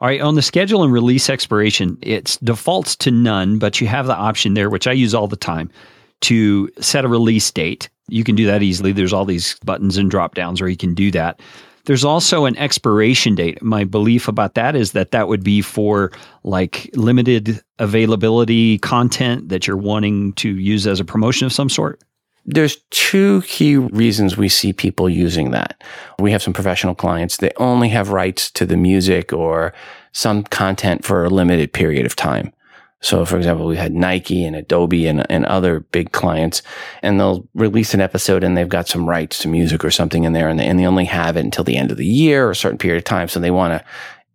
All 0.00 0.08
right. 0.08 0.20
On 0.20 0.34
the 0.34 0.42
schedule 0.42 0.82
and 0.82 0.92
release 0.92 1.28
expiration, 1.30 1.98
it 2.02 2.38
defaults 2.44 2.96
to 2.96 3.10
none, 3.10 3.58
but 3.58 3.80
you 3.80 3.86
have 3.86 4.06
the 4.06 4.16
option 4.16 4.54
there, 4.54 4.70
which 4.70 4.86
I 4.86 4.92
use 4.92 5.14
all 5.14 5.26
the 5.26 5.36
time, 5.36 5.70
to 6.22 6.70
set 6.80 7.04
a 7.04 7.08
release 7.08 7.50
date. 7.50 7.88
You 8.08 8.22
can 8.22 8.36
do 8.36 8.46
that 8.46 8.62
easily. 8.62 8.92
There's 8.92 9.12
all 9.12 9.24
these 9.24 9.58
buttons 9.64 9.96
and 9.96 10.10
drop 10.10 10.34
downs 10.34 10.60
where 10.60 10.70
you 10.70 10.76
can 10.76 10.94
do 10.94 11.10
that. 11.10 11.40
There's 11.86 12.04
also 12.04 12.44
an 12.46 12.56
expiration 12.56 13.36
date. 13.36 13.62
My 13.62 13.84
belief 13.84 14.28
about 14.28 14.54
that 14.54 14.74
is 14.74 14.92
that 14.92 15.12
that 15.12 15.28
would 15.28 15.44
be 15.44 15.62
for 15.62 16.10
like 16.42 16.90
limited 16.94 17.60
availability 17.78 18.78
content 18.78 19.48
that 19.48 19.66
you're 19.66 19.76
wanting 19.76 20.32
to 20.34 20.50
use 20.50 20.86
as 20.86 21.00
a 21.00 21.04
promotion 21.04 21.46
of 21.46 21.52
some 21.52 21.68
sort. 21.68 22.00
There's 22.46 22.76
two 22.90 23.42
key 23.42 23.76
reasons 23.76 24.36
we 24.36 24.48
see 24.48 24.72
people 24.72 25.10
using 25.10 25.50
that. 25.50 25.82
We 26.20 26.30
have 26.30 26.42
some 26.42 26.52
professional 26.52 26.94
clients. 26.94 27.38
They 27.38 27.50
only 27.56 27.88
have 27.88 28.10
rights 28.10 28.50
to 28.52 28.64
the 28.64 28.76
music 28.76 29.32
or 29.32 29.74
some 30.12 30.44
content 30.44 31.04
for 31.04 31.24
a 31.24 31.28
limited 31.28 31.72
period 31.72 32.06
of 32.06 32.14
time. 32.14 32.52
So, 33.00 33.24
for 33.24 33.36
example, 33.36 33.66
we 33.66 33.76
had 33.76 33.92
Nike 33.92 34.44
and 34.44 34.56
Adobe 34.56 35.06
and, 35.06 35.30
and 35.30 35.44
other 35.46 35.80
big 35.80 36.12
clients, 36.12 36.62
and 37.02 37.20
they'll 37.20 37.46
release 37.54 37.94
an 37.94 38.00
episode 38.00 38.42
and 38.42 38.56
they've 38.56 38.68
got 38.68 38.88
some 38.88 39.08
rights 39.08 39.38
to 39.40 39.48
music 39.48 39.84
or 39.84 39.90
something 39.90 40.24
in 40.24 40.32
there, 40.32 40.48
and 40.48 40.58
they, 40.58 40.66
and 40.66 40.78
they 40.78 40.86
only 40.86 41.04
have 41.04 41.36
it 41.36 41.44
until 41.44 41.64
the 41.64 41.76
end 41.76 41.90
of 41.90 41.98
the 41.98 42.06
year 42.06 42.46
or 42.46 42.52
a 42.52 42.56
certain 42.56 42.78
period 42.78 42.98
of 42.98 43.04
time. 43.04 43.28
So 43.28 43.38
they 43.38 43.50
want 43.50 43.72
to 43.72 43.84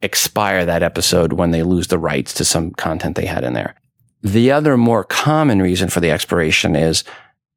expire 0.01 0.65
that 0.65 0.83
episode 0.83 1.33
when 1.33 1.51
they 1.51 1.63
lose 1.63 1.87
the 1.87 1.97
rights 1.97 2.33
to 2.35 2.45
some 2.45 2.71
content 2.71 3.15
they 3.15 3.25
had 3.25 3.43
in 3.43 3.53
there. 3.53 3.75
The 4.21 4.51
other 4.51 4.77
more 4.77 5.03
common 5.03 5.61
reason 5.61 5.89
for 5.89 5.99
the 5.99 6.11
expiration 6.11 6.75
is 6.75 7.03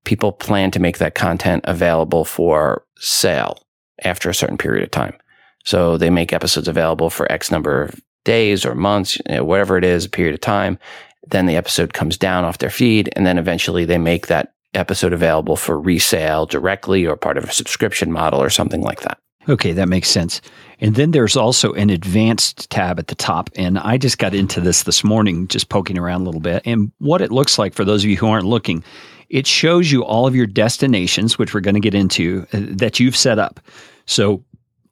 people 0.05 0.33
plan 0.33 0.71
to 0.71 0.81
make 0.81 0.99
that 0.99 1.15
content 1.15 1.65
available 1.67 2.25
for 2.25 2.85
sale 2.97 3.59
after 4.03 4.29
a 4.29 4.35
certain 4.35 4.59
period 4.59 4.83
of 4.83 4.91
time. 4.91 5.15
So 5.65 5.97
they 5.97 6.11
make 6.11 6.33
episodes 6.33 6.69
available 6.69 7.11
for 7.11 7.31
X 7.33 7.51
number 7.51 7.83
of 7.83 8.01
days 8.25 8.65
or 8.65 8.75
months, 8.75 9.17
you 9.29 9.37
know, 9.37 9.45
whatever 9.45 9.77
it 9.77 9.85
is, 9.85 10.05
a 10.05 10.11
period 10.11 10.35
of 10.35 10.41
time. 10.41 10.79
Then 11.29 11.47
the 11.47 11.57
episode 11.57 11.95
comes 11.95 12.19
down 12.19 12.45
off 12.45 12.59
their 12.59 12.71
feed. 12.71 13.11
And 13.17 13.27
then 13.27 13.39
eventually 13.39 13.85
they 13.85 13.99
make 13.99 14.27
that 14.27 14.53
episode 14.75 15.13
available 15.13 15.57
for 15.57 15.81
resale 15.81 16.47
directly 16.47 17.07
or 17.07 17.17
part 17.17 17.39
of 17.39 17.45
a 17.45 17.53
subscription 17.53 18.13
model 18.13 18.43
or 18.43 18.51
something 18.51 18.83
like 18.83 19.03
that. 19.03 19.19
Okay, 19.49 19.73
that 19.73 19.89
makes 19.89 20.09
sense. 20.09 20.41
And 20.81 20.95
then 20.95 21.11
there's 21.11 21.37
also 21.37 21.73
an 21.75 21.91
advanced 21.91 22.69
tab 22.71 22.99
at 22.99 23.09
the 23.09 23.15
top. 23.15 23.51
And 23.57 23.79
I 23.79 23.99
just 23.99 24.19
got 24.19 24.35
into 24.35 24.61
this 24.61 24.85
this 24.85 25.05
morning, 25.05 25.49
just 25.49 25.69
poking 25.69 25.99
around 25.99 26.23
a 26.23 26.25
little 26.25 26.41
bit. 26.41 26.63
And 26.65 26.91
what 26.99 27.21
it 27.21 27.31
looks 27.31 27.59
like 27.59 27.75
for 27.75 27.85
those 27.85 28.05
of 28.05 28.11
you 28.11 28.17
who 28.17 28.27
aren't 28.27 28.47
looking, 28.47 28.83
it 29.35 29.49
shows 29.49 29.91
you 29.91 30.05
all 30.05 30.29
of 30.29 30.37
your 30.37 30.47
destinations, 30.47 31.37
which 31.37 31.53
we're 31.53 31.61
going 31.61 31.75
to 31.75 31.81
get 31.81 31.93
into, 31.93 32.47
uh, 32.53 32.61
that 32.71 33.01
you've 33.01 33.17
set 33.17 33.37
up. 33.37 33.59
So 34.07 34.45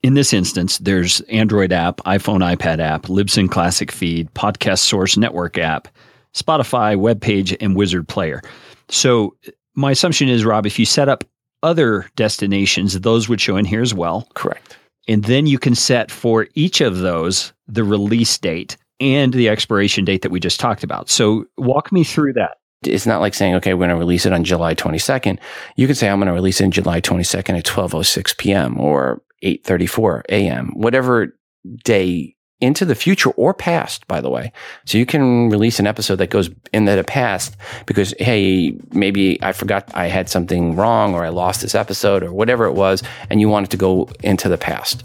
in 0.02 0.14
this 0.14 0.32
instance, 0.32 0.78
there's 0.78 1.20
Android 1.22 1.70
app, 1.70 1.98
iPhone, 1.98 2.40
iPad 2.40 2.80
app, 2.80 3.02
Libsyn 3.02 3.48
Classic 3.48 3.92
Feed, 3.92 4.28
Podcast 4.34 4.80
Source 4.80 5.16
Network 5.16 5.58
app, 5.58 5.86
Spotify, 6.34 6.98
web 6.98 7.20
page, 7.20 7.56
and 7.60 7.76
Wizard 7.76 8.08
Player. 8.08 8.42
So 8.88 9.36
my 9.76 9.92
assumption 9.92 10.28
is, 10.28 10.44
Rob, 10.44 10.66
if 10.66 10.76
you 10.76 10.86
set 10.86 11.08
up 11.08 11.22
other 11.62 12.10
destinations, 12.16 12.98
those 12.98 13.28
would 13.28 13.40
show 13.40 13.56
in 13.56 13.64
here 13.64 13.80
as 13.80 13.94
well. 13.94 14.26
Correct. 14.34 14.76
And 15.06 15.22
then 15.22 15.46
you 15.46 15.60
can 15.60 15.76
set 15.76 16.10
for 16.10 16.48
each 16.54 16.80
of 16.80 16.98
those 16.98 17.52
the 17.68 17.84
release 17.84 18.36
date 18.38 18.76
and 18.98 19.32
the 19.32 19.48
expiration 19.48 20.04
date 20.04 20.22
that 20.22 20.32
we 20.32 20.40
just 20.40 20.58
talked 20.58 20.82
about. 20.82 21.08
So 21.08 21.44
walk 21.58 21.92
me 21.92 22.02
through 22.02 22.32
that. 22.32 22.56
It's 22.84 23.06
not 23.06 23.20
like 23.20 23.34
saying, 23.34 23.54
okay, 23.56 23.74
we're 23.74 23.86
going 23.86 23.90
to 23.90 23.96
release 23.96 24.26
it 24.26 24.32
on 24.32 24.44
July 24.44 24.74
22nd. 24.74 25.38
You 25.76 25.86
can 25.86 25.94
say, 25.94 26.08
I'm 26.08 26.18
going 26.18 26.26
to 26.26 26.32
release 26.32 26.60
it 26.60 26.64
on 26.64 26.70
July 26.70 27.00
22nd 27.00 27.58
at 27.58 27.64
12.06 27.64 28.38
p.m. 28.38 28.80
or 28.80 29.22
8.34 29.42 30.22
a.m., 30.28 30.72
whatever 30.74 31.36
day 31.84 32.36
into 32.62 32.84
the 32.84 32.94
future 32.94 33.30
or 33.30 33.52
past, 33.52 34.06
by 34.06 34.20
the 34.20 34.30
way. 34.30 34.52
So 34.86 34.96
you 34.96 35.04
can 35.04 35.50
release 35.50 35.80
an 35.80 35.86
episode 35.86 36.16
that 36.16 36.30
goes 36.30 36.48
in 36.72 36.84
the 36.84 37.02
past 37.04 37.56
because, 37.86 38.14
hey, 38.20 38.78
maybe 38.92 39.42
I 39.42 39.52
forgot 39.52 39.90
I 39.94 40.06
had 40.06 40.28
something 40.28 40.76
wrong 40.76 41.14
or 41.14 41.24
I 41.24 41.30
lost 41.30 41.60
this 41.60 41.74
episode 41.74 42.22
or 42.22 42.32
whatever 42.32 42.66
it 42.66 42.74
was, 42.74 43.02
and 43.28 43.40
you 43.40 43.48
want 43.48 43.66
it 43.66 43.70
to 43.70 43.76
go 43.76 44.08
into 44.22 44.48
the 44.48 44.58
past. 44.58 45.04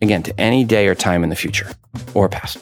Again, 0.00 0.22
to 0.22 0.40
any 0.40 0.64
day 0.64 0.86
or 0.86 0.94
time 0.94 1.24
in 1.24 1.30
the 1.30 1.36
future 1.36 1.72
or 2.14 2.28
past. 2.28 2.58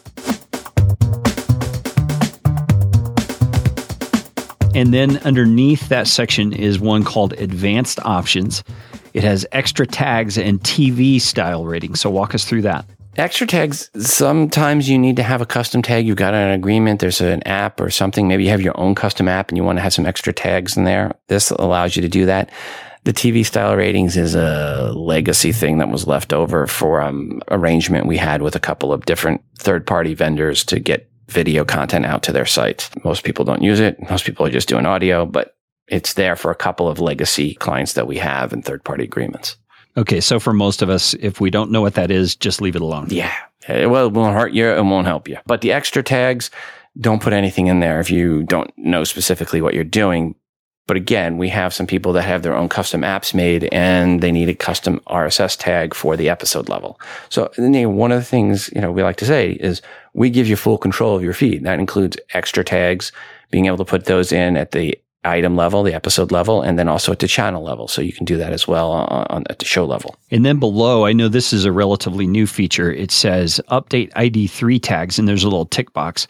And 4.74 4.94
then 4.94 5.18
underneath 5.18 5.88
that 5.88 6.06
section 6.06 6.52
is 6.52 6.78
one 6.78 7.02
called 7.02 7.33
Advanced 7.35 7.98
Options. 8.04 8.62
It 9.14 9.24
has 9.24 9.44
extra 9.50 9.87
tags 9.87 10.38
and 10.38 10.61
TV 10.61 11.20
style 11.20 11.64
ratings. 11.64 12.00
So 12.00 12.09
walk 12.09 12.35
us 12.35 12.44
through 12.44 12.62
that. 12.62 12.87
Extra 13.16 13.46
tags, 13.46 13.90
sometimes 13.98 14.88
you 14.88 14.96
need 14.96 15.16
to 15.16 15.24
have 15.24 15.40
a 15.40 15.46
custom 15.46 15.83
tag. 15.83 16.06
You've 16.06 16.16
got 16.16 16.33
an 16.33 16.52
agreement, 16.52 17.00
there's 17.00 17.20
an 17.20 17.42
app 17.42 17.80
or 17.80 17.90
something. 17.90 18.28
Maybe 18.28 18.44
you 18.44 18.50
have 18.50 18.61
your 18.61 18.78
own 18.78 18.94
custom 18.94 19.26
app 19.26 19.48
and 19.48 19.59
you 19.59 19.64
want 19.64 19.78
to 19.78 19.83
have 19.83 19.92
some 19.92 20.06
extra 20.06 20.33
tags 20.33 20.76
in 20.76 20.85
there. 20.85 21.12
This 21.26 21.50
allows 21.50 21.96
you 21.96 22.02
to 22.02 22.09
do 22.09 22.26
that. 22.26 22.50
The 23.02 23.12
TV 23.12 23.44
style 23.44 23.74
ratings 23.74 24.16
is 24.16 24.37
a 24.37 24.92
legacy 24.94 25.52
thing 25.52 25.78
that 25.78 25.88
was 25.88 26.06
left 26.06 26.33
over 26.33 26.68
for 26.68 27.00
um, 27.00 27.42
arrangement 27.50 28.06
we 28.06 28.18
had 28.18 28.42
with 28.42 28.54
a 28.54 28.61
couple 28.61 28.92
of 28.92 29.06
different 29.06 29.42
third 29.59 29.87
party 29.87 30.14
vendors 30.14 30.62
to 30.64 30.78
get 30.78 31.10
video 31.31 31.64
content 31.64 32.05
out 32.05 32.23
to 32.25 32.33
their 32.33 32.47
sites. 32.47 32.90
Most 33.05 33.25
people 33.25 33.45
don't 33.45 33.62
use 33.62 33.81
it. 33.81 33.99
Most 34.11 34.25
people 34.25 34.45
are 34.47 34.51
just 34.51 34.69
doing 34.69 34.87
audio, 34.87 35.25
but 35.25 35.57
it's 35.88 36.14
there 36.14 36.37
for 36.37 36.51
a 36.51 36.57
couple 36.57 36.88
of 36.88 37.01
legacy 37.01 37.55
clients 37.55 37.95
that 37.95 38.07
we 38.07 38.16
have 38.19 38.53
in 38.53 38.62
third 38.62 38.85
party 38.85 39.05
agreements. 39.05 39.57
Okay, 39.97 40.21
so 40.21 40.38
for 40.38 40.53
most 40.53 40.83
of 40.83 40.90
us, 40.90 41.14
if 41.14 41.40
we 41.40 41.51
don't 41.51 41.71
know 41.71 41.81
what 41.81 41.95
that 41.95 42.11
is, 42.11 42.37
just 42.37 42.61
leave 42.61 42.77
it 42.77 42.83
alone. 42.83 43.09
Yeah. 43.11 43.35
Well, 43.69 44.07
it 44.07 44.12
won't 44.12 44.37
hurt 44.37 44.53
you. 44.53 44.69
It 44.69 44.83
won't 44.83 45.07
help 45.07 45.29
you. 45.29 45.38
But 45.47 45.61
the 45.61 45.73
extra 45.73 46.03
tags, 46.03 46.51
don't 46.99 47.23
put 47.23 47.33
anything 47.33 47.66
in 47.66 47.81
there 47.81 48.01
if 48.01 48.11
you 48.11 48.45
don't 48.45 48.73
know 48.77 49.05
specifically 49.05 49.61
what 49.61 49.75
you're 49.75 49.85
doing. 49.85 50.35
But 50.87 50.97
again, 50.97 51.38
we 51.38 51.49
have 51.51 51.73
some 51.73 51.87
people 51.87 52.12
that 52.14 52.23
have 52.23 52.43
their 52.43 52.57
own 52.57 52.69
custom 52.69 53.03
apps 53.03 53.33
made 53.33 53.69
and 53.71 54.21
they 54.21 54.33
need 54.33 54.49
a 54.49 54.55
custom 54.55 55.01
RSS 55.07 55.57
tag 55.57 55.95
for 55.95 56.16
the 56.16 56.29
episode 56.29 56.69
level. 56.69 57.01
So 57.29 57.53
one 57.57 58.11
of 58.11 58.19
the 58.19 58.25
things, 58.25 58.71
you 58.75 58.81
know, 58.81 58.90
we 58.90 59.05
like 59.05 59.19
to 59.19 59.27
say 59.27 59.53
is 59.53 59.83
we 60.14 60.31
give 60.31 60.49
you 60.49 60.57
full 60.57 60.79
control 60.79 61.16
of 61.16 61.23
your 61.23 61.33
feed. 61.33 61.64
That 61.64 61.79
includes 61.79 62.16
extra 62.35 62.64
tags, 62.64 63.12
being 63.51 63.66
able 63.66 63.79
to 63.79 63.85
put 63.85 64.05
those 64.07 64.33
in 64.33 64.57
at 64.57 64.73
the 64.73 64.99
item 65.25 65.55
level, 65.55 65.83
the 65.83 65.95
episode 65.95 66.32
level, 66.32 66.62
and 66.62 66.78
then 66.78 66.89
also 66.89 67.12
at 67.12 67.18
the 67.18 67.28
channel 67.28 67.62
level. 67.62 67.89
So 67.89 68.01
you 68.01 68.12
can 68.12 68.24
do 68.24 68.37
that 68.39 68.53
as 68.53 68.66
well 68.66 68.91
on, 68.91 69.26
on 69.28 69.45
at 69.51 69.59
the 69.59 69.64
show 69.64 69.84
level. 69.84 70.16
And 70.30 70.45
then 70.45 70.59
below, 70.59 71.05
I 71.05 71.12
know 71.12 71.28
this 71.28 71.53
is 71.53 71.64
a 71.64 71.72
relatively 71.72 72.26
new 72.26 72.47
feature. 72.47 72.91
It 72.91 73.11
says 73.11 73.61
update 73.70 74.12
ID3 74.12 74.82
tags, 74.82 75.18
and 75.18 75.28
there's 75.28 75.45
a 75.45 75.49
little 75.49 75.66
tick 75.66 75.93
box, 75.93 76.26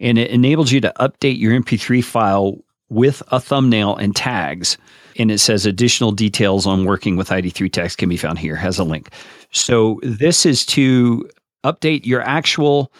and 0.00 0.18
it 0.18 0.30
enables 0.30 0.72
you 0.72 0.80
to 0.80 0.92
update 0.98 1.38
your 1.38 1.52
MP3 1.52 2.02
file 2.02 2.58
with 2.88 3.22
a 3.28 3.40
thumbnail 3.40 3.96
and 3.96 4.14
tags. 4.16 4.76
And 5.18 5.30
it 5.30 5.38
says 5.38 5.64
additional 5.64 6.10
details 6.10 6.66
on 6.66 6.84
working 6.84 7.16
with 7.16 7.28
ID3 7.28 7.70
tags 7.70 7.94
can 7.94 8.08
be 8.08 8.16
found 8.16 8.38
here, 8.38 8.56
has 8.56 8.78
a 8.78 8.84
link. 8.84 9.10
So 9.52 10.00
this 10.02 10.44
is 10.44 10.66
to 10.66 11.28
update 11.64 12.06
your 12.06 12.22
actual 12.22 12.92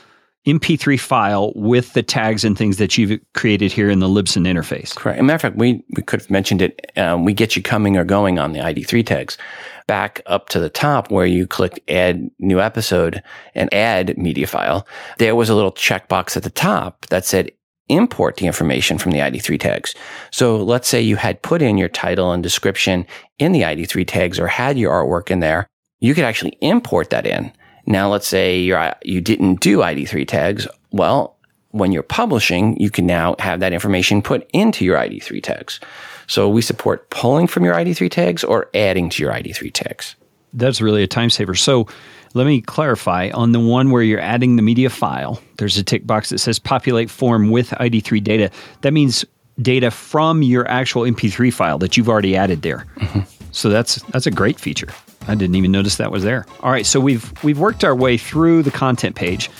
MP3 0.46 0.98
file 0.98 1.52
with 1.54 1.92
the 1.92 2.02
tags 2.02 2.44
and 2.44 2.58
things 2.58 2.78
that 2.78 2.98
you've 2.98 3.20
created 3.32 3.70
here 3.70 3.88
in 3.88 4.00
the 4.00 4.08
Libsyn 4.08 4.46
interface. 4.46 4.94
Correct. 4.94 5.18
As 5.18 5.20
a 5.20 5.22
matter 5.22 5.36
of 5.36 5.42
fact, 5.42 5.56
we, 5.56 5.84
we 5.96 6.02
could 6.02 6.20
have 6.20 6.30
mentioned 6.30 6.62
it. 6.62 6.90
Um, 6.96 7.24
we 7.24 7.32
get 7.32 7.54
you 7.54 7.62
coming 7.62 7.96
or 7.96 8.04
going 8.04 8.40
on 8.40 8.52
the 8.52 8.58
ID3 8.58 9.06
tags. 9.06 9.38
Back 9.86 10.20
up 10.26 10.48
to 10.48 10.58
the 10.58 10.68
top 10.68 11.10
where 11.12 11.26
you 11.26 11.46
clicked 11.46 11.78
add 11.88 12.28
new 12.40 12.60
episode 12.60 13.22
and 13.54 13.72
add 13.72 14.18
media 14.18 14.48
file, 14.48 14.86
there 15.18 15.36
was 15.36 15.48
a 15.48 15.54
little 15.54 15.72
checkbox 15.72 16.36
at 16.36 16.42
the 16.42 16.50
top 16.50 17.06
that 17.06 17.24
said 17.24 17.52
import 17.88 18.36
the 18.36 18.46
information 18.46 18.98
from 18.98 19.12
the 19.12 19.18
ID3 19.18 19.60
tags. 19.60 19.94
So 20.32 20.56
let's 20.56 20.88
say 20.88 21.00
you 21.00 21.16
had 21.16 21.42
put 21.42 21.62
in 21.62 21.78
your 21.78 21.88
title 21.88 22.32
and 22.32 22.42
description 22.42 23.06
in 23.38 23.52
the 23.52 23.62
ID3 23.62 24.06
tags 24.08 24.40
or 24.40 24.48
had 24.48 24.76
your 24.76 24.92
artwork 24.92 25.30
in 25.30 25.40
there. 25.40 25.68
You 26.00 26.14
could 26.14 26.24
actually 26.24 26.56
import 26.60 27.10
that 27.10 27.26
in. 27.26 27.52
Now, 27.86 28.08
let's 28.08 28.28
say 28.28 28.60
you're, 28.60 28.94
you 29.02 29.20
didn't 29.20 29.60
do 29.60 29.78
ID3 29.78 30.26
tags. 30.26 30.66
Well, 30.90 31.36
when 31.70 31.90
you're 31.90 32.02
publishing, 32.02 32.78
you 32.80 32.90
can 32.90 33.06
now 33.06 33.34
have 33.38 33.60
that 33.60 33.72
information 33.72 34.22
put 34.22 34.48
into 34.52 34.84
your 34.84 34.96
ID3 34.96 35.42
tags. 35.42 35.80
So 36.26 36.48
we 36.48 36.62
support 36.62 37.10
pulling 37.10 37.46
from 37.46 37.64
your 37.64 37.74
ID3 37.74 38.10
tags 38.10 38.44
or 38.44 38.68
adding 38.74 39.10
to 39.10 39.22
your 39.22 39.32
ID3 39.32 39.72
tags. 39.72 40.14
That's 40.52 40.80
really 40.80 41.02
a 41.02 41.06
time 41.06 41.30
saver. 41.30 41.54
So 41.54 41.88
let 42.34 42.46
me 42.46 42.60
clarify 42.60 43.30
on 43.34 43.52
the 43.52 43.60
one 43.60 43.90
where 43.90 44.02
you're 44.02 44.20
adding 44.20 44.56
the 44.56 44.62
media 44.62 44.90
file, 44.90 45.42
there's 45.58 45.76
a 45.76 45.82
tick 45.82 46.06
box 46.06 46.30
that 46.30 46.38
says 46.38 46.58
populate 46.58 47.10
form 47.10 47.50
with 47.50 47.70
ID3 47.70 48.22
data. 48.22 48.50
That 48.82 48.92
means 48.92 49.24
data 49.60 49.90
from 49.90 50.42
your 50.42 50.68
actual 50.68 51.02
MP3 51.02 51.52
file 51.52 51.78
that 51.78 51.96
you've 51.96 52.08
already 52.08 52.36
added 52.36 52.62
there. 52.62 52.86
Mm-hmm. 52.96 53.20
So 53.52 53.68
that's 53.68 53.96
that's 54.04 54.26
a 54.26 54.30
great 54.30 54.58
feature. 54.58 54.88
I 55.28 55.34
didn't 55.34 55.54
even 55.54 55.70
notice 55.72 55.96
that 55.96 56.10
was 56.10 56.24
there. 56.24 56.46
All 56.60 56.70
right, 56.70 56.86
so 56.86 57.00
we've 57.00 57.32
we've 57.42 57.58
worked 57.58 57.84
our 57.84 57.94
way 57.94 58.16
through 58.16 58.62
the 58.62 58.70
content 58.70 59.16
page. 59.16 59.50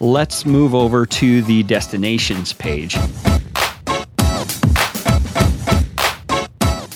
Let's 0.00 0.44
move 0.44 0.74
over 0.74 1.06
to 1.06 1.42
the 1.42 1.62
destinations 1.62 2.52
page. 2.52 2.96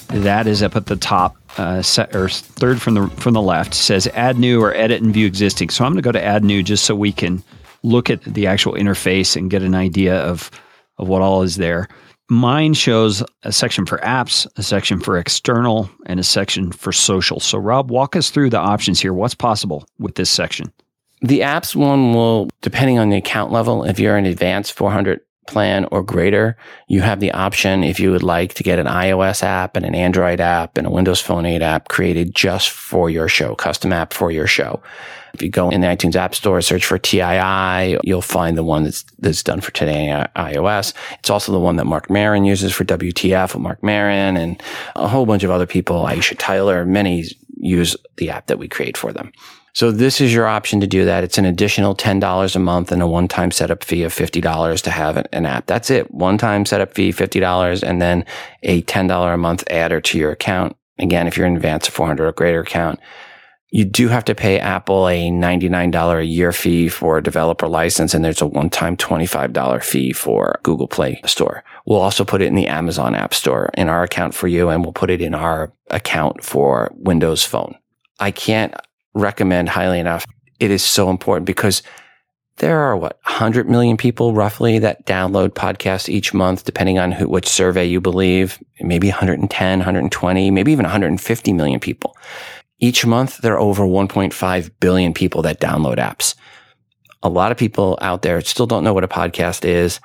That 0.08 0.46
is 0.46 0.62
up 0.62 0.76
at 0.76 0.86
the 0.86 0.96
top, 0.96 1.36
uh, 1.58 1.82
set, 1.82 2.16
or 2.16 2.28
third 2.28 2.80
from 2.82 2.94
the 2.94 3.08
from 3.16 3.34
the 3.34 3.42
left. 3.42 3.74
Says 3.74 4.08
add 4.08 4.38
new 4.38 4.62
or 4.62 4.74
edit 4.74 5.02
and 5.02 5.12
view 5.12 5.26
existing. 5.26 5.70
So 5.70 5.84
I'm 5.84 5.92
going 5.92 6.02
to 6.02 6.06
go 6.06 6.12
to 6.12 6.24
add 6.24 6.42
new 6.42 6.62
just 6.62 6.84
so 6.84 6.94
we 6.94 7.12
can 7.12 7.42
look 7.82 8.10
at 8.10 8.22
the 8.22 8.46
actual 8.46 8.72
interface 8.72 9.36
and 9.36 9.50
get 9.50 9.62
an 9.62 9.74
idea 9.74 10.16
of 10.16 10.50
of 10.98 11.08
what 11.08 11.22
all 11.22 11.42
is 11.42 11.56
there. 11.56 11.88
Mine 12.28 12.74
shows 12.74 13.22
a 13.44 13.52
section 13.52 13.86
for 13.86 13.98
apps, 13.98 14.46
a 14.56 14.62
section 14.62 14.98
for 14.98 15.16
external, 15.16 15.88
and 16.06 16.18
a 16.18 16.24
section 16.24 16.72
for 16.72 16.90
social. 16.90 17.38
So, 17.38 17.58
Rob, 17.58 17.90
walk 17.90 18.16
us 18.16 18.30
through 18.30 18.50
the 18.50 18.58
options 18.58 19.00
here. 19.00 19.12
What's 19.12 19.34
possible 19.34 19.86
with 19.98 20.16
this 20.16 20.30
section? 20.30 20.72
The 21.22 21.40
apps 21.40 21.76
one 21.76 22.12
will, 22.12 22.48
depending 22.62 22.98
on 22.98 23.10
the 23.10 23.16
account 23.16 23.52
level, 23.52 23.84
if 23.84 23.98
you're 23.98 24.16
an 24.16 24.26
advanced 24.26 24.72
400 24.72 25.20
plan 25.46 25.86
or 25.90 26.02
greater, 26.02 26.56
you 26.88 27.00
have 27.00 27.20
the 27.20 27.32
option 27.32 27.84
if 27.84 28.00
you 28.00 28.10
would 28.10 28.22
like 28.22 28.54
to 28.54 28.62
get 28.62 28.78
an 28.78 28.86
iOS 28.86 29.42
app 29.42 29.76
and 29.76 29.84
an 29.84 29.94
Android 29.94 30.40
app 30.40 30.76
and 30.76 30.86
a 30.86 30.90
Windows 30.90 31.20
Phone 31.20 31.46
8 31.46 31.62
app 31.62 31.88
created 31.88 32.34
just 32.34 32.70
for 32.70 33.10
your 33.10 33.28
show, 33.28 33.54
custom 33.54 33.92
app 33.92 34.12
for 34.12 34.30
your 34.30 34.46
show. 34.46 34.82
If 35.34 35.42
you 35.42 35.50
go 35.50 35.68
in 35.68 35.82
the 35.82 35.86
iTunes 35.86 36.16
App 36.16 36.34
Store, 36.34 36.62
search 36.62 36.86
for 36.86 36.98
TII, 36.98 37.98
you'll 38.02 38.22
find 38.22 38.56
the 38.56 38.64
one 38.64 38.84
that's, 38.84 39.04
that's 39.18 39.42
done 39.42 39.60
for 39.60 39.70
today 39.70 40.24
iOS. 40.34 40.94
It's 41.18 41.28
also 41.28 41.52
the 41.52 41.60
one 41.60 41.76
that 41.76 41.84
Marc 41.84 42.08
Maron 42.08 42.46
uses 42.46 42.72
for 42.72 42.84
WTF 42.84 43.52
with 43.52 43.62
Marc 43.62 43.82
Maron 43.82 44.38
and 44.38 44.62
a 44.94 45.06
whole 45.06 45.26
bunch 45.26 45.44
of 45.44 45.50
other 45.50 45.66
people. 45.66 46.04
Aisha 46.04 46.36
Tyler, 46.38 46.86
many 46.86 47.26
use 47.58 47.96
the 48.16 48.30
app 48.30 48.46
that 48.46 48.58
we 48.58 48.66
create 48.66 48.96
for 48.96 49.12
them. 49.12 49.30
So 49.76 49.90
this 49.90 50.22
is 50.22 50.32
your 50.32 50.46
option 50.46 50.80
to 50.80 50.86
do 50.86 51.04
that. 51.04 51.22
It's 51.22 51.36
an 51.36 51.44
additional 51.44 51.94
$10 51.94 52.56
a 52.56 52.58
month 52.58 52.90
and 52.90 53.02
a 53.02 53.06
one-time 53.06 53.50
setup 53.50 53.84
fee 53.84 54.04
of 54.04 54.14
$50 54.14 54.80
to 54.80 54.90
have 54.90 55.26
an 55.30 55.44
app. 55.44 55.66
That's 55.66 55.90
it. 55.90 56.10
One-time 56.14 56.64
setup 56.64 56.94
fee, 56.94 57.12
$50, 57.12 57.82
and 57.86 58.00
then 58.00 58.24
a 58.62 58.80
$10 58.80 59.34
a 59.34 59.36
month 59.36 59.64
adder 59.68 60.00
to 60.00 60.18
your 60.18 60.30
account. 60.30 60.78
Again, 60.98 61.26
if 61.26 61.36
you're 61.36 61.46
in 61.46 61.56
advance 61.56 61.88
of 61.88 61.92
400 61.92 62.26
or 62.26 62.32
greater 62.32 62.60
account, 62.60 63.00
you 63.68 63.84
do 63.84 64.08
have 64.08 64.24
to 64.24 64.34
pay 64.34 64.58
Apple 64.58 65.10
a 65.10 65.28
$99 65.28 66.20
a 66.20 66.24
year 66.24 66.52
fee 66.52 66.88
for 66.88 67.18
a 67.18 67.22
developer 67.22 67.68
license, 67.68 68.14
and 68.14 68.24
there's 68.24 68.40
a 68.40 68.46
one-time 68.46 68.96
$25 68.96 69.84
fee 69.84 70.14
for 70.14 70.58
Google 70.62 70.88
Play 70.88 71.20
Store. 71.26 71.62
We'll 71.84 72.00
also 72.00 72.24
put 72.24 72.40
it 72.40 72.46
in 72.46 72.54
the 72.54 72.68
Amazon 72.68 73.14
App 73.14 73.34
Store 73.34 73.68
in 73.74 73.90
our 73.90 74.04
account 74.04 74.32
for 74.32 74.48
you, 74.48 74.70
and 74.70 74.82
we'll 74.82 74.94
put 74.94 75.10
it 75.10 75.20
in 75.20 75.34
our 75.34 75.70
account 75.90 76.42
for 76.42 76.94
Windows 76.94 77.44
Phone. 77.44 77.76
I 78.18 78.30
can't 78.30 78.72
recommend 79.16 79.68
highly 79.68 79.98
enough. 79.98 80.24
It 80.60 80.70
is 80.70 80.84
so 80.84 81.10
important 81.10 81.46
because 81.46 81.82
there 82.58 82.78
are 82.80 82.96
what 82.96 83.18
100 83.24 83.68
million 83.68 83.96
people 83.96 84.32
roughly 84.32 84.78
that 84.78 85.04
download 85.06 85.50
podcasts 85.50 86.08
each 86.08 86.32
month, 86.32 86.64
depending 86.64 86.98
on 86.98 87.12
who, 87.12 87.28
which 87.28 87.48
survey 87.48 87.84
you 87.84 88.00
believe, 88.00 88.62
maybe 88.80 89.08
110, 89.08 89.78
120, 89.78 90.50
maybe 90.50 90.72
even 90.72 90.84
150 90.84 91.52
million 91.52 91.80
people. 91.80 92.16
Each 92.78 93.04
month, 93.04 93.38
there 93.38 93.54
are 93.54 93.60
over 93.60 93.84
1.5 93.84 94.70
billion 94.80 95.14
people 95.14 95.42
that 95.42 95.60
download 95.60 95.96
apps. 95.96 96.34
A 97.22 97.28
lot 97.28 97.52
of 97.52 97.58
people 97.58 97.98
out 98.00 98.22
there 98.22 98.40
still 98.42 98.66
don't 98.66 98.84
know 98.84 98.94
what 98.94 99.04
a 99.04 99.08
podcast 99.08 99.64
is. 99.64 100.00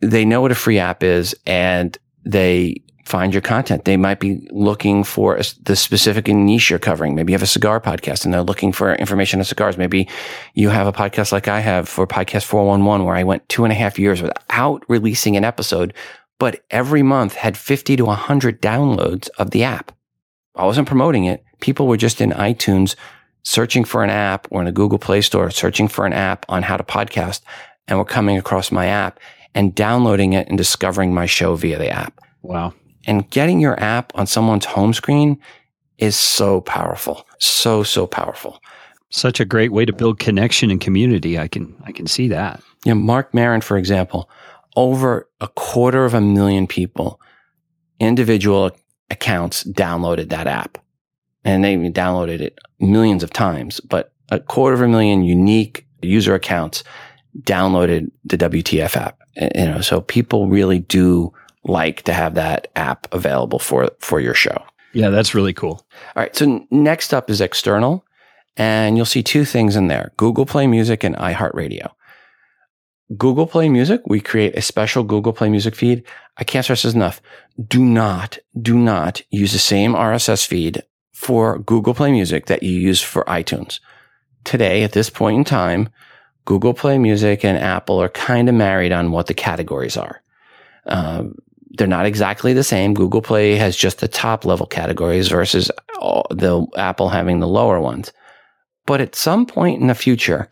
They 0.00 0.24
know 0.24 0.40
what 0.40 0.52
a 0.52 0.56
free 0.56 0.78
app 0.78 1.02
is 1.02 1.34
and 1.46 1.96
they 2.24 2.82
find 3.04 3.34
your 3.34 3.42
content. 3.42 3.84
They 3.84 3.96
might 3.96 4.20
be 4.20 4.46
looking 4.50 5.04
for 5.04 5.38
the 5.62 5.76
specific 5.76 6.28
niche 6.28 6.70
you're 6.70 6.78
covering. 6.78 7.14
Maybe 7.14 7.32
you 7.32 7.34
have 7.34 7.42
a 7.42 7.46
cigar 7.46 7.80
podcast 7.80 8.24
and 8.24 8.32
they're 8.32 8.42
looking 8.42 8.72
for 8.72 8.94
information 8.94 9.40
on 9.40 9.44
cigars. 9.44 9.76
Maybe 9.76 10.08
you 10.54 10.70
have 10.70 10.86
a 10.86 10.92
podcast 10.92 11.30
like 11.30 11.48
I 11.48 11.60
have 11.60 11.88
for 11.88 12.06
podcast 12.06 12.44
411 12.44 13.04
where 13.04 13.16
I 13.16 13.24
went 13.24 13.48
two 13.48 13.64
and 13.64 13.72
a 13.72 13.76
half 13.76 13.98
years 13.98 14.22
without 14.22 14.84
releasing 14.88 15.36
an 15.36 15.44
episode, 15.44 15.92
but 16.38 16.64
every 16.70 17.02
month 17.02 17.34
had 17.34 17.56
50 17.56 17.96
to 17.96 18.04
100 18.04 18.62
downloads 18.62 19.28
of 19.38 19.50
the 19.50 19.64
app. 19.64 19.92
I 20.56 20.64
wasn't 20.64 20.88
promoting 20.88 21.24
it. 21.24 21.44
People 21.60 21.86
were 21.86 21.96
just 21.96 22.20
in 22.20 22.30
iTunes 22.30 22.94
searching 23.42 23.84
for 23.84 24.02
an 24.02 24.10
app 24.10 24.48
or 24.50 24.62
in 24.62 24.66
the 24.66 24.72
Google 24.72 24.98
Play 24.98 25.20
Store, 25.20 25.50
searching 25.50 25.88
for 25.88 26.06
an 26.06 26.12
app 26.14 26.46
on 26.48 26.62
how 26.62 26.76
to 26.76 26.84
podcast 26.84 27.42
and 27.86 27.98
were 27.98 28.04
coming 28.04 28.38
across 28.38 28.72
my 28.72 28.86
app 28.86 29.20
and 29.54 29.74
downloading 29.74 30.32
it 30.32 30.48
and 30.48 30.56
discovering 30.56 31.12
my 31.12 31.26
show 31.26 31.54
via 31.54 31.78
the 31.78 31.90
app. 31.90 32.20
Wow. 32.42 32.72
And 33.06 33.28
getting 33.30 33.60
your 33.60 33.78
app 33.80 34.12
on 34.14 34.26
someone's 34.26 34.64
home 34.64 34.94
screen 34.94 35.38
is 35.98 36.16
so 36.16 36.60
powerful. 36.60 37.26
So, 37.38 37.82
so 37.82 38.06
powerful. 38.06 38.60
Such 39.10 39.40
a 39.40 39.44
great 39.44 39.72
way 39.72 39.84
to 39.84 39.92
build 39.92 40.18
connection 40.18 40.70
and 40.70 40.80
community. 40.80 41.38
I 41.38 41.46
can 41.46 41.74
I 41.84 41.92
can 41.92 42.06
see 42.06 42.28
that. 42.28 42.60
Yeah, 42.84 42.94
Marc 42.94 43.32
Maron, 43.32 43.60
for 43.60 43.76
example, 43.76 44.28
over 44.76 45.28
a 45.40 45.48
quarter 45.48 46.04
of 46.04 46.14
a 46.14 46.20
million 46.20 46.66
people, 46.66 47.20
individual 48.00 48.72
accounts 49.10 49.64
downloaded 49.64 50.30
that 50.30 50.46
app. 50.46 50.78
And 51.44 51.62
they 51.62 51.76
downloaded 51.76 52.40
it 52.40 52.58
millions 52.80 53.22
of 53.22 53.30
times, 53.32 53.78
but 53.80 54.12
a 54.30 54.40
quarter 54.40 54.74
of 54.74 54.80
a 54.80 54.88
million 54.88 55.22
unique 55.22 55.86
user 56.02 56.34
accounts 56.34 56.82
downloaded 57.40 58.10
the 58.24 58.38
WTF 58.38 58.96
app. 58.96 59.18
You 59.36 59.66
know, 59.66 59.80
so 59.80 60.00
people 60.00 60.48
really 60.48 60.78
do 60.78 61.32
like 61.64 62.02
to 62.02 62.12
have 62.12 62.34
that 62.34 62.68
app 62.76 63.06
available 63.12 63.58
for, 63.58 63.90
for 64.00 64.20
your 64.20 64.34
show. 64.34 64.62
Yeah, 64.92 65.10
that's 65.10 65.34
really 65.34 65.52
cool. 65.52 65.86
All 66.14 66.22
right. 66.22 66.34
So 66.34 66.66
next 66.70 67.12
up 67.12 67.30
is 67.30 67.40
external. 67.40 68.04
And 68.56 68.96
you'll 68.96 69.06
see 69.06 69.22
two 69.22 69.44
things 69.44 69.76
in 69.76 69.88
there 69.88 70.12
Google 70.16 70.46
Play 70.46 70.66
Music 70.66 71.02
and 71.04 71.16
iHeartRadio. 71.16 71.90
Google 73.18 73.46
Play 73.46 73.68
Music, 73.68 74.00
we 74.06 74.20
create 74.20 74.56
a 74.56 74.62
special 74.62 75.04
Google 75.04 75.32
Play 75.32 75.50
Music 75.50 75.74
feed. 75.74 76.04
I 76.38 76.44
can't 76.44 76.64
stress 76.64 76.84
this 76.84 76.94
enough. 76.94 77.20
Do 77.68 77.84
not, 77.84 78.38
do 78.60 78.76
not 78.76 79.20
use 79.30 79.52
the 79.52 79.58
same 79.58 79.92
RSS 79.92 80.46
feed 80.46 80.82
for 81.12 81.58
Google 81.58 81.94
Play 81.94 82.12
Music 82.12 82.46
that 82.46 82.62
you 82.62 82.72
use 82.72 83.02
for 83.02 83.24
iTunes. 83.24 83.80
Today, 84.44 84.82
at 84.82 84.92
this 84.92 85.10
point 85.10 85.36
in 85.36 85.44
time, 85.44 85.90
Google 86.44 86.74
Play 86.74 86.98
Music 86.98 87.44
and 87.44 87.58
Apple 87.58 88.00
are 88.00 88.08
kind 88.08 88.48
of 88.48 88.54
married 88.54 88.92
on 88.92 89.10
what 89.10 89.26
the 89.26 89.34
categories 89.34 89.96
are. 89.96 90.22
Um, 90.86 91.36
they're 91.76 91.86
not 91.86 92.06
exactly 92.06 92.52
the 92.52 92.64
same. 92.64 92.94
Google 92.94 93.22
Play 93.22 93.56
has 93.56 93.76
just 93.76 93.98
the 93.98 94.08
top 94.08 94.44
level 94.44 94.66
categories 94.66 95.28
versus 95.28 95.70
the 96.30 96.66
Apple 96.76 97.08
having 97.08 97.40
the 97.40 97.48
lower 97.48 97.80
ones. 97.80 98.12
But 98.86 99.00
at 99.00 99.14
some 99.14 99.46
point 99.46 99.80
in 99.80 99.88
the 99.88 99.94
future, 99.94 100.48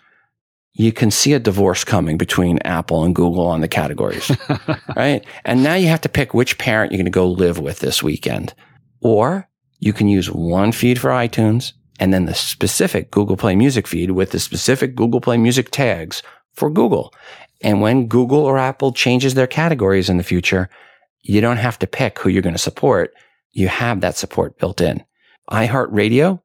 you 0.75 0.93
can 0.93 1.11
see 1.11 1.35
a 1.35 1.39
divorce 1.39 1.85
coming 1.85 2.17
between 2.17 2.59
Apple 2.65 3.05
and 3.05 3.15
Google 3.15 3.47
on 3.47 3.61
the 3.61 3.69
categories, 3.69 4.35
right? 4.97 5.25
And 5.45 5.63
now 5.63 5.75
you 5.75 5.89
have 5.89 6.01
to 6.03 6.09
pick 6.09 6.33
which 6.33 6.59
parent 6.59 6.93
you're 6.93 6.99
going 6.99 7.05
to 7.05 7.11
go 7.11 7.29
live 7.29 7.59
with 7.59 7.81
this 7.81 8.03
weekend. 8.03 8.55
Or 9.01 9.49
you 9.81 9.93
can 9.93 10.09
use 10.09 10.31
one 10.31 10.73
feed 10.73 10.99
for 10.99 11.11
iTunes 11.11 11.73
and 12.01 12.13
then 12.13 12.25
the 12.25 12.35
specific 12.35 13.11
Google 13.11 13.37
Play 13.37 13.55
Music 13.55 13.87
feed 13.87 14.13
with 14.13 14.31
the 14.31 14.41
specific 14.41 14.95
Google 14.95 15.21
Play 15.21 15.37
Music 15.37 15.71
tags 15.71 16.23
for 16.55 16.71
Google. 16.71 17.13
And 17.63 17.81
when 17.81 18.07
Google 18.07 18.41
or 18.41 18.59
Apple 18.59 18.93
changes 18.93 19.35
their 19.35 19.47
categories 19.47 20.09
in 20.09 20.17
the 20.17 20.25
future, 20.25 20.69
you 21.23 21.41
don't 21.41 21.57
have 21.57 21.79
to 21.81 21.87
pick 21.87 22.19
who 22.19 22.29
you're 22.29 22.43
going 22.43 22.55
to 22.55 22.59
support. 22.59 23.15
You 23.53 23.69
have 23.69 24.01
that 24.01 24.17
support 24.17 24.59
built 24.59 24.81
in. 24.81 25.05
iHeartRadio, 25.51 26.41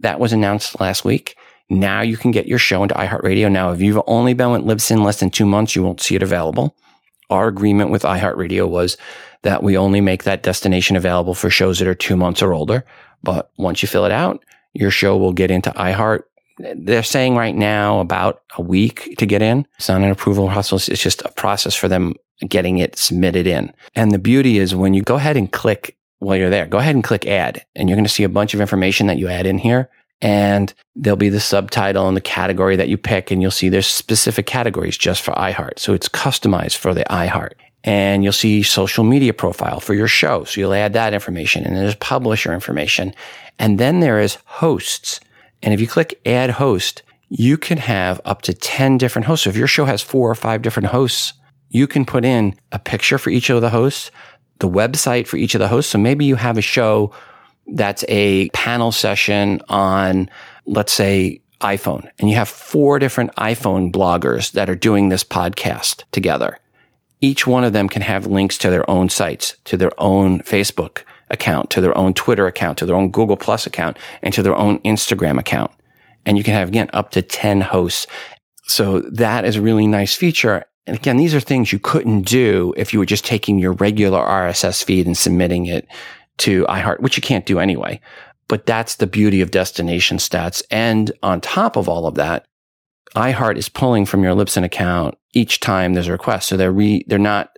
that 0.00 0.20
was 0.20 0.32
announced 0.32 0.80
last 0.80 1.04
week. 1.04 1.36
Now 1.68 2.00
you 2.00 2.16
can 2.16 2.30
get 2.30 2.46
your 2.46 2.58
show 2.58 2.82
into 2.82 2.94
iHeartRadio. 2.94 3.50
Now, 3.50 3.72
if 3.72 3.80
you've 3.80 4.02
only 4.06 4.34
been 4.34 4.52
with 4.52 4.62
Libsyn 4.62 5.04
less 5.04 5.20
than 5.20 5.30
two 5.30 5.46
months, 5.46 5.74
you 5.74 5.82
won't 5.82 6.00
see 6.00 6.14
it 6.14 6.22
available. 6.22 6.76
Our 7.28 7.48
agreement 7.48 7.90
with 7.90 8.02
iHeartRadio 8.02 8.68
was 8.68 8.96
that 9.42 9.62
we 9.62 9.76
only 9.76 10.00
make 10.00 10.24
that 10.24 10.42
destination 10.42 10.96
available 10.96 11.34
for 11.34 11.50
shows 11.50 11.78
that 11.78 11.88
are 11.88 11.94
two 11.94 12.16
months 12.16 12.40
or 12.40 12.52
older. 12.52 12.84
But 13.22 13.50
once 13.58 13.82
you 13.82 13.88
fill 13.88 14.04
it 14.04 14.12
out, 14.12 14.44
your 14.74 14.90
show 14.90 15.16
will 15.16 15.32
get 15.32 15.50
into 15.50 15.70
iHeart. 15.70 16.22
They're 16.58 17.02
saying 17.02 17.36
right 17.36 17.54
now 17.54 18.00
about 18.00 18.42
a 18.56 18.62
week 18.62 19.14
to 19.18 19.26
get 19.26 19.42
in. 19.42 19.66
It's 19.76 19.88
not 19.88 20.00
an 20.00 20.10
approval 20.10 20.48
process. 20.48 20.88
It's 20.88 21.02
just 21.02 21.22
a 21.22 21.30
process 21.32 21.74
for 21.74 21.88
them 21.88 22.14
getting 22.48 22.78
it 22.78 22.96
submitted 22.96 23.46
in. 23.46 23.72
And 23.94 24.10
the 24.10 24.18
beauty 24.18 24.58
is 24.58 24.74
when 24.74 24.94
you 24.94 25.02
go 25.02 25.16
ahead 25.16 25.36
and 25.36 25.50
click 25.50 25.96
while 26.18 26.36
you're 26.36 26.50
there, 26.50 26.66
go 26.66 26.78
ahead 26.78 26.94
and 26.94 27.04
click 27.04 27.26
add 27.26 27.64
and 27.74 27.88
you're 27.88 27.96
going 27.96 28.04
to 28.04 28.12
see 28.12 28.24
a 28.24 28.28
bunch 28.28 28.54
of 28.54 28.60
information 28.60 29.06
that 29.06 29.18
you 29.18 29.28
add 29.28 29.46
in 29.46 29.58
here 29.58 29.90
and 30.22 30.72
there'll 30.94 31.16
be 31.16 31.28
the 31.28 31.40
subtitle 31.40 32.08
and 32.08 32.16
the 32.16 32.22
category 32.22 32.76
that 32.76 32.88
you 32.88 32.96
pick 32.96 33.30
and 33.30 33.42
you'll 33.42 33.50
see 33.50 33.68
there's 33.68 33.86
specific 33.86 34.46
categories 34.46 34.96
just 34.96 35.22
for 35.22 35.32
iHeart. 35.32 35.78
So 35.78 35.92
it's 35.92 36.08
customized 36.08 36.76
for 36.76 36.94
the 36.94 37.04
iHeart 37.04 37.52
and 37.84 38.24
you'll 38.24 38.32
see 38.32 38.62
social 38.62 39.04
media 39.04 39.34
profile 39.34 39.80
for 39.80 39.94
your 39.94 40.08
show. 40.08 40.44
So 40.44 40.60
you'll 40.60 40.74
add 40.74 40.94
that 40.94 41.14
information 41.14 41.64
and 41.64 41.76
there's 41.76 41.94
publisher 41.96 42.52
information. 42.52 43.14
And 43.58 43.78
then 43.78 44.00
there 44.00 44.20
is 44.20 44.38
hosts. 44.44 45.20
And 45.62 45.72
if 45.74 45.80
you 45.80 45.86
click 45.86 46.20
add 46.26 46.50
host, 46.50 47.02
you 47.28 47.58
can 47.58 47.78
have 47.78 48.20
up 48.24 48.42
to 48.42 48.54
10 48.54 48.98
different 48.98 49.26
hosts. 49.26 49.44
So 49.44 49.50
if 49.50 49.56
your 49.56 49.66
show 49.66 49.84
has 49.84 50.02
four 50.02 50.30
or 50.30 50.34
five 50.34 50.62
different 50.62 50.88
hosts, 50.88 51.32
you 51.70 51.86
can 51.86 52.04
put 52.04 52.24
in 52.24 52.54
a 52.72 52.78
picture 52.78 53.18
for 53.18 53.30
each 53.30 53.50
of 53.50 53.60
the 53.60 53.70
hosts, 53.70 54.10
the 54.60 54.68
website 54.68 55.26
for 55.26 55.36
each 55.36 55.54
of 55.54 55.58
the 55.58 55.68
hosts. 55.68 55.92
So 55.92 55.98
maybe 55.98 56.24
you 56.24 56.36
have 56.36 56.58
a 56.58 56.62
show 56.62 57.12
that's 57.66 58.04
a 58.08 58.48
panel 58.50 58.92
session 58.92 59.60
on, 59.68 60.30
let's 60.66 60.92
say, 60.92 61.40
iPhone, 61.60 62.08
and 62.18 62.28
you 62.28 62.36
have 62.36 62.48
four 62.48 62.98
different 62.98 63.34
iPhone 63.36 63.90
bloggers 63.90 64.52
that 64.52 64.68
are 64.68 64.76
doing 64.76 65.08
this 65.08 65.24
podcast 65.24 66.04
together. 66.12 66.58
Each 67.20 67.46
one 67.46 67.64
of 67.64 67.72
them 67.72 67.88
can 67.88 68.02
have 68.02 68.26
links 68.26 68.58
to 68.58 68.70
their 68.70 68.88
own 68.90 69.08
sites, 69.08 69.56
to 69.64 69.76
their 69.76 69.92
own 69.98 70.40
Facebook 70.40 71.02
account, 71.30 71.70
to 71.70 71.80
their 71.80 71.96
own 71.96 72.14
Twitter 72.14 72.46
account, 72.46 72.78
to 72.78 72.86
their 72.86 72.96
own 72.96 73.10
Google 73.10 73.36
Plus 73.36 73.66
account, 73.66 73.98
and 74.22 74.32
to 74.34 74.42
their 74.42 74.54
own 74.54 74.78
Instagram 74.80 75.38
account. 75.38 75.70
And 76.24 76.36
you 76.36 76.44
can 76.44 76.54
have, 76.54 76.68
again, 76.68 76.90
up 76.92 77.10
to 77.12 77.22
10 77.22 77.60
hosts. 77.60 78.06
So 78.64 79.00
that 79.00 79.44
is 79.44 79.56
a 79.56 79.62
really 79.62 79.86
nice 79.86 80.14
feature. 80.14 80.64
And 80.86 80.96
again, 80.96 81.16
these 81.16 81.34
are 81.34 81.40
things 81.40 81.72
you 81.72 81.78
couldn't 81.78 82.22
do 82.22 82.74
if 82.76 82.92
you 82.92 82.98
were 82.98 83.06
just 83.06 83.24
taking 83.24 83.58
your 83.58 83.72
regular 83.72 84.18
RSS 84.18 84.84
feed 84.84 85.06
and 85.06 85.16
submitting 85.16 85.66
it 85.66 85.86
to 86.38 86.64
iHeart, 86.66 87.00
which 87.00 87.16
you 87.16 87.22
can't 87.22 87.46
do 87.46 87.58
anyway. 87.58 88.00
But 88.48 88.66
that's 88.66 88.96
the 88.96 89.06
beauty 89.06 89.40
of 89.40 89.50
destination 89.50 90.18
stats. 90.18 90.62
And 90.70 91.10
on 91.22 91.40
top 91.40 91.76
of 91.76 91.88
all 91.88 92.06
of 92.06 92.14
that, 92.14 92.46
iHeart 93.14 93.56
is 93.56 93.68
pulling 93.68 94.06
from 94.06 94.22
your 94.22 94.34
Libsyn 94.34 94.62
account 94.62 95.16
each 95.32 95.60
time 95.60 95.94
there's 95.94 96.08
a 96.08 96.12
request. 96.12 96.48
So 96.48 96.56
they're 96.56 96.72
re, 96.72 97.04
they're 97.08 97.18
not 97.18 97.55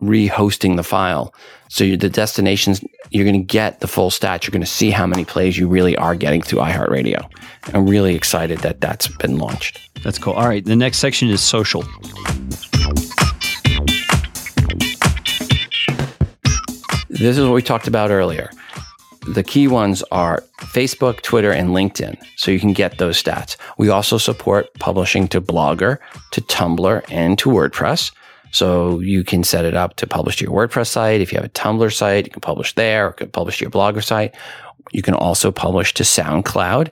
re-hosting 0.00 0.76
the 0.76 0.82
file. 0.82 1.34
So 1.68 1.84
the 1.96 2.08
destinations, 2.08 2.84
you're 3.10 3.24
going 3.24 3.40
to 3.40 3.46
get 3.46 3.80
the 3.80 3.86
full 3.86 4.10
stats. 4.10 4.44
You're 4.44 4.52
going 4.52 4.60
to 4.60 4.66
see 4.66 4.90
how 4.90 5.06
many 5.06 5.24
plays 5.24 5.56
you 5.56 5.68
really 5.68 5.96
are 5.96 6.14
getting 6.14 6.42
through 6.42 6.60
iHeartRadio. 6.60 7.30
I'm 7.74 7.88
really 7.88 8.14
excited 8.14 8.58
that 8.60 8.80
that's 8.80 9.08
been 9.08 9.38
launched. 9.38 9.78
That's 10.02 10.18
cool. 10.18 10.32
All 10.32 10.48
right. 10.48 10.64
The 10.64 10.76
next 10.76 10.98
section 10.98 11.28
is 11.28 11.40
social. 11.40 11.84
This 17.08 17.36
is 17.36 17.44
what 17.44 17.52
we 17.52 17.62
talked 17.62 17.86
about 17.86 18.10
earlier. 18.10 18.50
The 19.28 19.42
key 19.42 19.68
ones 19.68 20.02
are 20.10 20.42
Facebook, 20.60 21.20
Twitter, 21.20 21.52
and 21.52 21.70
LinkedIn. 21.70 22.16
So 22.36 22.50
you 22.50 22.58
can 22.58 22.72
get 22.72 22.96
those 22.96 23.22
stats. 23.22 23.56
We 23.76 23.90
also 23.90 24.16
support 24.16 24.72
publishing 24.78 25.28
to 25.28 25.40
Blogger, 25.40 25.98
to 26.30 26.40
Tumblr, 26.40 27.04
and 27.10 27.38
to 27.38 27.50
WordPress. 27.50 28.12
So 28.52 29.00
you 29.00 29.24
can 29.24 29.44
set 29.44 29.64
it 29.64 29.74
up 29.74 29.96
to 29.96 30.06
publish 30.06 30.36
to 30.36 30.44
your 30.44 30.54
WordPress 30.54 30.88
site. 30.88 31.20
If 31.20 31.32
you 31.32 31.36
have 31.36 31.46
a 31.46 31.50
Tumblr 31.50 31.92
site, 31.92 32.26
you 32.26 32.30
can 32.30 32.40
publish 32.40 32.74
there 32.74 33.08
or 33.08 33.12
can 33.12 33.30
publish 33.30 33.58
to 33.58 33.64
your 33.64 33.70
Blogger 33.70 34.02
site. 34.02 34.34
You 34.92 35.02
can 35.02 35.14
also 35.14 35.52
publish 35.52 35.94
to 35.94 36.02
SoundCloud 36.02 36.90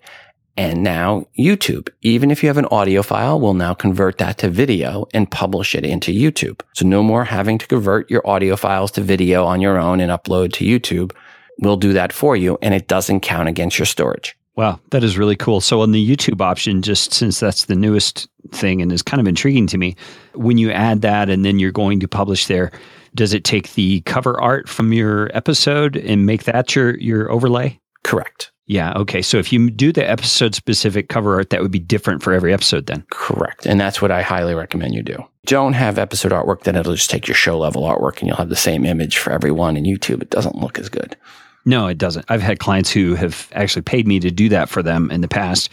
and 0.57 0.83
now 0.83 1.27
YouTube. 1.39 1.89
Even 2.03 2.31
if 2.31 2.43
you 2.43 2.49
have 2.49 2.59
an 2.59 2.67
audio 2.67 3.03
file, 3.03 3.41
we'll 3.41 3.55
now 3.55 3.75
convert 3.75 4.19
that 4.19 4.39
to 4.39 4.51
video 4.51 5.07
and 5.15 5.31
publish 5.31 5.75
it 5.75 5.85
into 5.85 6.13
YouTube. 6.13 6.61
So 6.75 6.87
no 6.87 7.03
more 7.03 7.25
having 7.25 7.59
to 7.59 7.67
convert 7.67 8.11
your 8.11 8.27
audio 8.29 8.57
files 8.57 8.91
to 8.93 9.01
video 9.01 9.45
on 9.45 9.61
your 9.61 9.79
own 9.79 10.01
and 10.01 10.11
upload 10.13 10.53
to 10.55 10.65
YouTube. 10.65 11.13
We'll 11.61 11.77
do 11.77 11.93
that 11.95 12.13
for 12.13 12.37
you 12.37 12.59
and 12.63 12.73
it 12.73 12.87
doesn't 12.87 13.21
count 13.21 13.49
against 13.49 13.79
your 13.79 13.87
storage. 13.87 14.38
Wow, 14.59 14.81
that 14.91 15.05
is 15.05 15.17
really 15.17 15.37
cool. 15.37 15.61
So 15.61 15.83
on 15.83 15.93
the 15.93 16.05
YouTube 16.05 16.41
option, 16.41 16.83
just 16.83 17.13
since 17.13 17.39
that's 17.39 17.67
the 17.67 17.77
newest 17.77 18.29
thing 18.51 18.83
and 18.83 18.91
is 18.91 19.03
kind 19.03 19.21
of 19.21 19.29
intriguing 19.29 19.69
to 19.69 19.79
me, 19.79 19.95
when 20.35 20.59
you 20.59 20.73
add 20.73 21.01
that 21.03 21.31
and 21.31 21.45
then 21.45 21.61
you're 21.61 21.71
going 21.71 22.01
to 22.01 22.09
publish 22.09 22.49
there, 22.49 22.73
does 23.15 23.33
it 23.33 23.45
take 23.45 23.75
the 23.75 24.01
cover 24.01 24.39
art 24.41 24.69
from 24.69 24.93
your 24.93 25.31
episode 25.33 25.97
and 25.97 26.27
make 26.27 26.43
that 26.43 26.75
your 26.75 26.99
your 26.99 27.31
overlay? 27.31 27.79
Correct. 28.03 28.51
Yeah. 28.67 28.95
Okay. 28.95 29.23
So 29.23 29.39
if 29.39 29.53
you 29.53 29.71
do 29.71 29.93
the 29.93 30.11
episode 30.11 30.57
specific 30.57 31.09
cover 31.09 31.37
art, 31.37 31.51
that 31.51 31.63
would 31.63 31.71
be 31.71 31.79
different 31.79 32.25
for 32.25 32.33
every 32.33 32.53
episode 32.53 32.87
then. 32.87 33.05
Correct. 33.13 33.65
And 33.65 33.79
that's 33.79 34.03
what 34.03 34.11
I 34.11 34.23
highly 34.23 34.57
recommend 34.57 34.93
you 34.93 35.05
do. 35.05 35.25
Don't 35.47 35.75
have 35.75 35.99
episode 35.99 36.33
artwork, 36.33 36.65
then 36.65 36.75
it'll 36.75 36.97
just 36.97 37.11
take 37.11 37.29
your 37.29 37.37
show 37.37 37.57
level 37.57 37.85
artwork 37.85 38.19
and 38.19 38.27
you'll 38.27 38.37
have 38.39 38.49
the 38.49 38.57
same 38.57 38.85
image 38.85 39.19
for 39.19 39.31
everyone 39.33 39.77
in 39.77 39.85
YouTube. 39.85 40.21
It 40.21 40.31
doesn't 40.31 40.57
look 40.57 40.81
as 40.81 40.89
good. 40.89 41.17
No, 41.65 41.87
it 41.87 41.99
doesn't. 41.99 42.27
I've 42.29 42.43
had 42.43 42.59
clients 42.59 42.91
who 42.91 43.15
have 43.15 43.49
actually 43.53 43.83
paid 43.83 44.07
me 44.07 44.21
to 44.21 44.31
do 44.31 44.49
that 44.51 44.69
for 44.69 44.83
them 44.83 45.11
in 45.11 45.21
the 45.21 45.29
past 45.29 45.71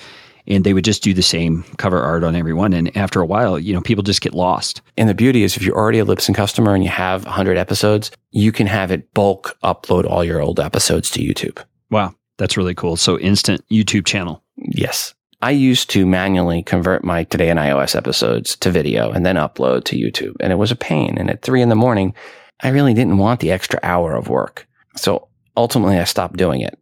and 0.48 0.64
they 0.64 0.74
would 0.74 0.86
just 0.86 1.04
do 1.04 1.14
the 1.14 1.22
same 1.22 1.64
cover 1.78 2.02
art 2.02 2.24
on 2.24 2.36
everyone. 2.36 2.74
And 2.74 2.96
after 2.96 3.20
a 3.20 3.26
while, 3.26 3.58
you 3.58 3.74
know, 3.74 3.82
people 3.82 4.04
just 4.04 4.22
get 4.22 4.34
lost. 4.34 4.82
And 4.98 5.10
the 5.10 5.14
beauty 5.14 5.44
is 5.44 5.58
if 5.58 5.64
you're 5.64 5.78
already 5.78 6.00
a 6.00 6.06
Libsyn 6.06 6.36
customer 6.36 6.74
and 6.74 6.84
you 6.84 6.90
have 6.90 7.26
100 7.26 7.58
episodes, 7.58 8.12
you 8.32 8.52
can 8.52 8.68
have 8.68 8.92
it 8.92 9.14
bulk 9.14 9.58
upload 9.64 10.06
all 10.06 10.24
your 10.24 10.42
old 10.42 10.60
episodes 10.60 11.10
to 11.12 11.20
YouTube. 11.20 11.64
Wow. 11.90 12.14
That's 12.38 12.58
really 12.58 12.76
cool. 12.76 12.96
So 12.98 13.18
instant 13.20 13.64
YouTube 13.72 14.06
channel. 14.06 14.44
Yes. 14.58 15.14
I 15.42 15.52
used 15.52 15.90
to 15.92 16.06
manually 16.06 16.64
convert 16.64 17.04
my 17.04 17.24
Today 17.24 17.50
in 17.50 17.58
iOS 17.58 17.96
episodes 17.96 18.56
to 18.58 18.72
video 18.72 19.12
and 19.12 19.26
then 19.26 19.36
upload 19.36 19.84
to 19.86 19.96
YouTube. 19.96 20.36
And 20.40 20.52
it 20.52 20.58
was 20.58 20.72
a 20.72 20.76
pain. 20.76 21.18
And 21.18 21.30
at 21.30 21.42
three 21.42 21.62
in 21.62 21.70
the 21.70 21.76
morning, 21.76 22.14
I 22.62 22.70
really 22.70 22.94
didn't 22.94 23.18
want 23.18 23.40
the 23.40 23.52
extra 23.52 23.80
hour 23.84 24.16
of 24.16 24.30
work. 24.30 24.68
So 24.96 25.28
ultimately 25.58 25.98
I 25.98 26.04
stopped 26.04 26.38
doing 26.38 26.62
it. 26.62 26.78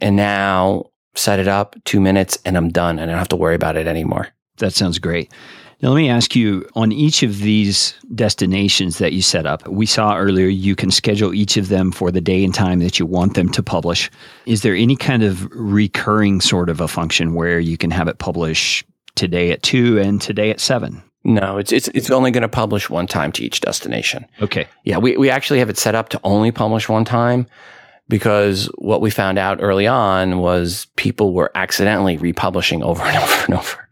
And 0.00 0.16
now 0.16 0.90
set 1.14 1.40
it 1.40 1.48
up 1.48 1.76
two 1.84 2.00
minutes 2.00 2.38
and 2.44 2.56
I'm 2.56 2.68
done 2.68 2.98
and 2.98 3.10
I 3.10 3.14
don't 3.14 3.18
have 3.18 3.28
to 3.28 3.36
worry 3.36 3.54
about 3.54 3.76
it 3.76 3.86
anymore. 3.86 4.28
That 4.58 4.72
sounds 4.72 4.98
great. 4.98 5.32
Now, 5.80 5.90
let 5.90 5.96
me 5.96 6.10
ask 6.10 6.34
you 6.34 6.68
on 6.74 6.90
each 6.90 7.22
of 7.22 7.38
these 7.38 7.94
destinations 8.12 8.98
that 8.98 9.12
you 9.12 9.22
set 9.22 9.46
up, 9.46 9.66
we 9.68 9.86
saw 9.86 10.16
earlier 10.16 10.48
you 10.48 10.74
can 10.74 10.90
schedule 10.90 11.32
each 11.32 11.56
of 11.56 11.68
them 11.68 11.92
for 11.92 12.10
the 12.10 12.20
day 12.20 12.42
and 12.42 12.52
time 12.52 12.80
that 12.80 12.98
you 12.98 13.06
want 13.06 13.34
them 13.34 13.48
to 13.50 13.62
publish. 13.62 14.10
Is 14.44 14.62
there 14.62 14.74
any 14.74 14.96
kind 14.96 15.22
of 15.22 15.48
recurring 15.52 16.40
sort 16.40 16.68
of 16.68 16.80
a 16.80 16.88
function 16.88 17.34
where 17.34 17.60
you 17.60 17.76
can 17.76 17.92
have 17.92 18.08
it 18.08 18.18
publish 18.18 18.84
today 19.14 19.52
at 19.52 19.62
two 19.62 20.00
and 20.00 20.20
today 20.20 20.50
at 20.50 20.58
seven? 20.58 21.00
No, 21.22 21.58
it's 21.58 21.72
it's 21.72 21.88
it's 21.88 22.10
only 22.10 22.30
going 22.32 22.42
to 22.42 22.48
publish 22.48 22.90
one 22.90 23.06
time 23.06 23.30
to 23.32 23.44
each 23.44 23.60
destination. 23.60 24.26
Okay. 24.40 24.66
Yeah, 24.84 24.98
we, 24.98 25.16
we 25.16 25.30
actually 25.30 25.58
have 25.60 25.68
it 25.70 25.78
set 25.78 25.94
up 25.94 26.08
to 26.08 26.20
only 26.24 26.50
publish 26.50 26.88
one 26.88 27.04
time 27.04 27.46
because 28.08 28.66
what 28.76 29.00
we 29.00 29.10
found 29.10 29.38
out 29.38 29.62
early 29.62 29.86
on 29.86 30.38
was 30.38 30.86
people 30.96 31.32
were 31.32 31.50
accidentally 31.54 32.16
republishing 32.16 32.82
over 32.82 33.02
and 33.02 33.16
over 33.22 33.44
and 33.44 33.54
over 33.54 33.88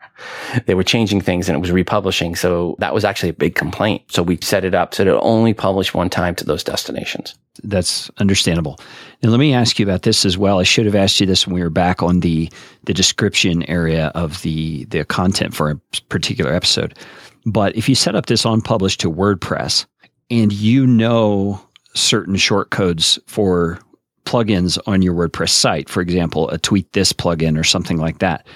they 0.64 0.74
were 0.74 0.82
changing 0.82 1.20
things 1.20 1.48
and 1.48 1.56
it 1.56 1.60
was 1.60 1.72
republishing. 1.72 2.34
So 2.36 2.76
that 2.78 2.94
was 2.94 3.04
actually 3.04 3.30
a 3.30 3.34
big 3.34 3.54
complaint. 3.54 4.02
So 4.08 4.22
we 4.22 4.38
set 4.40 4.64
it 4.64 4.74
up 4.74 4.94
so 4.94 5.04
to 5.04 5.20
only 5.20 5.52
publish 5.52 5.92
one 5.92 6.10
time 6.10 6.34
to 6.36 6.44
those 6.44 6.64
destinations. 6.64 7.34
That's 7.62 8.10
understandable. 8.18 8.80
Now 9.22 9.30
let 9.30 9.40
me 9.40 9.52
ask 9.52 9.78
you 9.78 9.86
about 9.86 10.02
this 10.02 10.24
as 10.24 10.38
well. 10.38 10.58
I 10.58 10.64
should 10.64 10.86
have 10.86 10.94
asked 10.94 11.20
you 11.20 11.26
this 11.26 11.46
when 11.46 11.54
we 11.54 11.62
were 11.62 11.70
back 11.70 12.02
on 12.02 12.20
the 12.20 12.50
the 12.84 12.94
description 12.94 13.62
area 13.64 14.06
of 14.14 14.42
the 14.42 14.84
the 14.86 15.04
content 15.04 15.54
for 15.54 15.70
a 15.70 15.76
particular 16.08 16.52
episode. 16.52 16.96
But 17.44 17.76
if 17.76 17.88
you 17.88 17.94
set 17.94 18.16
up 18.16 18.26
this 18.26 18.44
on 18.44 18.60
publish 18.60 18.96
to 18.98 19.10
WordPress 19.10 19.86
and 20.30 20.52
you 20.52 20.86
know 20.86 21.60
certain 21.94 22.36
short 22.36 22.70
codes 22.70 23.18
for 23.26 23.78
plugins 24.27 24.79
on 24.87 25.01
your 25.01 25.14
WordPress 25.14 25.51
site, 25.51 25.89
for 25.89 26.03
example, 26.03 26.51
a 26.51 26.59
tweet 26.59 26.93
this 26.93 27.12
plugin 27.12 27.59
or 27.59 27.64
something 27.64 27.97
like 27.97 28.18
that, 28.18 28.47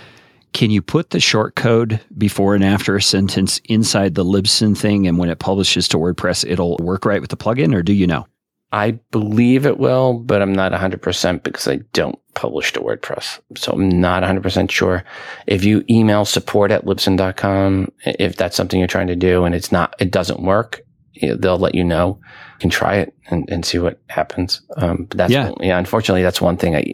can 0.52 0.70
you 0.70 0.82
put 0.82 1.10
the 1.10 1.20
short 1.20 1.54
code 1.54 2.00
before 2.18 2.54
and 2.54 2.64
after 2.64 2.96
a 2.96 3.02
sentence 3.02 3.60
inside 3.66 4.14
the 4.14 4.24
Libsyn 4.24 4.76
thing? 4.76 5.06
And 5.06 5.16
when 5.16 5.30
it 5.30 5.38
publishes 5.38 5.88
to 5.88 5.96
WordPress, 5.96 6.44
it'll 6.48 6.76
work 6.78 7.04
right 7.04 7.20
with 7.20 7.30
the 7.30 7.36
plugin, 7.36 7.74
or 7.74 7.82
do 7.82 7.92
you 7.92 8.06
know? 8.06 8.26
I 8.72 8.92
believe 9.10 9.66
it 9.66 9.78
will, 9.78 10.14
but 10.14 10.42
I'm 10.42 10.52
not 10.52 10.72
100% 10.72 11.42
because 11.42 11.66
I 11.66 11.76
don't 11.92 12.18
publish 12.34 12.72
to 12.72 12.80
WordPress. 12.80 13.40
So 13.56 13.72
I'm 13.72 13.88
not 13.88 14.22
100% 14.22 14.70
sure. 14.70 15.04
If 15.46 15.64
you 15.64 15.84
email 15.90 16.24
support 16.24 16.70
at 16.70 16.84
libsyn.com, 16.84 17.90
if 18.04 18.36
that's 18.36 18.56
something 18.56 18.78
you're 18.78 18.86
trying 18.86 19.08
to 19.08 19.16
do 19.16 19.44
and 19.44 19.54
it's 19.54 19.72
not, 19.72 19.94
it 19.98 20.12
doesn't 20.12 20.42
work, 20.42 20.82
you 21.20 21.28
know, 21.28 21.36
they'll 21.36 21.58
let 21.58 21.74
you 21.74 21.84
know. 21.84 22.18
You 22.22 22.58
can 22.60 22.70
try 22.70 22.96
it 22.96 23.14
and, 23.30 23.48
and 23.50 23.64
see 23.64 23.78
what 23.78 24.00
happens. 24.08 24.60
Um, 24.76 25.04
but 25.08 25.18
that's, 25.18 25.32
Yeah. 25.32 25.52
yeah, 25.60 25.78
unfortunately, 25.78 26.22
that's 26.22 26.40
one 26.40 26.56
thing 26.56 26.74
I, 26.76 26.92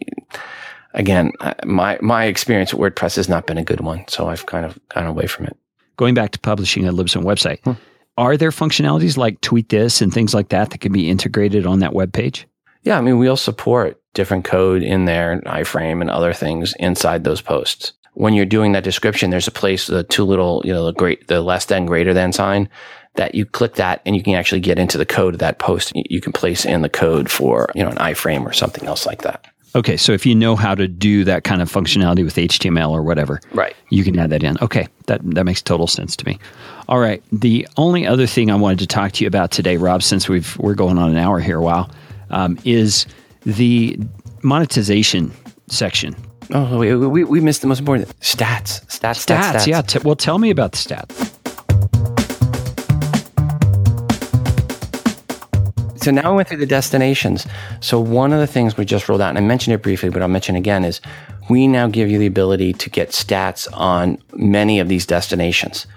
again, 0.93 1.31
my, 1.65 1.97
my 2.01 2.25
experience 2.25 2.73
with 2.73 2.95
WordPress 2.95 3.15
has 3.17 3.29
not 3.29 3.47
been 3.47 3.57
a 3.57 3.63
good 3.63 3.81
one. 3.81 4.03
So 4.07 4.27
I've 4.27 4.45
kind 4.45 4.65
of 4.65 4.77
gone 4.89 5.05
away 5.05 5.27
from 5.27 5.45
it. 5.45 5.57
Going 5.97 6.13
back 6.13 6.31
to 6.31 6.39
publishing 6.39 6.87
a 6.87 6.93
Libsyn 6.93 7.23
website, 7.23 7.59
Hmm. 7.63 7.71
are 8.17 8.37
there 8.37 8.51
functionalities 8.51 9.17
like 9.17 9.41
tweet 9.41 9.69
this 9.69 10.01
and 10.01 10.13
things 10.13 10.33
like 10.33 10.49
that 10.49 10.69
that 10.71 10.79
can 10.79 10.91
be 10.91 11.09
integrated 11.09 11.65
on 11.65 11.79
that 11.79 11.93
web 11.93 12.13
page? 12.13 12.47
Yeah, 12.83 12.97
I 12.97 13.01
mean, 13.01 13.17
we'll 13.17 13.35
support 13.37 13.99
different 14.13 14.45
code 14.45 14.81
in 14.81 15.05
there, 15.05 15.31
and 15.31 15.43
iframe 15.45 16.01
and 16.01 16.09
other 16.09 16.33
things 16.33 16.73
inside 16.79 17.23
those 17.23 17.41
posts. 17.41 17.93
When 18.13 18.33
you're 18.33 18.45
doing 18.45 18.71
that 18.71 18.83
description, 18.83 19.29
there's 19.29 19.47
a 19.47 19.51
place, 19.51 19.85
the 19.87 20.03
two 20.03 20.23
little, 20.23 20.61
you 20.65 20.73
know, 20.73 20.85
the 20.85 20.93
great, 20.93 21.27
the 21.27 21.41
less 21.41 21.65
than 21.65 21.85
greater 21.85 22.13
than 22.15 22.31
sign 22.31 22.67
that 23.17 23.35
you 23.35 23.45
click 23.45 23.75
that 23.75 24.01
and 24.05 24.15
you 24.15 24.23
can 24.23 24.33
actually 24.35 24.61
get 24.61 24.79
into 24.79 24.97
the 24.97 25.05
code 25.05 25.35
of 25.35 25.39
that 25.39 25.59
post. 25.59 25.91
You- 25.95 26.21
can 26.21 26.31
place 26.33 26.65
in 26.65 26.81
the 26.81 26.89
code 26.89 27.29
for, 27.29 27.69
you 27.75 27.83
know, 27.83 27.89
an 27.89 27.97
iframe 27.97 28.43
or 28.45 28.51
something 28.53 28.85
else 28.87 29.05
like 29.05 29.21
that. 29.21 29.45
Okay, 29.75 29.95
so 29.97 30.11
if 30.13 30.25
you 30.25 30.33
know 30.33 30.55
how 30.55 30.73
to 30.73 30.87
do 30.87 31.23
that 31.25 31.43
kind 31.43 31.61
of 31.61 31.71
functionality 31.71 32.23
with 32.23 32.35
HTML 32.37 32.89
or 32.91 33.03
whatever, 33.03 33.39
Right. 33.53 33.75
you 33.89 34.03
can 34.03 34.17
add 34.17 34.31
that 34.31 34.41
in. 34.43 34.57
Okay, 34.61 34.87
that 35.05 35.19
that 35.35 35.43
makes 35.43 35.61
total 35.61 35.85
sense 35.87 36.15
to 36.15 36.25
me. 36.25 36.39
All 36.89 36.99
right, 36.99 37.21
the 37.31 37.67
only 37.77 38.07
other 38.07 38.25
thing 38.25 38.49
I 38.49 38.55
wanted 38.55 38.79
to 38.79 38.87
talk 38.87 39.11
to 39.13 39.23
you 39.23 39.27
about 39.27 39.51
today, 39.51 39.77
Rob, 39.77 40.01
since 40.01 40.27
we've 40.27 40.57
we're 40.57 40.73
going 40.73 40.97
on 40.97 41.09
an 41.11 41.17
hour 41.17 41.39
here, 41.39 41.59
wow, 41.59 41.87
um, 42.31 42.57
is 42.65 43.05
the 43.45 43.99
monetization 44.41 45.31
section. 45.67 46.15
Oh, 46.53 46.79
we, 46.79 46.95
we, 46.95 47.23
we 47.25 47.41
missed 47.41 47.61
the 47.61 47.67
most 47.67 47.79
important 47.79 48.07
stats. 48.21 48.83
Stats, 48.87 49.25
stats, 49.25 49.25
Stats, 49.25 49.51
stats. 49.51 49.67
yeah. 49.67 49.81
T- 49.81 49.99
well, 50.03 50.15
tell 50.15 50.39
me 50.39 50.49
about 50.49 50.71
the 50.71 50.77
stats. 50.77 51.36
So 55.97 56.11
now 56.11 56.31
we 56.31 56.37
went 56.37 56.47
through 56.47 56.57
the 56.57 56.65
destinations. 56.65 57.45
So 57.79 57.99
one 57.99 58.33
of 58.33 58.39
the 58.39 58.47
things 58.47 58.77
we 58.77 58.85
just 58.85 59.09
rolled 59.09 59.21
out, 59.21 59.29
and 59.29 59.37
I 59.37 59.41
mentioned 59.41 59.73
it 59.73 59.81
briefly, 59.81 60.09
but 60.09 60.21
I'll 60.21 60.27
mention 60.27 60.55
again, 60.55 60.85
is 60.85 61.01
we 61.49 61.67
now 61.67 61.87
give 61.87 62.09
you 62.09 62.19
the 62.19 62.27
ability 62.27 62.73
to 62.73 62.89
get 62.89 63.09
stats 63.09 63.67
on 63.73 64.21
many 64.33 64.79
of 64.79 64.89
these 64.89 65.05
destinations. 65.05 65.87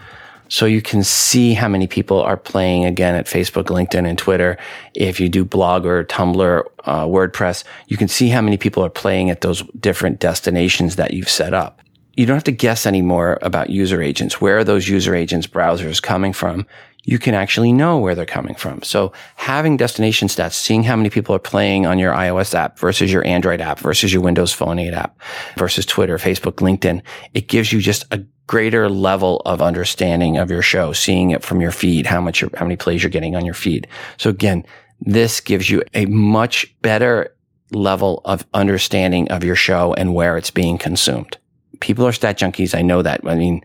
So 0.48 0.66
you 0.66 0.82
can 0.82 1.04
see 1.04 1.54
how 1.54 1.68
many 1.68 1.86
people 1.86 2.20
are 2.20 2.36
playing 2.36 2.84
again 2.84 3.14
at 3.14 3.26
Facebook, 3.26 3.66
LinkedIn, 3.66 4.04
and 4.04 4.18
Twitter. 4.18 4.58
If 4.94 5.20
you 5.20 5.28
do 5.28 5.44
Blogger, 5.44 6.04
Tumblr, 6.04 6.64
uh, 6.84 7.04
WordPress, 7.04 7.62
you 7.86 7.96
can 7.96 8.08
see 8.08 8.30
how 8.30 8.40
many 8.40 8.56
people 8.56 8.84
are 8.84 8.90
playing 8.90 9.30
at 9.30 9.42
those 9.42 9.62
different 9.78 10.18
destinations 10.18 10.96
that 10.96 11.12
you've 11.12 11.28
set 11.28 11.54
up. 11.54 11.80
You 12.16 12.26
don't 12.26 12.34
have 12.34 12.44
to 12.44 12.52
guess 12.52 12.84
anymore 12.84 13.38
about 13.42 13.70
user 13.70 14.02
agents. 14.02 14.40
Where 14.40 14.58
are 14.58 14.64
those 14.64 14.88
user 14.88 15.14
agents 15.14 15.46
browsers 15.46 16.02
coming 16.02 16.32
from? 16.32 16.66
You 17.10 17.18
can 17.18 17.34
actually 17.34 17.72
know 17.72 17.98
where 17.98 18.14
they're 18.14 18.24
coming 18.24 18.54
from. 18.54 18.84
So 18.84 19.12
having 19.34 19.76
destination 19.76 20.28
stats, 20.28 20.52
seeing 20.52 20.84
how 20.84 20.94
many 20.94 21.10
people 21.10 21.34
are 21.34 21.40
playing 21.40 21.84
on 21.84 21.98
your 21.98 22.12
iOS 22.14 22.54
app 22.54 22.78
versus 22.78 23.12
your 23.12 23.26
Android 23.26 23.60
app 23.60 23.80
versus 23.80 24.12
your 24.12 24.22
Windows 24.22 24.52
Phone 24.52 24.78
8 24.78 24.94
app 24.94 25.20
versus 25.56 25.84
Twitter, 25.84 26.18
Facebook, 26.18 26.58
LinkedIn, 26.58 27.02
it 27.34 27.48
gives 27.48 27.72
you 27.72 27.80
just 27.80 28.04
a 28.12 28.22
greater 28.46 28.88
level 28.88 29.42
of 29.44 29.60
understanding 29.60 30.38
of 30.38 30.52
your 30.52 30.62
show, 30.62 30.92
seeing 30.92 31.32
it 31.32 31.42
from 31.42 31.60
your 31.60 31.72
feed, 31.72 32.06
how 32.06 32.20
much, 32.20 32.44
how 32.54 32.64
many 32.64 32.76
plays 32.76 33.02
you're 33.02 33.10
getting 33.10 33.34
on 33.34 33.44
your 33.44 33.54
feed. 33.54 33.88
So 34.16 34.30
again, 34.30 34.64
this 35.00 35.40
gives 35.40 35.68
you 35.68 35.82
a 35.94 36.06
much 36.06 36.72
better 36.80 37.34
level 37.72 38.22
of 38.24 38.46
understanding 38.54 39.28
of 39.32 39.42
your 39.42 39.56
show 39.56 39.94
and 39.94 40.14
where 40.14 40.36
it's 40.36 40.52
being 40.52 40.78
consumed. 40.78 41.38
People 41.80 42.06
are 42.06 42.12
stat 42.12 42.38
junkies. 42.38 42.72
I 42.72 42.82
know 42.82 43.02
that. 43.02 43.22
I 43.24 43.34
mean, 43.34 43.62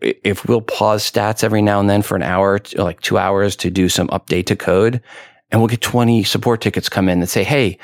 if 0.00 0.46
we'll 0.46 0.60
pause 0.62 1.08
stats 1.10 1.44
every 1.44 1.62
now 1.62 1.80
and 1.80 1.88
then 1.88 2.02
for 2.02 2.16
an 2.16 2.22
hour, 2.22 2.60
like 2.74 3.00
two 3.00 3.18
hours 3.18 3.54
to 3.56 3.70
do 3.70 3.88
some 3.88 4.08
update 4.08 4.46
to 4.46 4.56
code, 4.56 5.00
and 5.50 5.60
we'll 5.60 5.68
get 5.68 5.80
20 5.80 6.24
support 6.24 6.60
tickets 6.60 6.88
come 6.88 7.08
in 7.08 7.20
that 7.20 7.28
say, 7.28 7.44
Hey, 7.44 7.78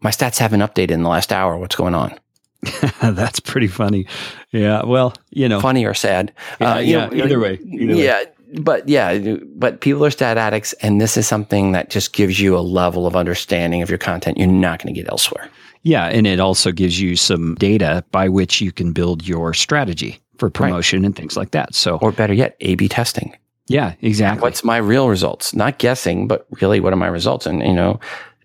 my 0.00 0.10
stats 0.10 0.38
haven't 0.38 0.60
updated 0.60 0.92
in 0.92 1.02
the 1.02 1.08
last 1.08 1.32
hour. 1.32 1.58
What's 1.58 1.76
going 1.76 1.94
on? 1.94 2.18
That's 3.02 3.40
pretty 3.40 3.66
funny. 3.68 4.06
Yeah. 4.52 4.82
Well, 4.84 5.14
you 5.30 5.48
know, 5.48 5.60
Funny 5.60 5.84
or 5.84 5.94
sad? 5.94 6.32
Yeah, 6.60 6.74
uh, 6.74 6.78
you 6.78 6.98
yeah, 6.98 7.10
either 7.12 7.38
way, 7.38 7.58
either 7.64 7.94
way. 7.94 8.04
yeah. 8.04 8.24
But 8.60 8.88
yeah, 8.88 9.36
but 9.56 9.80
people 9.82 10.04
are 10.06 10.10
stat 10.10 10.38
addicts, 10.38 10.72
and 10.74 11.00
this 11.02 11.18
is 11.18 11.28
something 11.28 11.72
that 11.72 11.90
just 11.90 12.14
gives 12.14 12.40
you 12.40 12.56
a 12.56 12.60
level 12.60 13.06
of 13.06 13.14
understanding 13.14 13.82
of 13.82 13.90
your 13.90 13.98
content 13.98 14.38
you're 14.38 14.46
not 14.46 14.82
going 14.82 14.94
to 14.94 14.98
get 14.98 15.10
elsewhere. 15.10 15.50
yeah, 15.82 16.06
and 16.06 16.26
it 16.26 16.40
also 16.40 16.72
gives 16.72 16.98
you 16.98 17.14
some 17.14 17.54
data 17.56 18.02
by 18.10 18.26
which 18.28 18.62
you 18.62 18.72
can 18.72 18.92
build 18.92 19.28
your 19.28 19.52
strategy 19.52 20.18
for 20.38 20.50
promotion 20.50 21.04
and 21.04 21.14
things 21.14 21.36
like 21.36 21.50
that. 21.52 21.74
So, 21.74 21.98
Or 22.00 22.12
better 22.12 22.32
yet, 22.34 22.56
A 22.60 22.74
B 22.74 22.88
testing. 22.88 23.36
yeah, 23.66 23.94
exactly. 24.00 24.40
What's 24.42 24.64
my 24.64 24.78
real 24.78 25.08
results? 25.08 25.54
Not 25.54 25.78
guessing, 25.78 26.26
but 26.28 26.46
really, 26.60 26.80
what 26.80 26.92
are 26.92 26.96
my 26.96 27.08
results? 27.08 27.46
And, 27.46 27.62
you 27.62 27.74
know, 27.74 28.00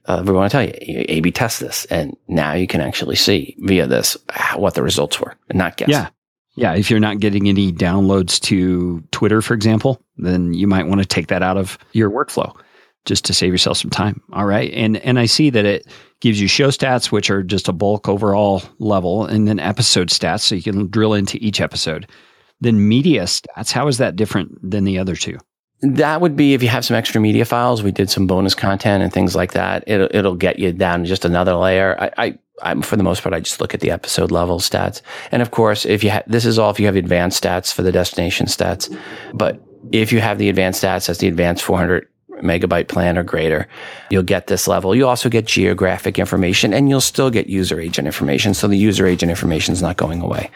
uh, 0.05 0.21
we 0.25 0.33
want 0.33 0.51
to 0.51 0.57
tell 0.57 0.63
you, 0.65 1.05
A 1.07 1.21
B 1.21 1.31
test 1.31 1.59
this. 1.61 1.85
And 1.85 2.15
now 2.27 2.53
you 2.53 2.67
can 2.67 2.81
actually 2.81 3.15
see 3.15 3.55
via 3.59 3.87
this 3.87 4.17
what 4.55 4.73
the 4.73 4.83
results 4.83 5.19
were 5.19 5.35
and 5.49 5.57
not 5.57 5.77
guess. 5.77 5.89
Yeah. 5.89 6.09
Yeah. 6.55 6.75
If 6.75 6.91
you're 6.91 6.99
not 6.99 7.19
getting 7.19 7.47
any 7.47 7.71
downloads 7.71 8.39
to 8.41 9.01
Twitter, 9.11 9.41
for 9.41 9.53
example, 9.53 10.01
then 10.17 10.53
you 10.53 10.67
might 10.67 10.87
want 10.87 11.01
to 11.01 11.07
take 11.07 11.27
that 11.27 11.41
out 11.41 11.57
of 11.57 11.77
your 11.93 12.11
workflow 12.11 12.53
just 13.05 13.25
to 13.25 13.33
save 13.33 13.51
yourself 13.51 13.77
some 13.77 13.89
time. 13.89 14.21
All 14.33 14.45
right. 14.45 14.71
And 14.73 14.97
and 14.97 15.17
I 15.19 15.25
see 15.25 15.49
that 15.49 15.65
it 15.65 15.87
gives 16.23 16.39
you 16.39 16.47
show 16.47 16.69
stats, 16.69 17.11
which 17.11 17.29
are 17.29 17.43
just 17.43 17.67
a 17.67 17.73
bulk 17.73 18.07
overall 18.07 18.63
level, 18.79 19.25
and 19.25 19.45
then 19.45 19.59
episode 19.59 20.07
stats, 20.07 20.39
so 20.39 20.55
you 20.55 20.63
can 20.63 20.87
drill 20.87 21.13
into 21.13 21.37
each 21.41 21.59
episode. 21.59 22.07
Then 22.61 22.87
media 22.87 23.23
stats, 23.23 23.73
how 23.73 23.89
is 23.89 23.97
that 23.97 24.15
different 24.15 24.57
than 24.71 24.85
the 24.85 24.97
other 24.97 25.17
two? 25.17 25.37
That 25.81 26.21
would 26.21 26.37
be 26.37 26.53
if 26.53 26.63
you 26.63 26.69
have 26.69 26.85
some 26.85 26.95
extra 26.95 27.19
media 27.19 27.43
files. 27.43 27.83
We 27.83 27.91
did 27.91 28.09
some 28.09 28.25
bonus 28.25 28.55
content 28.55 29.03
and 29.03 29.11
things 29.11 29.35
like 29.35 29.51
that. 29.51 29.83
It'll, 29.85 30.07
it'll 30.11 30.35
get 30.35 30.59
you 30.59 30.71
down 30.71 31.03
just 31.03 31.25
another 31.25 31.55
layer. 31.55 31.97
I, 31.99 32.11
I, 32.17 32.39
I'm 32.61 32.81
for 32.81 32.95
the 32.95 33.03
most 33.03 33.21
part, 33.21 33.35
I 33.35 33.41
just 33.41 33.59
look 33.59 33.73
at 33.73 33.81
the 33.81 33.91
episode 33.91 34.31
level 34.31 34.59
stats. 34.59 35.01
And 35.29 35.41
of 35.41 35.51
course, 35.51 35.85
if 35.85 36.05
you 36.05 36.11
have, 36.11 36.23
this 36.25 36.45
is 36.45 36.57
all 36.57 36.71
if 36.71 36.79
you 36.79 36.85
have 36.85 36.95
advanced 36.95 37.43
stats 37.43 37.73
for 37.73 37.81
the 37.81 37.91
destination 37.91 38.45
stats. 38.45 38.97
But 39.33 39.61
if 39.91 40.13
you 40.13 40.21
have 40.21 40.37
the 40.37 40.47
advanced 40.47 40.81
stats, 40.81 41.07
that's 41.07 41.19
the 41.19 41.27
advanced 41.27 41.65
400 41.65 42.07
megabyte 42.43 42.87
plan 42.87 43.17
or 43.17 43.23
greater, 43.23 43.67
you'll 44.09 44.23
get 44.23 44.47
this 44.47 44.67
level. 44.67 44.95
You 44.95 45.07
also 45.07 45.29
get 45.29 45.45
geographic 45.45 46.19
information 46.19 46.73
and 46.73 46.89
you'll 46.89 47.01
still 47.01 47.29
get 47.29 47.47
user 47.47 47.79
agent 47.79 48.05
information. 48.05 48.53
So 48.53 48.67
the 48.67 48.77
user 48.77 49.07
agent 49.07 49.29
information 49.29 49.73
is 49.73 49.81
not 49.81 49.97
going 49.97 50.21
away. 50.21 50.49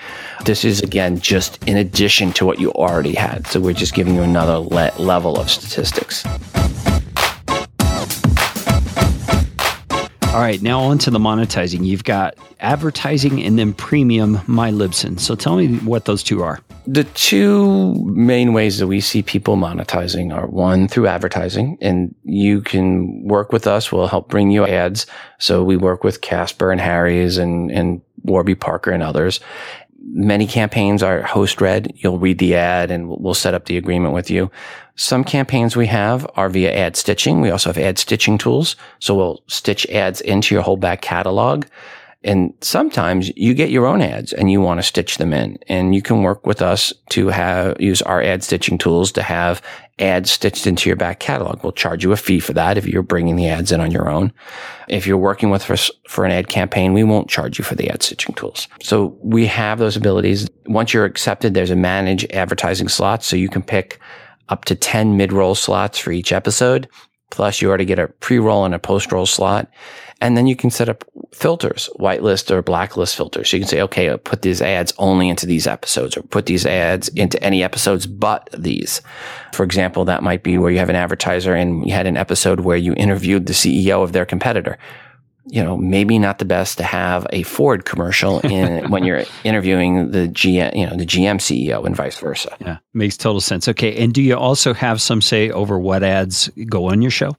This 0.45 0.63
is 0.63 0.81
again, 0.81 1.19
just 1.19 1.63
in 1.67 1.77
addition 1.77 2.33
to 2.33 2.45
what 2.45 2.59
you 2.59 2.71
already 2.73 3.13
had. 3.13 3.47
So 3.47 3.59
we're 3.59 3.73
just 3.73 3.93
giving 3.93 4.15
you 4.15 4.21
another 4.21 4.57
le- 4.57 4.93
level 4.97 5.39
of 5.39 5.49
statistics. 5.49 6.23
All 10.37 10.43
right, 10.43 10.61
now 10.61 10.81
on 10.81 10.99
to 10.99 11.09
the 11.09 11.17
monetizing. 11.17 11.83
You've 11.83 12.03
got 12.03 12.35
advertising 12.59 13.41
and 13.41 13.57
then 13.57 13.73
premium 13.73 14.39
My 14.45 14.69
Libsyn. 14.69 15.19
So 15.19 15.33
tell 15.33 15.55
me 15.55 15.77
what 15.79 16.05
those 16.05 16.21
two 16.21 16.43
are. 16.43 16.59
The 16.85 17.05
two 17.05 17.95
main 18.05 18.53
ways 18.53 18.77
that 18.77 18.85
we 18.85 19.01
see 19.01 19.23
people 19.23 19.55
monetizing 19.55 20.31
are 20.31 20.45
one 20.45 20.89
through 20.89 21.07
advertising, 21.07 21.79
and 21.81 22.13
you 22.23 22.61
can 22.61 23.23
work 23.23 23.51
with 23.51 23.65
us. 23.65 23.91
We'll 23.91 24.05
help 24.05 24.29
bring 24.29 24.51
you 24.51 24.67
ads. 24.67 25.07
So 25.39 25.63
we 25.63 25.75
work 25.75 26.03
with 26.03 26.21
Casper 26.21 26.71
and 26.71 26.79
Harry's 26.79 27.39
and, 27.39 27.71
and 27.71 28.03
Warby 28.21 28.53
Parker 28.53 28.91
and 28.91 29.01
others. 29.01 29.39
Many 30.09 30.47
campaigns 30.47 31.03
are 31.03 31.21
host 31.21 31.59
read. 31.59 31.93
You'll 31.97 32.17
read 32.17 32.39
the 32.39 32.55
ad 32.55 32.91
and 32.91 33.09
we'll 33.09 33.33
set 33.33 33.53
up 33.53 33.65
the 33.65 33.77
agreement 33.77 34.13
with 34.13 34.31
you. 34.31 34.49
Some 34.95 35.25
campaigns 35.25 35.75
we 35.75 35.87
have 35.87 36.25
are 36.35 36.49
via 36.49 36.73
ad 36.73 36.95
stitching. 36.95 37.41
We 37.41 37.49
also 37.49 37.69
have 37.69 37.77
ad 37.77 37.99
stitching 37.99 38.37
tools. 38.37 38.77
So 38.99 39.15
we'll 39.15 39.43
stitch 39.47 39.85
ads 39.87 40.21
into 40.21 40.55
your 40.55 40.63
whole 40.63 40.77
back 40.77 41.01
catalog. 41.01 41.65
And 42.23 42.53
sometimes 42.61 43.31
you 43.35 43.53
get 43.53 43.69
your 43.69 43.85
own 43.85 44.01
ads 44.01 44.33
and 44.33 44.49
you 44.49 44.59
want 44.61 44.79
to 44.79 44.83
stitch 44.83 45.17
them 45.17 45.33
in 45.33 45.59
and 45.67 45.93
you 45.93 46.01
can 46.01 46.23
work 46.23 46.47
with 46.47 46.61
us 46.61 46.93
to 47.09 47.27
have 47.27 47.79
use 47.79 48.01
our 48.01 48.21
ad 48.21 48.43
stitching 48.43 48.77
tools 48.77 49.11
to 49.13 49.23
have 49.23 49.61
ads 49.99 50.31
stitched 50.31 50.67
into 50.67 50.89
your 50.89 50.95
back 50.95 51.19
catalog. 51.19 51.63
We'll 51.63 51.71
charge 51.71 52.03
you 52.03 52.11
a 52.11 52.17
fee 52.17 52.39
for 52.39 52.53
that 52.53 52.77
if 52.77 52.87
you're 52.87 53.03
bringing 53.03 53.35
the 53.35 53.47
ads 53.47 53.71
in 53.71 53.81
on 53.81 53.91
your 53.91 54.09
own. 54.09 54.31
If 54.87 55.07
you're 55.07 55.17
working 55.17 55.49
with 55.49 55.69
us 55.71 55.89
for 56.07 56.23
an 56.23 56.31
ad 56.31 56.49
campaign, 56.49 56.93
we 56.93 57.03
won't 57.03 57.29
charge 57.29 57.57
you 57.57 57.65
for 57.65 57.75
the 57.75 57.89
ad 57.89 58.03
stitching 58.03 58.35
tools. 58.35 58.67
So 58.81 59.17
we 59.21 59.47
have 59.47 59.79
those 59.79 59.97
abilities. 59.97 60.49
Once 60.67 60.93
you're 60.93 61.05
accepted, 61.05 61.53
there's 61.53 61.71
a 61.71 61.75
manage 61.75 62.25
advertising 62.31 62.89
slot. 62.89 63.23
So 63.23 63.35
you 63.35 63.49
can 63.49 63.63
pick 63.63 63.99
up 64.49 64.65
to 64.65 64.75
10 64.75 65.17
mid-roll 65.17 65.55
slots 65.55 65.97
for 65.97 66.11
each 66.11 66.31
episode. 66.31 66.87
Plus 67.29 67.61
you 67.61 67.67
already 67.67 67.85
get 67.85 67.99
a 67.99 68.07
pre-roll 68.07 68.65
and 68.65 68.73
a 68.73 68.79
post-roll 68.79 69.25
slot. 69.25 69.69
And 70.19 70.35
then 70.35 70.47
you 70.47 70.55
can 70.55 70.71
set 70.71 70.89
up 70.89 71.03
filters, 71.31 71.89
whitelist 71.99 72.49
or 72.49 72.63
blacklist 72.63 73.15
filters. 73.15 73.49
So 73.49 73.57
you 73.57 73.61
can 73.61 73.69
say, 73.69 73.81
okay, 73.81 74.09
I'll 74.09 74.17
put 74.17 74.41
these 74.41 74.61
ads 74.61 74.93
only 74.97 75.29
into 75.29 75.45
these 75.45 75.67
episodes 75.67 76.17
or 76.17 76.23
put 76.23 76.47
these 76.47 76.65
ads 76.65 77.07
into 77.09 77.41
any 77.43 77.63
episodes 77.63 78.07
but 78.07 78.49
these. 78.57 79.01
For 79.53 79.63
example, 79.63 80.05
that 80.05 80.23
might 80.23 80.41
be 80.41 80.57
where 80.57 80.71
you 80.71 80.79
have 80.79 80.89
an 80.89 80.95
advertiser 80.95 81.53
and 81.53 81.85
you 81.85 81.93
had 81.93 82.07
an 82.07 82.17
episode 82.17 82.61
where 82.61 82.77
you 82.77 82.93
interviewed 82.95 83.45
the 83.45 83.53
CEO 83.53 84.01
of 84.03 84.13
their 84.13 84.25
competitor. 84.25 84.77
you 85.49 85.63
know, 85.63 85.77
maybe 85.77 86.19
not 86.19 86.39
the 86.39 86.45
best 86.45 86.77
to 86.77 86.83
have 86.83 87.25
a 87.31 87.43
Ford 87.43 87.85
commercial 87.85 88.39
in 88.45 88.89
when 88.89 89.03
you're 89.03 89.23
interviewing 89.43 90.11
the 90.11 90.27
GM, 90.27 90.75
you 90.75 90.85
know, 90.85 90.95
the 90.95 91.05
GM 91.05 91.37
CEO 91.37 91.85
and 91.85 91.95
vice 91.95 92.17
versa. 92.19 92.55
Yeah, 92.59 92.77
makes 92.93 93.17
total 93.17 93.41
sense. 93.41 93.67
Okay, 93.67 93.95
and 94.03 94.13
do 94.13 94.21
you 94.21 94.35
also 94.35 94.73
have 94.73 95.01
some 95.01 95.21
say 95.21 95.49
over 95.49 95.79
what 95.79 96.03
ads 96.03 96.49
go 96.69 96.89
on 96.89 97.01
your 97.01 97.11
show? 97.11 97.35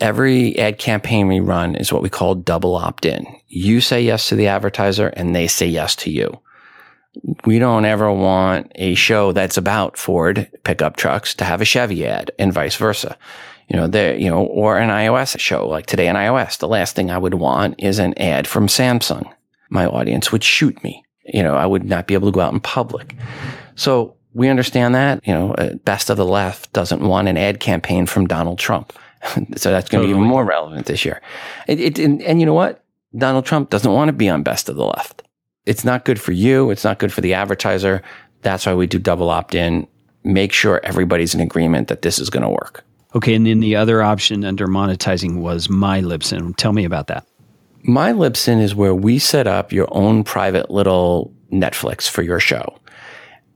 Every 0.00 0.58
ad 0.58 0.78
campaign 0.78 1.28
we 1.28 1.40
run 1.40 1.76
is 1.76 1.92
what 1.92 2.02
we 2.02 2.08
call 2.08 2.34
double 2.34 2.74
opt 2.74 3.04
in. 3.04 3.26
You 3.48 3.80
say 3.80 4.02
yes 4.02 4.28
to 4.28 4.36
the 4.36 4.48
advertiser 4.48 5.08
and 5.08 5.34
they 5.34 5.46
say 5.46 5.66
yes 5.66 5.96
to 5.96 6.10
you. 6.10 6.40
We 7.44 7.60
don't 7.60 7.84
ever 7.84 8.10
want 8.12 8.72
a 8.74 8.94
show 8.94 9.32
that's 9.32 9.56
about 9.56 9.96
Ford 9.96 10.50
pickup 10.64 10.96
trucks 10.96 11.34
to 11.36 11.44
have 11.44 11.60
a 11.60 11.64
Chevy 11.64 12.04
ad 12.06 12.32
and 12.38 12.52
vice 12.52 12.74
versa 12.74 13.16
you 13.68 13.76
know, 13.76 13.86
there, 13.86 14.16
you 14.16 14.28
know, 14.28 14.44
or 14.44 14.78
an 14.78 14.90
iOS 14.90 15.38
show 15.38 15.66
like 15.66 15.86
today 15.86 16.08
in 16.08 16.16
iOS. 16.16 16.58
The 16.58 16.68
last 16.68 16.94
thing 16.94 17.10
I 17.10 17.18
would 17.18 17.34
want 17.34 17.76
is 17.78 17.98
an 17.98 18.16
ad 18.18 18.46
from 18.46 18.66
Samsung. 18.66 19.30
My 19.70 19.86
audience 19.86 20.30
would 20.32 20.44
shoot 20.44 20.82
me. 20.84 21.04
You 21.24 21.42
know, 21.42 21.54
I 21.54 21.64
would 21.64 21.84
not 21.84 22.06
be 22.06 22.14
able 22.14 22.28
to 22.28 22.34
go 22.34 22.40
out 22.40 22.52
in 22.52 22.60
public. 22.60 23.14
So 23.76 24.16
we 24.34 24.48
understand 24.48 24.94
that, 24.94 25.26
you 25.26 25.32
know, 25.32 25.54
uh, 25.54 25.74
best 25.76 26.10
of 26.10 26.16
the 26.16 26.26
left 26.26 26.72
doesn't 26.72 27.00
want 27.00 27.28
an 27.28 27.38
ad 27.38 27.60
campaign 27.60 28.06
from 28.06 28.26
Donald 28.26 28.58
Trump. 28.58 28.92
so 29.56 29.70
that's 29.70 29.88
going 29.88 30.02
to 30.02 30.06
totally. 30.06 30.06
be 30.06 30.10
even 30.10 30.22
more 30.22 30.44
relevant 30.44 30.86
this 30.86 31.04
year. 31.04 31.20
It, 31.66 31.80
it, 31.80 31.98
and, 31.98 32.22
and 32.22 32.40
you 32.40 32.46
know 32.46 32.54
what? 32.54 32.84
Donald 33.16 33.46
Trump 33.46 33.70
doesn't 33.70 33.92
want 33.92 34.08
to 34.08 34.12
be 34.12 34.28
on 34.28 34.42
best 34.42 34.68
of 34.68 34.76
the 34.76 34.84
left. 34.84 35.22
It's 35.66 35.84
not 35.84 36.04
good 36.04 36.20
for 36.20 36.32
you. 36.32 36.70
It's 36.70 36.84
not 36.84 36.98
good 36.98 37.12
for 37.12 37.20
the 37.20 37.34
advertiser. 37.34 38.02
That's 38.42 38.66
why 38.66 38.74
we 38.74 38.86
do 38.86 38.98
double 38.98 39.30
opt 39.30 39.54
in. 39.54 39.86
Make 40.24 40.52
sure 40.52 40.80
everybody's 40.84 41.34
in 41.34 41.40
agreement 41.40 41.88
that 41.88 42.02
this 42.02 42.18
is 42.18 42.30
going 42.30 42.42
to 42.42 42.48
work. 42.48 42.84
Okay, 43.14 43.34
and 43.34 43.46
then 43.46 43.60
the 43.60 43.76
other 43.76 44.02
option 44.02 44.44
under 44.44 44.66
monetizing 44.66 45.40
was 45.40 45.70
My 45.70 46.00
Libsyn. 46.00 46.56
Tell 46.56 46.72
me 46.72 46.84
about 46.84 47.06
that. 47.06 47.26
My 47.84 48.12
Libsyn 48.12 48.60
is 48.60 48.74
where 48.74 48.94
we 48.94 49.18
set 49.18 49.46
up 49.46 49.72
your 49.72 49.86
own 49.92 50.24
private 50.24 50.70
little 50.70 51.32
Netflix 51.52 52.08
for 52.08 52.22
your 52.22 52.40
show. 52.40 52.78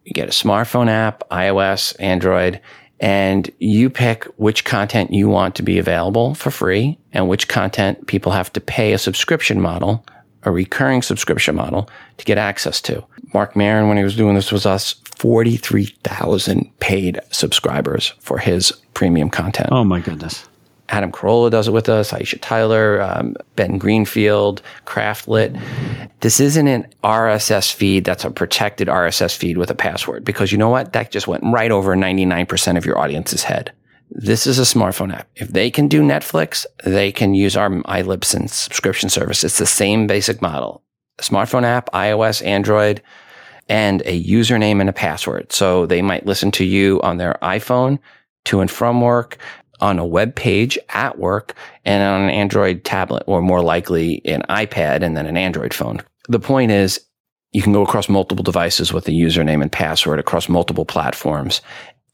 You 0.04 0.12
get 0.12 0.28
a 0.28 0.32
smartphone 0.32 0.88
app, 0.88 1.28
iOS, 1.30 1.96
Android, 1.98 2.60
and 3.00 3.50
you 3.58 3.90
pick 3.90 4.24
which 4.36 4.64
content 4.64 5.12
you 5.12 5.28
want 5.28 5.54
to 5.56 5.62
be 5.62 5.78
available 5.78 6.34
for 6.34 6.50
free 6.50 6.98
and 7.12 7.28
which 7.28 7.48
content 7.48 8.06
people 8.06 8.32
have 8.32 8.52
to 8.52 8.60
pay 8.60 8.92
a 8.92 8.98
subscription 8.98 9.60
model, 9.60 10.04
a 10.42 10.50
recurring 10.50 11.02
subscription 11.02 11.54
model 11.54 11.88
to 12.16 12.24
get 12.24 12.38
access 12.38 12.80
to. 12.82 13.04
Marc 13.32 13.54
Maron, 13.54 13.88
when 13.88 13.96
he 13.96 14.04
was 14.04 14.16
doing 14.16 14.34
this 14.34 14.50
with 14.50 14.66
us, 14.66 14.94
43,000 15.16 16.78
paid 16.80 17.20
subscribers 17.30 18.14
for 18.20 18.38
his 18.38 18.72
premium 18.94 19.30
content. 19.30 19.68
Oh 19.72 19.84
my 19.84 20.00
goodness. 20.00 20.48
Adam 20.90 21.12
Carolla 21.12 21.50
does 21.50 21.68
it 21.68 21.72
with 21.72 21.88
us, 21.88 22.12
Aisha 22.12 22.38
Tyler, 22.40 23.02
um, 23.02 23.36
Ben 23.56 23.78
Greenfield, 23.78 24.62
Craftlit. 24.86 25.60
This 26.20 26.40
isn't 26.40 26.66
an 26.66 26.86
RSS 27.04 27.72
feed 27.72 28.04
that's 28.04 28.24
a 28.24 28.30
protected 28.30 28.88
RSS 28.88 29.36
feed 29.36 29.58
with 29.58 29.70
a 29.70 29.74
password 29.74 30.24
because 30.24 30.50
you 30.50 30.58
know 30.58 30.70
what? 30.70 30.94
That 30.94 31.10
just 31.10 31.28
went 31.28 31.44
right 31.44 31.70
over 31.70 31.94
99% 31.94 32.76
of 32.76 32.86
your 32.86 32.98
audience's 32.98 33.44
head. 33.44 33.72
This 34.10 34.46
is 34.46 34.58
a 34.58 34.62
smartphone 34.62 35.12
app. 35.12 35.28
If 35.36 35.48
they 35.48 35.70
can 35.70 35.88
do 35.88 36.02
Netflix, 36.02 36.64
they 36.84 37.12
can 37.12 37.34
use 37.34 37.56
our 37.56 37.68
iLibsyn 37.68 38.48
subscription 38.48 39.10
service. 39.10 39.44
It's 39.44 39.58
the 39.58 39.66
same 39.66 40.06
basic 40.06 40.40
model. 40.40 40.82
A 41.18 41.22
smartphone 41.22 41.64
app, 41.64 41.92
iOS, 41.92 42.44
Android, 42.44 43.02
and 43.68 44.00
a 44.06 44.24
username 44.24 44.80
and 44.80 44.88
a 44.88 44.94
password. 44.94 45.52
So 45.52 45.84
they 45.84 46.00
might 46.00 46.24
listen 46.24 46.50
to 46.52 46.64
you 46.64 47.02
on 47.02 47.18
their 47.18 47.36
iPhone 47.42 47.98
to 48.46 48.60
and 48.60 48.70
from 48.70 49.02
work, 49.02 49.36
on 49.80 49.98
a 49.98 50.06
web 50.06 50.34
page 50.34 50.78
at 50.90 51.18
work, 51.18 51.54
and 51.84 52.02
on 52.02 52.22
an 52.22 52.30
Android 52.30 52.84
tablet, 52.84 53.22
or 53.26 53.40
more 53.40 53.62
likely 53.62 54.22
an 54.24 54.42
iPad 54.48 55.02
and 55.02 55.16
then 55.16 55.26
an 55.26 55.36
Android 55.36 55.72
phone. 55.74 56.00
The 56.28 56.40
point 56.40 56.70
is, 56.70 57.00
you 57.52 57.62
can 57.62 57.72
go 57.72 57.82
across 57.82 58.08
multiple 58.08 58.42
devices 58.42 58.92
with 58.92 59.08
a 59.08 59.12
username 59.12 59.62
and 59.62 59.72
password 59.72 60.18
across 60.18 60.48
multiple 60.48 60.84
platforms 60.84 61.62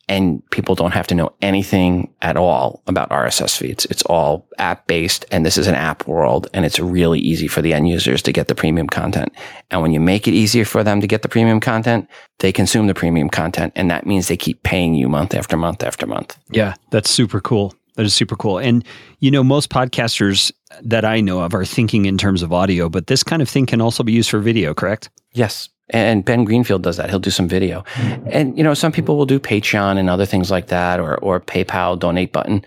and 0.08 0.48
people 0.50 0.74
don't 0.74 0.92
have 0.92 1.06
to 1.06 1.14
know 1.14 1.32
anything 1.40 2.12
at 2.22 2.36
all 2.36 2.82
about 2.86 3.10
RSS 3.10 3.56
feeds. 3.56 3.86
It's 3.86 4.02
all 4.02 4.46
app 4.58 4.86
based 4.86 5.24
and 5.30 5.44
this 5.44 5.56
is 5.56 5.66
an 5.66 5.74
app 5.74 6.06
world 6.06 6.48
and 6.52 6.64
it's 6.64 6.78
really 6.78 7.20
easy 7.20 7.48
for 7.48 7.62
the 7.62 7.72
end 7.72 7.88
users 7.88 8.22
to 8.22 8.32
get 8.32 8.48
the 8.48 8.54
premium 8.54 8.86
content. 8.86 9.32
And 9.70 9.82
when 9.82 9.92
you 9.92 10.00
make 10.00 10.28
it 10.28 10.32
easier 10.32 10.64
for 10.64 10.84
them 10.84 11.00
to 11.00 11.06
get 11.06 11.22
the 11.22 11.28
premium 11.28 11.60
content, 11.60 12.08
they 12.38 12.52
consume 12.52 12.86
the 12.86 12.94
premium 12.94 13.30
content 13.30 13.72
and 13.76 13.90
that 13.90 14.06
means 14.06 14.28
they 14.28 14.36
keep 14.36 14.62
paying 14.62 14.94
you 14.94 15.08
month 15.08 15.34
after 15.34 15.56
month 15.56 15.82
after 15.82 16.06
month. 16.06 16.36
Yeah, 16.50 16.74
that's 16.90 17.10
super 17.10 17.40
cool. 17.40 17.74
That 17.96 18.04
is 18.04 18.14
super 18.14 18.36
cool. 18.36 18.58
And 18.58 18.84
you 19.20 19.30
know, 19.30 19.44
most 19.44 19.70
podcasters 19.70 20.52
that 20.82 21.04
I 21.04 21.20
know 21.20 21.40
of 21.40 21.54
are 21.54 21.64
thinking 21.64 22.06
in 22.06 22.18
terms 22.18 22.42
of 22.42 22.52
audio, 22.52 22.88
but 22.88 23.06
this 23.06 23.22
kind 23.22 23.40
of 23.40 23.48
thing 23.48 23.66
can 23.66 23.80
also 23.80 24.02
be 24.02 24.12
used 24.12 24.30
for 24.30 24.40
video, 24.40 24.74
correct? 24.74 25.10
Yes. 25.32 25.68
And 25.90 26.24
Ben 26.24 26.44
Greenfield 26.44 26.82
does 26.82 26.96
that. 26.96 27.10
He'll 27.10 27.18
do 27.18 27.30
some 27.30 27.48
video. 27.48 27.84
And, 28.26 28.56
you 28.56 28.64
know, 28.64 28.74
some 28.74 28.92
people 28.92 29.16
will 29.16 29.26
do 29.26 29.38
Patreon 29.38 29.98
and 29.98 30.08
other 30.08 30.24
things 30.24 30.50
like 30.50 30.68
that 30.68 30.98
or, 30.98 31.16
or 31.18 31.40
PayPal 31.40 31.98
donate 31.98 32.32
button. 32.32 32.64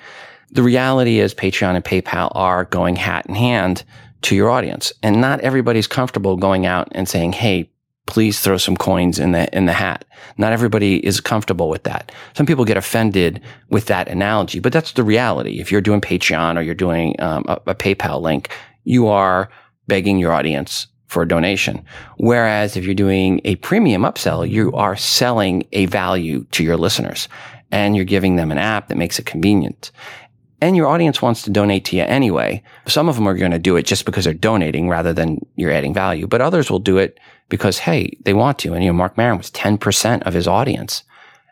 The 0.52 0.64
reality 0.64 1.20
is 1.20 1.34
Patreon 1.34 1.76
and 1.76 1.84
PayPal 1.84 2.32
are 2.36 2.66
going 2.66 2.96
hat 2.96 3.26
in 3.26 3.36
hand 3.36 3.84
to 4.24 4.36
your 4.36 4.50
audience. 4.50 4.94
And 5.02 5.20
not 5.20 5.40
everybody's 5.42 5.88
comfortable 5.88 6.38
going 6.38 6.66
out 6.66 6.90
and 6.92 7.10
saying, 7.10 7.34
Hey, 7.34 7.72
please 8.06 8.40
throw 8.40 8.58
some 8.58 8.78
coins 8.78 9.20
in 9.20 9.32
the, 9.32 9.54
in 9.56 9.66
the 9.66 9.74
hat. 9.74 10.06
Not 10.38 10.54
everybody 10.54 11.06
is 11.06 11.20
comfortable 11.20 11.70
with 11.70 11.84
that. 11.84 12.12
Some 12.36 12.46
people 12.46 12.66
get 12.66 12.78
offended 12.78 13.42
with 13.70 13.88
that 13.88 14.08
analogy, 14.08 14.60
but 14.60 14.72
that's 14.72 14.94
the 14.94 15.04
reality. 15.04 15.60
If 15.60 15.72
you're 15.72 15.82
doing 15.82 16.02
Patreon 16.02 16.58
or 16.58 16.62
you're 16.62 16.74
doing 16.74 17.20
um, 17.20 17.44
a, 17.48 17.60
a 17.68 17.76
PayPal 17.76 18.22
link, 18.22 18.50
you 18.86 19.08
are 19.08 19.50
begging 19.88 20.18
your 20.18 20.32
audience 20.32 20.88
for 21.08 21.24
a 21.24 21.28
donation. 21.28 21.84
Whereas 22.18 22.78
if 22.78 22.86
you're 22.86 22.94
doing 22.94 23.42
a 23.44 23.56
premium 23.56 24.04
upsell, 24.04 24.50
you 24.50 24.72
are 24.74 24.96
selling 24.96 25.68
a 25.72 25.86
value 25.88 26.46
to 26.52 26.64
your 26.64 26.78
listeners 26.78 27.28
and 27.72 27.96
you're 27.96 28.06
giving 28.06 28.36
them 28.36 28.52
an 28.52 28.58
app 28.58 28.88
that 28.88 28.98
makes 28.98 29.20
it 29.20 29.26
convenient. 29.26 29.92
And 30.60 30.76
your 30.76 30.88
audience 30.88 31.22
wants 31.22 31.44
to 31.44 31.52
donate 31.52 31.86
to 31.86 31.96
you 31.96 32.04
anyway. 32.04 32.64
Some 32.88 33.10
of 33.10 33.16
them 33.16 33.28
are 33.28 33.38
going 33.38 33.52
to 33.52 33.60
do 33.60 33.76
it 33.76 33.86
just 33.86 34.06
because 34.06 34.26
they're 34.26 34.34
donating 34.34 34.90
rather 34.90 35.14
than 35.14 35.46
you're 35.56 35.72
adding 35.72 35.94
value, 35.94 36.26
but 36.28 36.42
others 36.42 36.72
will 36.72 36.80
do 36.80 36.98
it 36.98 37.20
because, 37.50 37.78
hey, 37.78 38.18
they 38.24 38.34
want 38.34 38.58
to. 38.60 38.74
And, 38.74 38.84
you 38.84 38.90
know, 38.90 38.98
Marc 38.98 39.18
Maron 39.18 39.38
was 39.38 39.52
10% 39.52 40.24
of 40.24 40.34
his 40.34 40.48
audience 40.48 41.04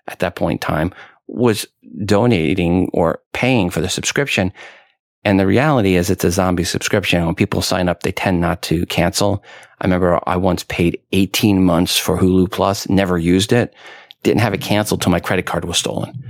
at 0.08 0.20
that 0.20 0.36
point 0.36 0.64
in 0.64 0.68
time 0.68 0.94
was 1.28 1.68
donating 2.04 2.90
or 2.94 3.22
paying 3.34 3.70
for 3.70 3.82
the 3.82 3.90
subscription. 3.90 4.52
And 5.26 5.40
the 5.40 5.48
reality 5.48 5.96
is 5.96 6.12
it's 6.12 6.24
a 6.24 6.30
zombie 6.30 6.64
subscription. 6.64 7.26
When 7.26 7.34
people 7.34 7.64
sign 7.64 7.90
up, 7.90 8.04
they 8.04 8.12
tend 8.12 8.40
not 8.40 8.62
to 8.64 8.86
cancel. 8.86 9.44
I 9.82 9.86
remember 9.86 10.20
I 10.28 10.38
once 10.38 10.64
paid 10.64 11.02
18 11.14 11.64
months 11.64 11.98
for 11.98 12.18
Hulu 12.18 12.52
Plus, 12.52 12.88
never 12.88 13.18
used 13.18 13.52
it, 13.52 13.74
didn't 14.22 14.42
have 14.42 14.54
it 14.54 14.62
canceled 14.62 15.02
till 15.02 15.12
my 15.12 15.20
credit 15.20 15.48
card 15.48 15.66
was 15.66 15.78
stolen. 15.78 16.24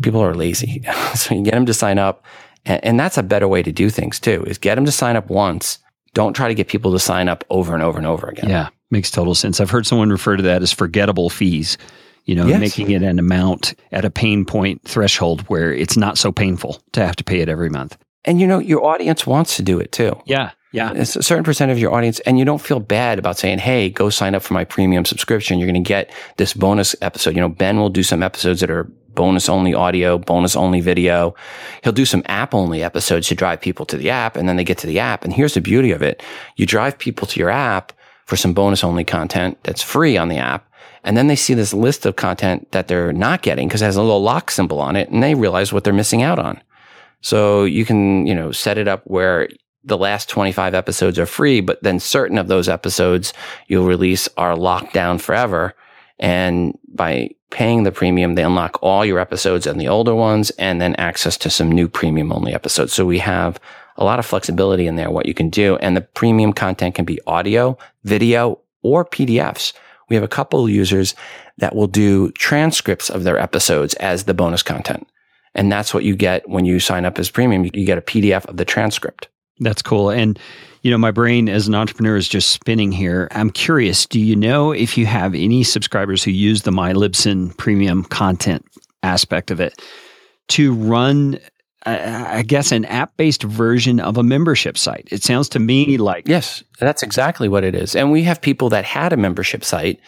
People 0.00 0.22
are 0.22 0.34
lazy. 0.34 0.82
so 1.14 1.34
you 1.34 1.42
get 1.42 1.54
them 1.54 1.66
to 1.66 1.74
sign 1.74 1.98
up. 1.98 2.24
And, 2.64 2.82
and 2.84 3.00
that's 3.00 3.18
a 3.18 3.22
better 3.24 3.48
way 3.48 3.64
to 3.64 3.72
do 3.72 3.90
things 3.90 4.20
too, 4.20 4.44
is 4.44 4.58
get 4.58 4.76
them 4.76 4.84
to 4.84 4.92
sign 4.92 5.16
up 5.16 5.28
once. 5.28 5.80
Don't 6.14 6.32
try 6.32 6.46
to 6.46 6.54
get 6.54 6.68
people 6.68 6.92
to 6.92 6.98
sign 7.00 7.28
up 7.28 7.44
over 7.50 7.74
and 7.74 7.82
over 7.82 7.98
and 7.98 8.06
over 8.06 8.28
again. 8.28 8.48
Yeah, 8.48 8.68
makes 8.90 9.10
total 9.10 9.34
sense. 9.34 9.60
I've 9.60 9.70
heard 9.70 9.86
someone 9.86 10.08
refer 10.08 10.36
to 10.36 10.42
that 10.44 10.62
as 10.62 10.72
forgettable 10.72 11.30
fees 11.30 11.76
you 12.26 12.34
know, 12.34 12.46
yes. 12.46 12.58
making 12.60 12.90
it 12.90 13.02
an 13.02 13.20
amount 13.20 13.74
at 13.92 14.04
a 14.04 14.10
pain 14.10 14.44
point 14.44 14.82
threshold 14.82 15.42
where 15.42 15.72
it's 15.72 15.96
not 15.96 16.18
so 16.18 16.32
painful 16.32 16.82
to 16.92 17.06
have 17.06 17.14
to 17.16 17.24
pay 17.24 17.38
it 17.38 17.48
every 17.48 17.70
month. 17.70 17.96
And 18.26 18.40
you 18.40 18.46
know, 18.46 18.58
your 18.58 18.84
audience 18.84 19.26
wants 19.26 19.56
to 19.56 19.62
do 19.62 19.78
it 19.78 19.92
too. 19.92 20.20
Yeah. 20.26 20.50
Yeah. 20.72 20.92
It's 20.92 21.16
a 21.16 21.22
certain 21.22 21.44
percent 21.44 21.70
of 21.70 21.78
your 21.78 21.94
audience, 21.94 22.20
and 22.20 22.38
you 22.38 22.44
don't 22.44 22.60
feel 22.60 22.80
bad 22.80 23.18
about 23.18 23.38
saying, 23.38 23.60
Hey, 23.60 23.88
go 23.88 24.10
sign 24.10 24.34
up 24.34 24.42
for 24.42 24.52
my 24.52 24.64
premium 24.64 25.06
subscription. 25.06 25.58
You're 25.58 25.70
going 25.70 25.82
to 25.82 25.88
get 25.88 26.10
this 26.36 26.52
bonus 26.52 26.94
episode. 27.00 27.34
You 27.34 27.40
know, 27.40 27.48
Ben 27.48 27.78
will 27.78 27.88
do 27.88 28.02
some 28.02 28.22
episodes 28.22 28.60
that 28.60 28.70
are 28.70 28.84
bonus 29.14 29.48
only 29.48 29.72
audio, 29.72 30.18
bonus 30.18 30.54
only 30.54 30.80
video. 30.80 31.34
He'll 31.82 31.92
do 31.92 32.04
some 32.04 32.22
app 32.26 32.52
only 32.52 32.82
episodes 32.82 33.28
to 33.28 33.34
drive 33.34 33.60
people 33.60 33.86
to 33.86 33.96
the 33.96 34.10
app, 34.10 34.36
and 34.36 34.48
then 34.48 34.56
they 34.56 34.64
get 34.64 34.78
to 34.78 34.86
the 34.86 34.98
app. 34.98 35.24
And 35.24 35.32
here's 35.32 35.54
the 35.54 35.60
beauty 35.60 35.92
of 35.92 36.02
it. 36.02 36.22
You 36.56 36.66
drive 36.66 36.98
people 36.98 37.26
to 37.28 37.40
your 37.40 37.50
app 37.50 37.92
for 38.26 38.36
some 38.36 38.52
bonus 38.52 38.84
only 38.84 39.04
content 39.04 39.58
that's 39.62 39.82
free 39.82 40.16
on 40.16 40.28
the 40.28 40.36
app. 40.36 40.70
And 41.04 41.16
then 41.16 41.28
they 41.28 41.36
see 41.36 41.54
this 41.54 41.72
list 41.72 42.04
of 42.04 42.16
content 42.16 42.70
that 42.72 42.88
they're 42.88 43.12
not 43.12 43.42
getting 43.42 43.68
because 43.68 43.80
it 43.80 43.86
has 43.86 43.96
a 43.96 44.02
little 44.02 44.22
lock 44.22 44.50
symbol 44.50 44.80
on 44.80 44.96
it 44.96 45.08
and 45.08 45.22
they 45.22 45.36
realize 45.36 45.72
what 45.72 45.84
they're 45.84 45.92
missing 45.92 46.22
out 46.22 46.40
on. 46.40 46.60
So 47.20 47.64
you 47.64 47.84
can, 47.84 48.26
you 48.26 48.34
know, 48.34 48.52
set 48.52 48.78
it 48.78 48.88
up 48.88 49.02
where 49.04 49.48
the 49.84 49.96
last 49.96 50.28
25 50.28 50.74
episodes 50.74 51.18
are 51.18 51.26
free, 51.26 51.60
but 51.60 51.82
then 51.82 52.00
certain 52.00 52.38
of 52.38 52.48
those 52.48 52.68
episodes 52.68 53.32
you'll 53.68 53.86
release 53.86 54.28
are 54.36 54.56
locked 54.56 54.92
down 54.92 55.18
forever. 55.18 55.74
And 56.18 56.76
by 56.88 57.30
paying 57.50 57.84
the 57.84 57.92
premium, 57.92 58.34
they 58.34 58.42
unlock 58.42 58.78
all 58.82 59.04
your 59.04 59.18
episodes 59.18 59.66
and 59.66 59.80
the 59.80 59.88
older 59.88 60.14
ones 60.14 60.50
and 60.50 60.80
then 60.80 60.94
access 60.96 61.36
to 61.38 61.50
some 61.50 61.70
new 61.70 61.88
premium 61.88 62.32
only 62.32 62.52
episodes. 62.52 62.92
So 62.92 63.04
we 63.04 63.18
have 63.20 63.60
a 63.96 64.04
lot 64.04 64.18
of 64.18 64.26
flexibility 64.26 64.86
in 64.86 64.96
there, 64.96 65.10
what 65.10 65.26
you 65.26 65.34
can 65.34 65.50
do. 65.50 65.76
And 65.76 65.96
the 65.96 66.00
premium 66.00 66.52
content 66.52 66.94
can 66.94 67.04
be 67.04 67.20
audio, 67.26 67.78
video, 68.04 68.60
or 68.82 69.04
PDFs. 69.04 69.72
We 70.08 70.16
have 70.16 70.24
a 70.24 70.28
couple 70.28 70.68
users 70.68 71.14
that 71.58 71.74
will 71.74 71.86
do 71.86 72.30
transcripts 72.32 73.10
of 73.10 73.24
their 73.24 73.38
episodes 73.38 73.94
as 73.94 74.24
the 74.24 74.34
bonus 74.34 74.62
content. 74.62 75.08
And 75.56 75.72
that's 75.72 75.92
what 75.92 76.04
you 76.04 76.14
get 76.14 76.48
when 76.48 76.64
you 76.64 76.78
sign 76.78 77.04
up 77.04 77.18
as 77.18 77.30
premium. 77.30 77.64
You 77.64 77.84
get 77.84 77.98
a 77.98 78.02
PDF 78.02 78.44
of 78.44 78.58
the 78.58 78.64
transcript. 78.64 79.28
That's 79.58 79.80
cool. 79.80 80.10
And, 80.10 80.38
you 80.82 80.90
know, 80.90 80.98
my 80.98 81.10
brain 81.10 81.48
as 81.48 81.66
an 81.66 81.74
entrepreneur 81.74 82.14
is 82.14 82.28
just 82.28 82.50
spinning 82.50 82.92
here. 82.92 83.26
I'm 83.32 83.50
curious 83.50 84.06
do 84.06 84.20
you 84.20 84.36
know 84.36 84.70
if 84.70 84.98
you 84.98 85.06
have 85.06 85.34
any 85.34 85.64
subscribers 85.64 86.22
who 86.22 86.30
use 86.30 86.62
the 86.62 86.72
My 86.72 86.92
Libsyn 86.92 87.56
premium 87.56 88.04
content 88.04 88.66
aspect 89.02 89.50
of 89.50 89.58
it 89.58 89.82
to 90.48 90.74
run? 90.74 91.40
I 91.88 92.42
guess 92.42 92.72
an 92.72 92.84
app 92.86 93.16
based 93.16 93.44
version 93.44 94.00
of 94.00 94.18
a 94.18 94.22
membership 94.24 94.76
site. 94.76 95.06
It 95.12 95.22
sounds 95.22 95.48
to 95.50 95.60
me 95.60 95.98
like. 95.98 96.26
Yes, 96.26 96.64
that's 96.80 97.04
exactly 97.04 97.48
what 97.48 97.62
it 97.62 97.76
is. 97.76 97.94
And 97.94 98.10
we 98.10 98.24
have 98.24 98.40
people 98.40 98.68
that 98.70 98.84
had 98.84 99.12
a 99.12 99.16
membership 99.16 99.62
site 99.62 100.00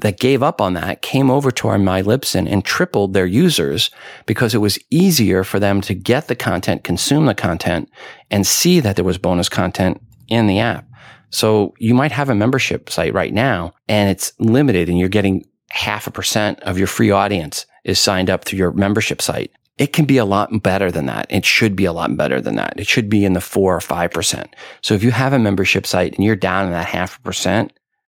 that 0.00 0.18
gave 0.18 0.42
up 0.42 0.60
on 0.60 0.74
that 0.74 1.02
came 1.02 1.30
over 1.30 1.50
to 1.50 1.68
our 1.68 1.78
My 1.78 2.02
Libsyn 2.02 2.50
and 2.50 2.64
tripled 2.64 3.14
their 3.14 3.26
users 3.26 3.90
because 4.26 4.54
it 4.54 4.58
was 4.58 4.78
easier 4.90 5.44
for 5.44 5.58
them 5.58 5.80
to 5.82 5.94
get 5.94 6.28
the 6.28 6.36
content, 6.36 6.84
consume 6.84 7.26
the 7.26 7.34
content, 7.34 7.90
and 8.30 8.46
see 8.46 8.80
that 8.80 8.96
there 8.96 9.04
was 9.04 9.18
bonus 9.18 9.48
content 9.48 10.00
in 10.28 10.46
the 10.46 10.58
app. 10.58 10.86
So 11.30 11.74
you 11.78 11.94
might 11.94 12.12
have 12.12 12.28
a 12.28 12.34
membership 12.34 12.90
site 12.90 13.14
right 13.14 13.32
now 13.32 13.72
and 13.88 14.10
it's 14.10 14.32
limited 14.38 14.88
and 14.88 14.98
you're 14.98 15.08
getting 15.08 15.44
half 15.70 16.06
a 16.06 16.10
percent 16.10 16.60
of 16.60 16.78
your 16.78 16.88
free 16.88 17.10
audience 17.10 17.66
is 17.84 18.00
signed 18.00 18.28
up 18.28 18.44
through 18.44 18.58
your 18.58 18.72
membership 18.72 19.22
site. 19.22 19.52
It 19.78 19.92
can 19.92 20.04
be 20.04 20.18
a 20.18 20.24
lot 20.24 20.62
better 20.62 20.90
than 20.90 21.06
that. 21.06 21.26
It 21.30 21.46
should 21.46 21.74
be 21.74 21.86
a 21.86 21.92
lot 21.92 22.14
better 22.16 22.40
than 22.40 22.56
that. 22.56 22.78
It 22.78 22.86
should 22.86 23.08
be 23.08 23.24
in 23.24 23.32
the 23.32 23.40
four 23.40 23.74
or 23.74 23.80
five 23.80 24.10
percent. 24.10 24.54
So 24.82 24.94
if 24.94 25.02
you 25.02 25.10
have 25.10 25.32
a 25.32 25.38
membership 25.38 25.86
site 25.86 26.14
and 26.14 26.24
you're 26.24 26.36
down 26.36 26.66
in 26.66 26.72
that 26.72 26.86
half 26.86 27.18
a 27.18 27.22
percent, 27.22 27.72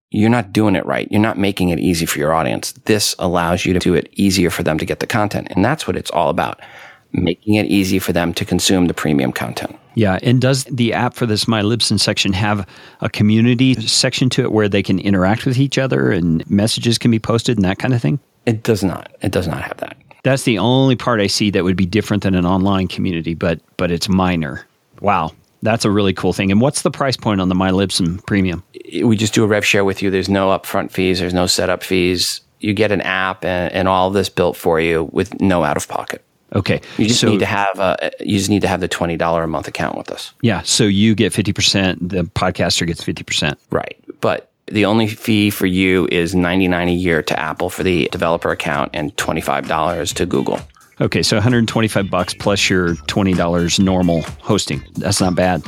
you're 0.10 0.30
not 0.30 0.54
doing 0.54 0.76
it 0.76 0.86
right. 0.86 1.08
You're 1.12 1.22
not 1.22 1.38
making 1.38 1.70
it 1.70 1.80
easy 1.80 2.06
for 2.06 2.20
your 2.20 2.34
audience. 2.34 2.72
This 2.86 3.16
allows 3.20 3.66
you 3.66 3.74
to 3.74 3.80
do 3.80 3.94
it 3.94 4.10
easier 4.14 4.50
for 4.50 4.64
them 4.64 4.78
to 4.78 4.86
get 4.86 5.00
the 5.00 5.08
content. 5.08 5.48
And 5.52 5.64
that's 5.64 5.86
what 5.86 5.98
it's 5.98 6.12
all 6.12 6.30
about. 6.30 6.60
Making 7.12 7.56
it 7.56 7.66
easy 7.66 8.00
for 8.00 8.14
them 8.14 8.34
to 8.36 8.46
consume 8.46 8.88
the 8.88 8.94
premium 8.94 9.32
content. 9.32 9.78
Yeah. 9.96 10.20
And 10.22 10.40
does 10.40 10.66
the 10.66 10.94
app 10.94 11.16
for 11.16 11.26
this 11.26 11.48
My 11.48 11.62
Libsyn 11.62 12.00
section 12.00 12.32
have 12.34 12.68
a 13.02 13.10
community 13.10 13.74
section 13.76 14.30
to 14.32 14.44
it 14.44 14.52
where 14.52 14.70
they 14.70 14.84
can 14.84 15.00
interact 15.00 15.46
with 15.46 15.58
each 15.58 15.78
other 15.78 16.12
and 16.12 16.50
messages 16.50 16.98
can 16.98 17.12
be 17.12 17.20
posted 17.20 17.58
and 17.58 17.66
that 17.66 17.80
kind 17.80 17.94
of 17.94 18.02
thing? 18.02 18.20
It 18.46 18.64
does 18.64 18.84
not. 18.84 19.12
It 19.22 19.32
does 19.32 19.48
not 19.48 19.62
have 19.62 19.78
that. 19.78 19.98
That's 20.24 20.44
the 20.44 20.60
only 20.60 20.96
part 20.96 21.20
I 21.20 21.28
see 21.28 21.50
that 21.52 21.64
would 21.64 21.78
be 21.78 21.86
different 21.86 22.24
than 22.24 22.36
an 22.36 22.46
online 22.46 22.88
community, 22.88 23.34
but 23.34 23.60
but 23.78 23.92
it's 23.92 24.08
minor. 24.08 24.66
Wow. 25.02 25.32
That's 25.62 25.86
a 25.86 25.92
really 25.92 26.14
cool 26.14 26.34
thing. 26.34 26.52
And 26.52 26.62
what's 26.62 26.84
the 26.84 26.92
price 26.92 27.18
point 27.18 27.42
on 27.42 27.50
the 27.50 27.56
My 27.56 27.72
Libsyn 27.72 28.26
Premium? 28.26 28.64
We 29.04 29.18
just 29.18 29.34
do 29.34 29.44
a 29.44 29.48
rev 29.48 29.66
share 29.66 29.84
with 29.84 30.02
you. 30.02 30.12
There's 30.12 30.30
no 30.30 30.50
upfront 30.50 30.92
fees. 30.92 31.20
There's 31.20 31.34
no 31.34 31.48
setup 31.48 31.84
fees. 31.84 32.42
You 32.60 32.74
get 32.74 32.92
an 32.92 33.02
app 33.02 33.44
and, 33.44 33.74
and 33.74 33.88
all 33.88 34.08
of 34.08 34.14
this 34.14 34.30
built 34.30 34.56
for 34.56 34.80
you 34.80 35.10
with 35.12 35.40
no 35.42 35.64
out 35.64 35.78
of 35.78 35.88
pocket. 35.88 36.24
Okay. 36.56 36.82
You 36.98 37.08
just 37.08 37.20
so, 37.20 37.30
need 37.30 37.40
to 37.40 37.46
have 37.46 37.78
a, 37.80 38.12
you 38.20 38.38
just 38.38 38.50
need 38.50 38.62
to 38.62 38.68
have 38.68 38.80
the 38.80 38.88
twenty 38.88 39.18
dollar 39.18 39.44
a 39.44 39.48
month 39.48 39.68
account 39.68 39.98
with 39.98 40.12
us. 40.12 40.34
Yeah. 40.42 40.62
So 40.62 40.86
you 40.86 41.14
get 41.14 41.34
fifty 41.34 41.54
percent. 41.54 42.08
The 42.08 42.24
podcaster 42.24 42.88
gets 42.88 43.04
fifty 43.04 43.24
percent. 43.24 43.60
Right. 43.70 43.98
But 44.22 44.50
the 44.68 44.86
only 44.86 45.08
fee 45.08 45.50
for 45.50 45.66
you 45.66 46.08
is 46.12 46.36
ninety 46.36 46.68
nine 46.68 46.88
a 46.88 46.94
year 46.94 47.22
to 47.22 47.40
Apple 47.40 47.70
for 47.70 47.84
the 47.84 48.08
developer 48.12 48.50
account 48.52 48.92
and 48.94 49.16
twenty 49.18 49.42
five 49.42 49.68
dollars 49.68 50.14
to 50.14 50.26
Google. 50.26 50.62
Okay, 51.00 51.22
so 51.22 51.36
125 51.36 52.10
bucks 52.10 52.34
plus 52.34 52.70
your 52.70 52.96
$20 52.96 53.80
normal 53.80 54.22
hosting. 54.42 54.84
That's 54.96 55.22
not 55.22 55.36
bad. 55.36 55.62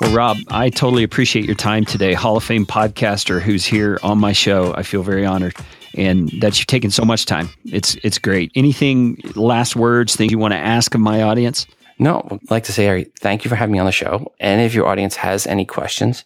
Well, 0.00 0.12
Rob, 0.12 0.36
I 0.48 0.70
totally 0.70 1.04
appreciate 1.04 1.44
your 1.44 1.54
time 1.54 1.84
today. 1.84 2.12
Hall 2.12 2.36
of 2.36 2.44
Fame 2.44 2.66
podcaster 2.66 3.40
who's 3.40 3.64
here 3.64 4.00
on 4.02 4.18
my 4.18 4.32
show. 4.32 4.74
I 4.74 4.82
feel 4.82 5.02
very 5.02 5.24
honored 5.24 5.54
and 5.96 6.28
that 6.40 6.58
you've 6.58 6.66
taken 6.66 6.90
so 6.90 7.04
much 7.04 7.24
time. 7.26 7.48
It's 7.64 7.96
it's 8.02 8.18
great. 8.18 8.52
Anything 8.54 9.20
last 9.34 9.76
words, 9.76 10.16
things 10.16 10.30
you 10.30 10.38
want 10.38 10.52
to 10.52 10.58
ask 10.58 10.94
of 10.94 11.00
my 11.00 11.22
audience? 11.22 11.66
No, 11.98 12.26
I'd 12.30 12.50
like 12.50 12.64
to 12.64 12.72
say, 12.72 13.04
thank 13.20 13.44
you 13.44 13.48
for 13.48 13.54
having 13.54 13.72
me 13.72 13.78
on 13.78 13.86
the 13.86 13.92
show. 13.92 14.32
And 14.38 14.60
if 14.60 14.74
your 14.74 14.86
audience 14.86 15.16
has 15.16 15.46
any 15.46 15.64
questions, 15.64 16.24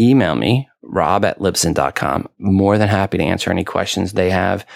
email 0.00 0.34
me, 0.34 0.68
rob 0.82 1.24
at 1.24 1.38
libsyn.com. 1.38 2.28
More 2.38 2.78
than 2.78 2.88
happy 2.88 3.18
to 3.18 3.24
answer 3.24 3.50
any 3.50 3.64
questions 3.64 4.12
they 4.12 4.30
have. 4.30 4.66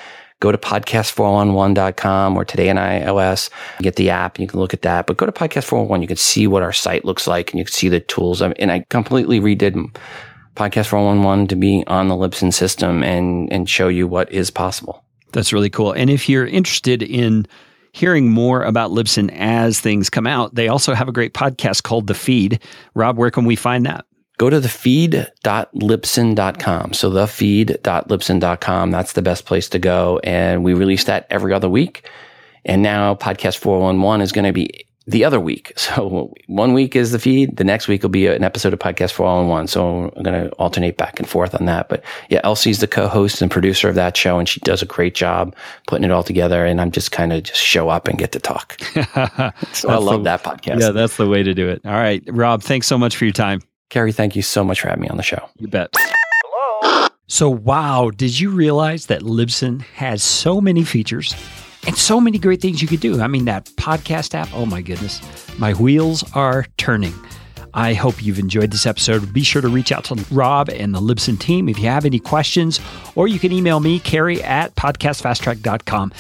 Go 0.41 0.53
to 0.53 0.59
podcast411.com 0.59 2.37
or 2.37 2.45
today 2.45 2.69
in 2.69 2.77
iOS, 2.77 3.49
get 3.79 3.97
the 3.97 4.11
app 4.11 4.39
you 4.39 4.47
can 4.47 4.61
look 4.61 4.75
at 4.75 4.83
that. 4.83 5.07
But 5.07 5.17
go 5.17 5.25
to 5.25 5.33
podcast 5.33 5.64
411, 5.64 6.03
you 6.03 6.09
can 6.09 6.19
see 6.19 6.47
what 6.47 6.62
our 6.62 6.75
site 6.75 7.07
looks 7.07 7.27
like 7.27 7.51
and 7.51 7.59
you 7.59 7.64
can 7.64 7.73
see 7.73 7.89
the 7.89 8.01
tools. 8.01 8.43
And 8.43 8.71
I 8.71 8.85
completely 8.91 9.41
redid 9.41 9.97
podcast 10.55 10.87
411 10.87 11.49
to 11.49 11.57
be 11.57 11.85
on 11.87 12.09
the 12.09 12.14
Libsyn 12.14 12.53
system 12.53 13.03
and, 13.03 13.51
and 13.53 13.69
show 13.69 13.89
you 13.89 14.07
what 14.07 14.31
is 14.33 14.51
possible. 14.51 15.05
That's 15.33 15.53
really 15.53 15.71
cool. 15.71 15.93
And 15.93 16.11
if 16.11 16.29
you're 16.29 16.47
interested 16.47 17.03
in 17.03 17.47
hearing 17.93 18.31
more 18.31 18.62
about 18.62 18.91
Libsyn 18.91 19.31
as 19.33 19.81
things 19.81 20.11
come 20.11 20.27
out, 20.27 20.55
they 20.55 20.69
also 20.69 20.95
have 20.95 21.09
a 21.09 21.12
great 21.12 21.35
podcast 21.35 21.83
called 21.83 22.07
The 22.07 22.14
Feed. 22.14 22.62
Rob, 22.95 23.17
where 23.17 23.31
can 23.31 23.45
we 23.45 23.57
find 23.57 23.87
that? 23.87 24.06
Go 24.39 24.49
to 24.51 24.61
the 24.61 24.68
feed.libsyn.com. 24.68 26.93
So 26.93 27.11
the 27.11 27.26
feed.libsyn.com. 27.26 28.91
That's 28.91 29.14
the 29.14 29.22
best 29.22 29.47
place 29.47 29.68
to 29.70 29.78
go. 29.78 30.20
And 30.24 30.64
we 30.64 30.74
release 30.74 31.05
that 31.05 31.26
every 31.30 31.53
other 31.53 31.68
week. 31.68 32.11
And 32.64 32.82
now 32.82 33.14
podcast 33.14 33.59
411 33.59 34.22
is 34.22 34.32
going 34.32 34.45
to 34.45 34.53
be 34.53 34.84
the 35.07 35.24
other 35.24 35.39
week. 35.39 35.72
So 35.87 36.34
one 36.49 36.74
week 36.74 36.97
is 36.97 37.12
the 37.12 37.20
feed. 37.20 37.59
The 37.59 37.64
next 37.64 37.87
week 37.87 38.03
will 38.03 38.11
be 38.11 38.26
an 38.26 38.43
episode 38.43 38.72
of 38.72 38.80
podcast 38.80 39.12
411. 39.12 39.68
So 39.68 40.12
I'm 40.16 40.22
going 40.24 40.49
to 40.49 40.51
alternate 40.57 40.97
back 40.97 41.20
and 41.20 41.28
forth 41.28 41.55
on 41.55 41.66
that. 41.66 41.89
But 41.89 42.03
yeah, 42.28 42.41
Elsie's 42.43 42.80
the 42.80 42.89
co-host 42.89 43.41
and 43.41 43.49
producer 43.49 43.89
of 43.89 43.95
that 43.95 44.16
show 44.16 44.41
and 44.41 44.49
she 44.49 44.59
does 44.61 44.82
a 44.82 44.87
great 44.87 45.14
job 45.14 45.55
putting 45.87 46.03
it 46.05 46.11
all 46.11 46.24
together. 46.24 46.66
And 46.66 46.80
I'm 46.80 46.91
just 46.91 47.12
kind 47.12 47.32
of 47.32 47.45
just 47.45 47.61
show 47.61 47.89
up 47.89 48.09
and 48.09 48.18
get 48.18 48.32
to 48.32 48.41
talk. 48.41 48.76
so 49.72 49.89
I 49.89 49.97
love 49.97 50.24
the, 50.24 50.24
that 50.24 50.43
podcast. 50.43 50.80
Yeah, 50.80 50.91
that's 50.91 51.16
the 51.16 51.28
way 51.28 51.45
to 51.45 51.55
do 51.55 51.68
it. 51.68 51.82
All 51.84 51.93
right. 51.93 52.24
Rob, 52.26 52.62
thanks 52.62 52.89
so 52.89 52.99
much 52.99 53.16
for 53.16 53.26
your 53.26 53.32
time. 53.32 53.61
Carey, 53.91 54.12
thank 54.12 54.34
you 54.34 54.43
so 54.43 54.64
much 54.64 54.80
for 54.80 54.89
having 54.89 55.03
me 55.03 55.09
on 55.09 55.16
the 55.16 55.22
show. 55.22 55.49
You 55.59 55.68
bet. 55.68 55.91
Hello. 55.97 57.09
So, 57.28 57.49
wow, 57.49 58.11
did 58.14 58.39
you 58.39 58.51
realize 58.51 59.07
that 59.07 59.22
Libsyn 59.22 59.82
has 59.82 60.22
so 60.22 60.61
many 60.61 60.84
features 60.84 61.34
and 61.87 61.97
so 61.97 62.20
many 62.20 62.39
great 62.39 62.61
things 62.61 62.82
you 62.82 62.89
could 62.89 63.01
do? 63.01 63.20
I 63.20 63.26
mean, 63.26 63.45
that 63.47 63.66
podcast 63.76 64.34
app, 64.34 64.49
oh 64.53 64.66
my 64.66 64.82
goodness, 64.82 65.20
my 65.59 65.72
wheels 65.74 66.24
are 66.34 66.66
turning. 66.76 67.14
I 67.74 67.93
hope 67.93 68.24
you've 68.24 68.39
enjoyed 68.39 68.70
this 68.70 68.87
episode. 68.87 69.32
Be 69.32 69.43
sure 69.43 69.61
to 69.61 69.68
reach 69.68 69.93
out 69.93 70.05
to 70.05 70.14
Rob 70.30 70.70
and 70.70 70.95
the 70.95 71.01
Libsyn 71.01 71.39
team 71.39 71.68
if 71.68 71.78
you 71.78 71.84
have 71.89 72.07
any 72.07 72.18
questions, 72.18 72.80
or 73.14 73.28
you 73.28 73.39
can 73.39 73.53
email 73.53 73.80
me, 73.80 73.99
Carey 73.99 74.43
at 74.43 74.74
podcastfasttrack.com. 74.76 76.12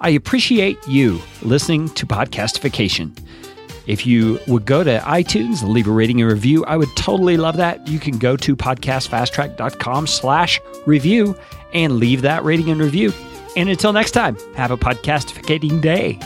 I 0.00 0.10
appreciate 0.10 0.76
you 0.86 1.22
listening 1.42 1.88
to 1.90 2.06
Podcastification. 2.06 3.18
If 3.86 4.06
you 4.06 4.40
would 4.46 4.64
go 4.64 4.82
to 4.82 4.98
iTunes 5.00 5.62
and 5.62 5.70
leave 5.70 5.86
a 5.86 5.92
rating 5.92 6.20
and 6.20 6.30
review, 6.30 6.64
I 6.64 6.76
would 6.76 6.88
totally 6.96 7.36
love 7.36 7.58
that. 7.58 7.86
You 7.86 7.98
can 7.98 8.18
go 8.18 8.36
to 8.36 8.56
podcastfasttrack.com 8.56 10.06
slash 10.06 10.60
review 10.86 11.36
and 11.72 11.96
leave 11.96 12.22
that 12.22 12.44
rating 12.44 12.70
and 12.70 12.80
review. 12.80 13.12
And 13.56 13.68
until 13.68 13.92
next 13.92 14.12
time, 14.12 14.36
have 14.54 14.70
a 14.70 14.76
podcastificating 14.76 15.80
day. 15.80 16.18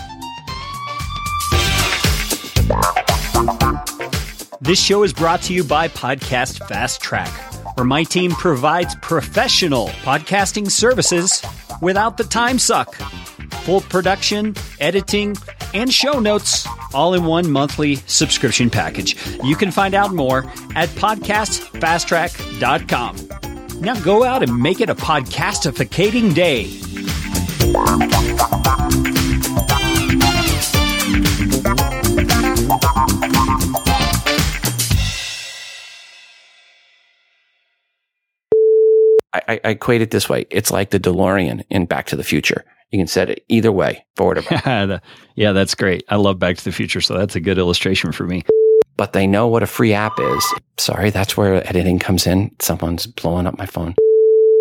This 4.61 4.83
show 4.83 5.03
is 5.03 5.13
brought 5.13 5.43
to 5.43 5.55
you 5.55 5.65
by 5.65 5.89
Podcast 5.89 6.67
Fast 6.69 7.01
Track, 7.01 7.33
where 7.79 7.85
my 7.85 8.03
team 8.03 8.33
provides 8.33 8.97
professional 8.97 9.87
podcasting 10.03 10.69
services 10.69 11.41
without 11.81 12.17
the 12.17 12.25
time 12.25 12.59
suck. 12.59 12.93
Full 13.63 13.83
production, 13.83 14.57
editing, 14.81 15.37
and 15.75 15.95
show 15.95 16.19
notes 16.19 16.67
all 16.93 17.15
in 17.15 17.25
one 17.25 17.49
monthly 17.49 17.95
subscription 18.07 18.69
package. 18.69 19.17
You 19.45 19.55
can 19.55 19.71
find 19.71 19.95
out 19.95 20.13
more 20.13 20.39
at 20.75 20.89
podcastfasttrack.com. 20.91 23.81
Now 23.81 24.01
go 24.01 24.25
out 24.25 24.43
and 24.43 24.61
make 24.61 24.81
it 24.81 24.91
a 24.91 24.97
podcastificating 24.97 26.35
day. 26.35 26.65
I, 39.33 39.61
I, 39.65 39.71
equate 39.71 40.01
it 40.01 40.11
this 40.11 40.29
way. 40.29 40.47
It's 40.51 40.71
like 40.71 40.91
the 40.91 41.01
DeLorean 41.01 41.65
in 41.71 41.87
Back 41.87 42.07
to 42.07 42.17
the 42.17 42.25
Future. 42.25 42.65
You 42.91 42.99
can 42.99 43.07
set 43.07 43.29
it 43.29 43.45
either 43.49 43.71
way, 43.71 44.05
forward 44.17 44.39
or 44.39 44.43
back. 44.43 45.03
yeah, 45.35 45.53
that's 45.53 45.75
great. 45.75 46.05
I 46.09 46.17
love 46.17 46.39
Back 46.39 46.57
to 46.57 46.65
the 46.65 46.73
Future, 46.73 47.01
so 47.01 47.19
that's 47.19 47.37
a 47.37 47.41
good 47.41 47.59
illustration 47.59 48.13
for 48.13 48.25
me. 48.25 48.45
But 48.97 49.13
they 49.13 49.27
know 49.27 49.47
what 49.47 49.63
a 49.63 49.67
free 49.67 49.93
app 49.93 50.19
is. 50.19 50.55
Sorry, 50.79 51.11
that's 51.11 51.37
where 51.37 51.67
editing 51.69 51.99
comes 51.99 52.27
in. 52.27 52.51
Someone's 52.59 53.07
blowing 53.07 53.47
up 53.47 53.59
my 53.59 53.67
phone. 53.67 53.95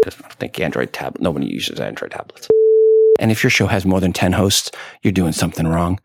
I 0.06 0.10
think 0.10 0.60
Android 0.60 0.94
tablet. 0.94 1.22
Nobody 1.22 1.48
uses 1.48 1.80
Android 1.80 2.12
tablets. 2.12 2.48
And 3.20 3.32
if 3.32 3.44
your 3.44 3.50
show 3.50 3.68
has 3.68 3.86
more 3.86 4.00
than 4.00 4.14
10 4.14 4.34
hosts, 4.34 4.72
you're 5.02 5.12
doing 5.12 5.34
something 5.34 5.68
wrong. 5.68 6.00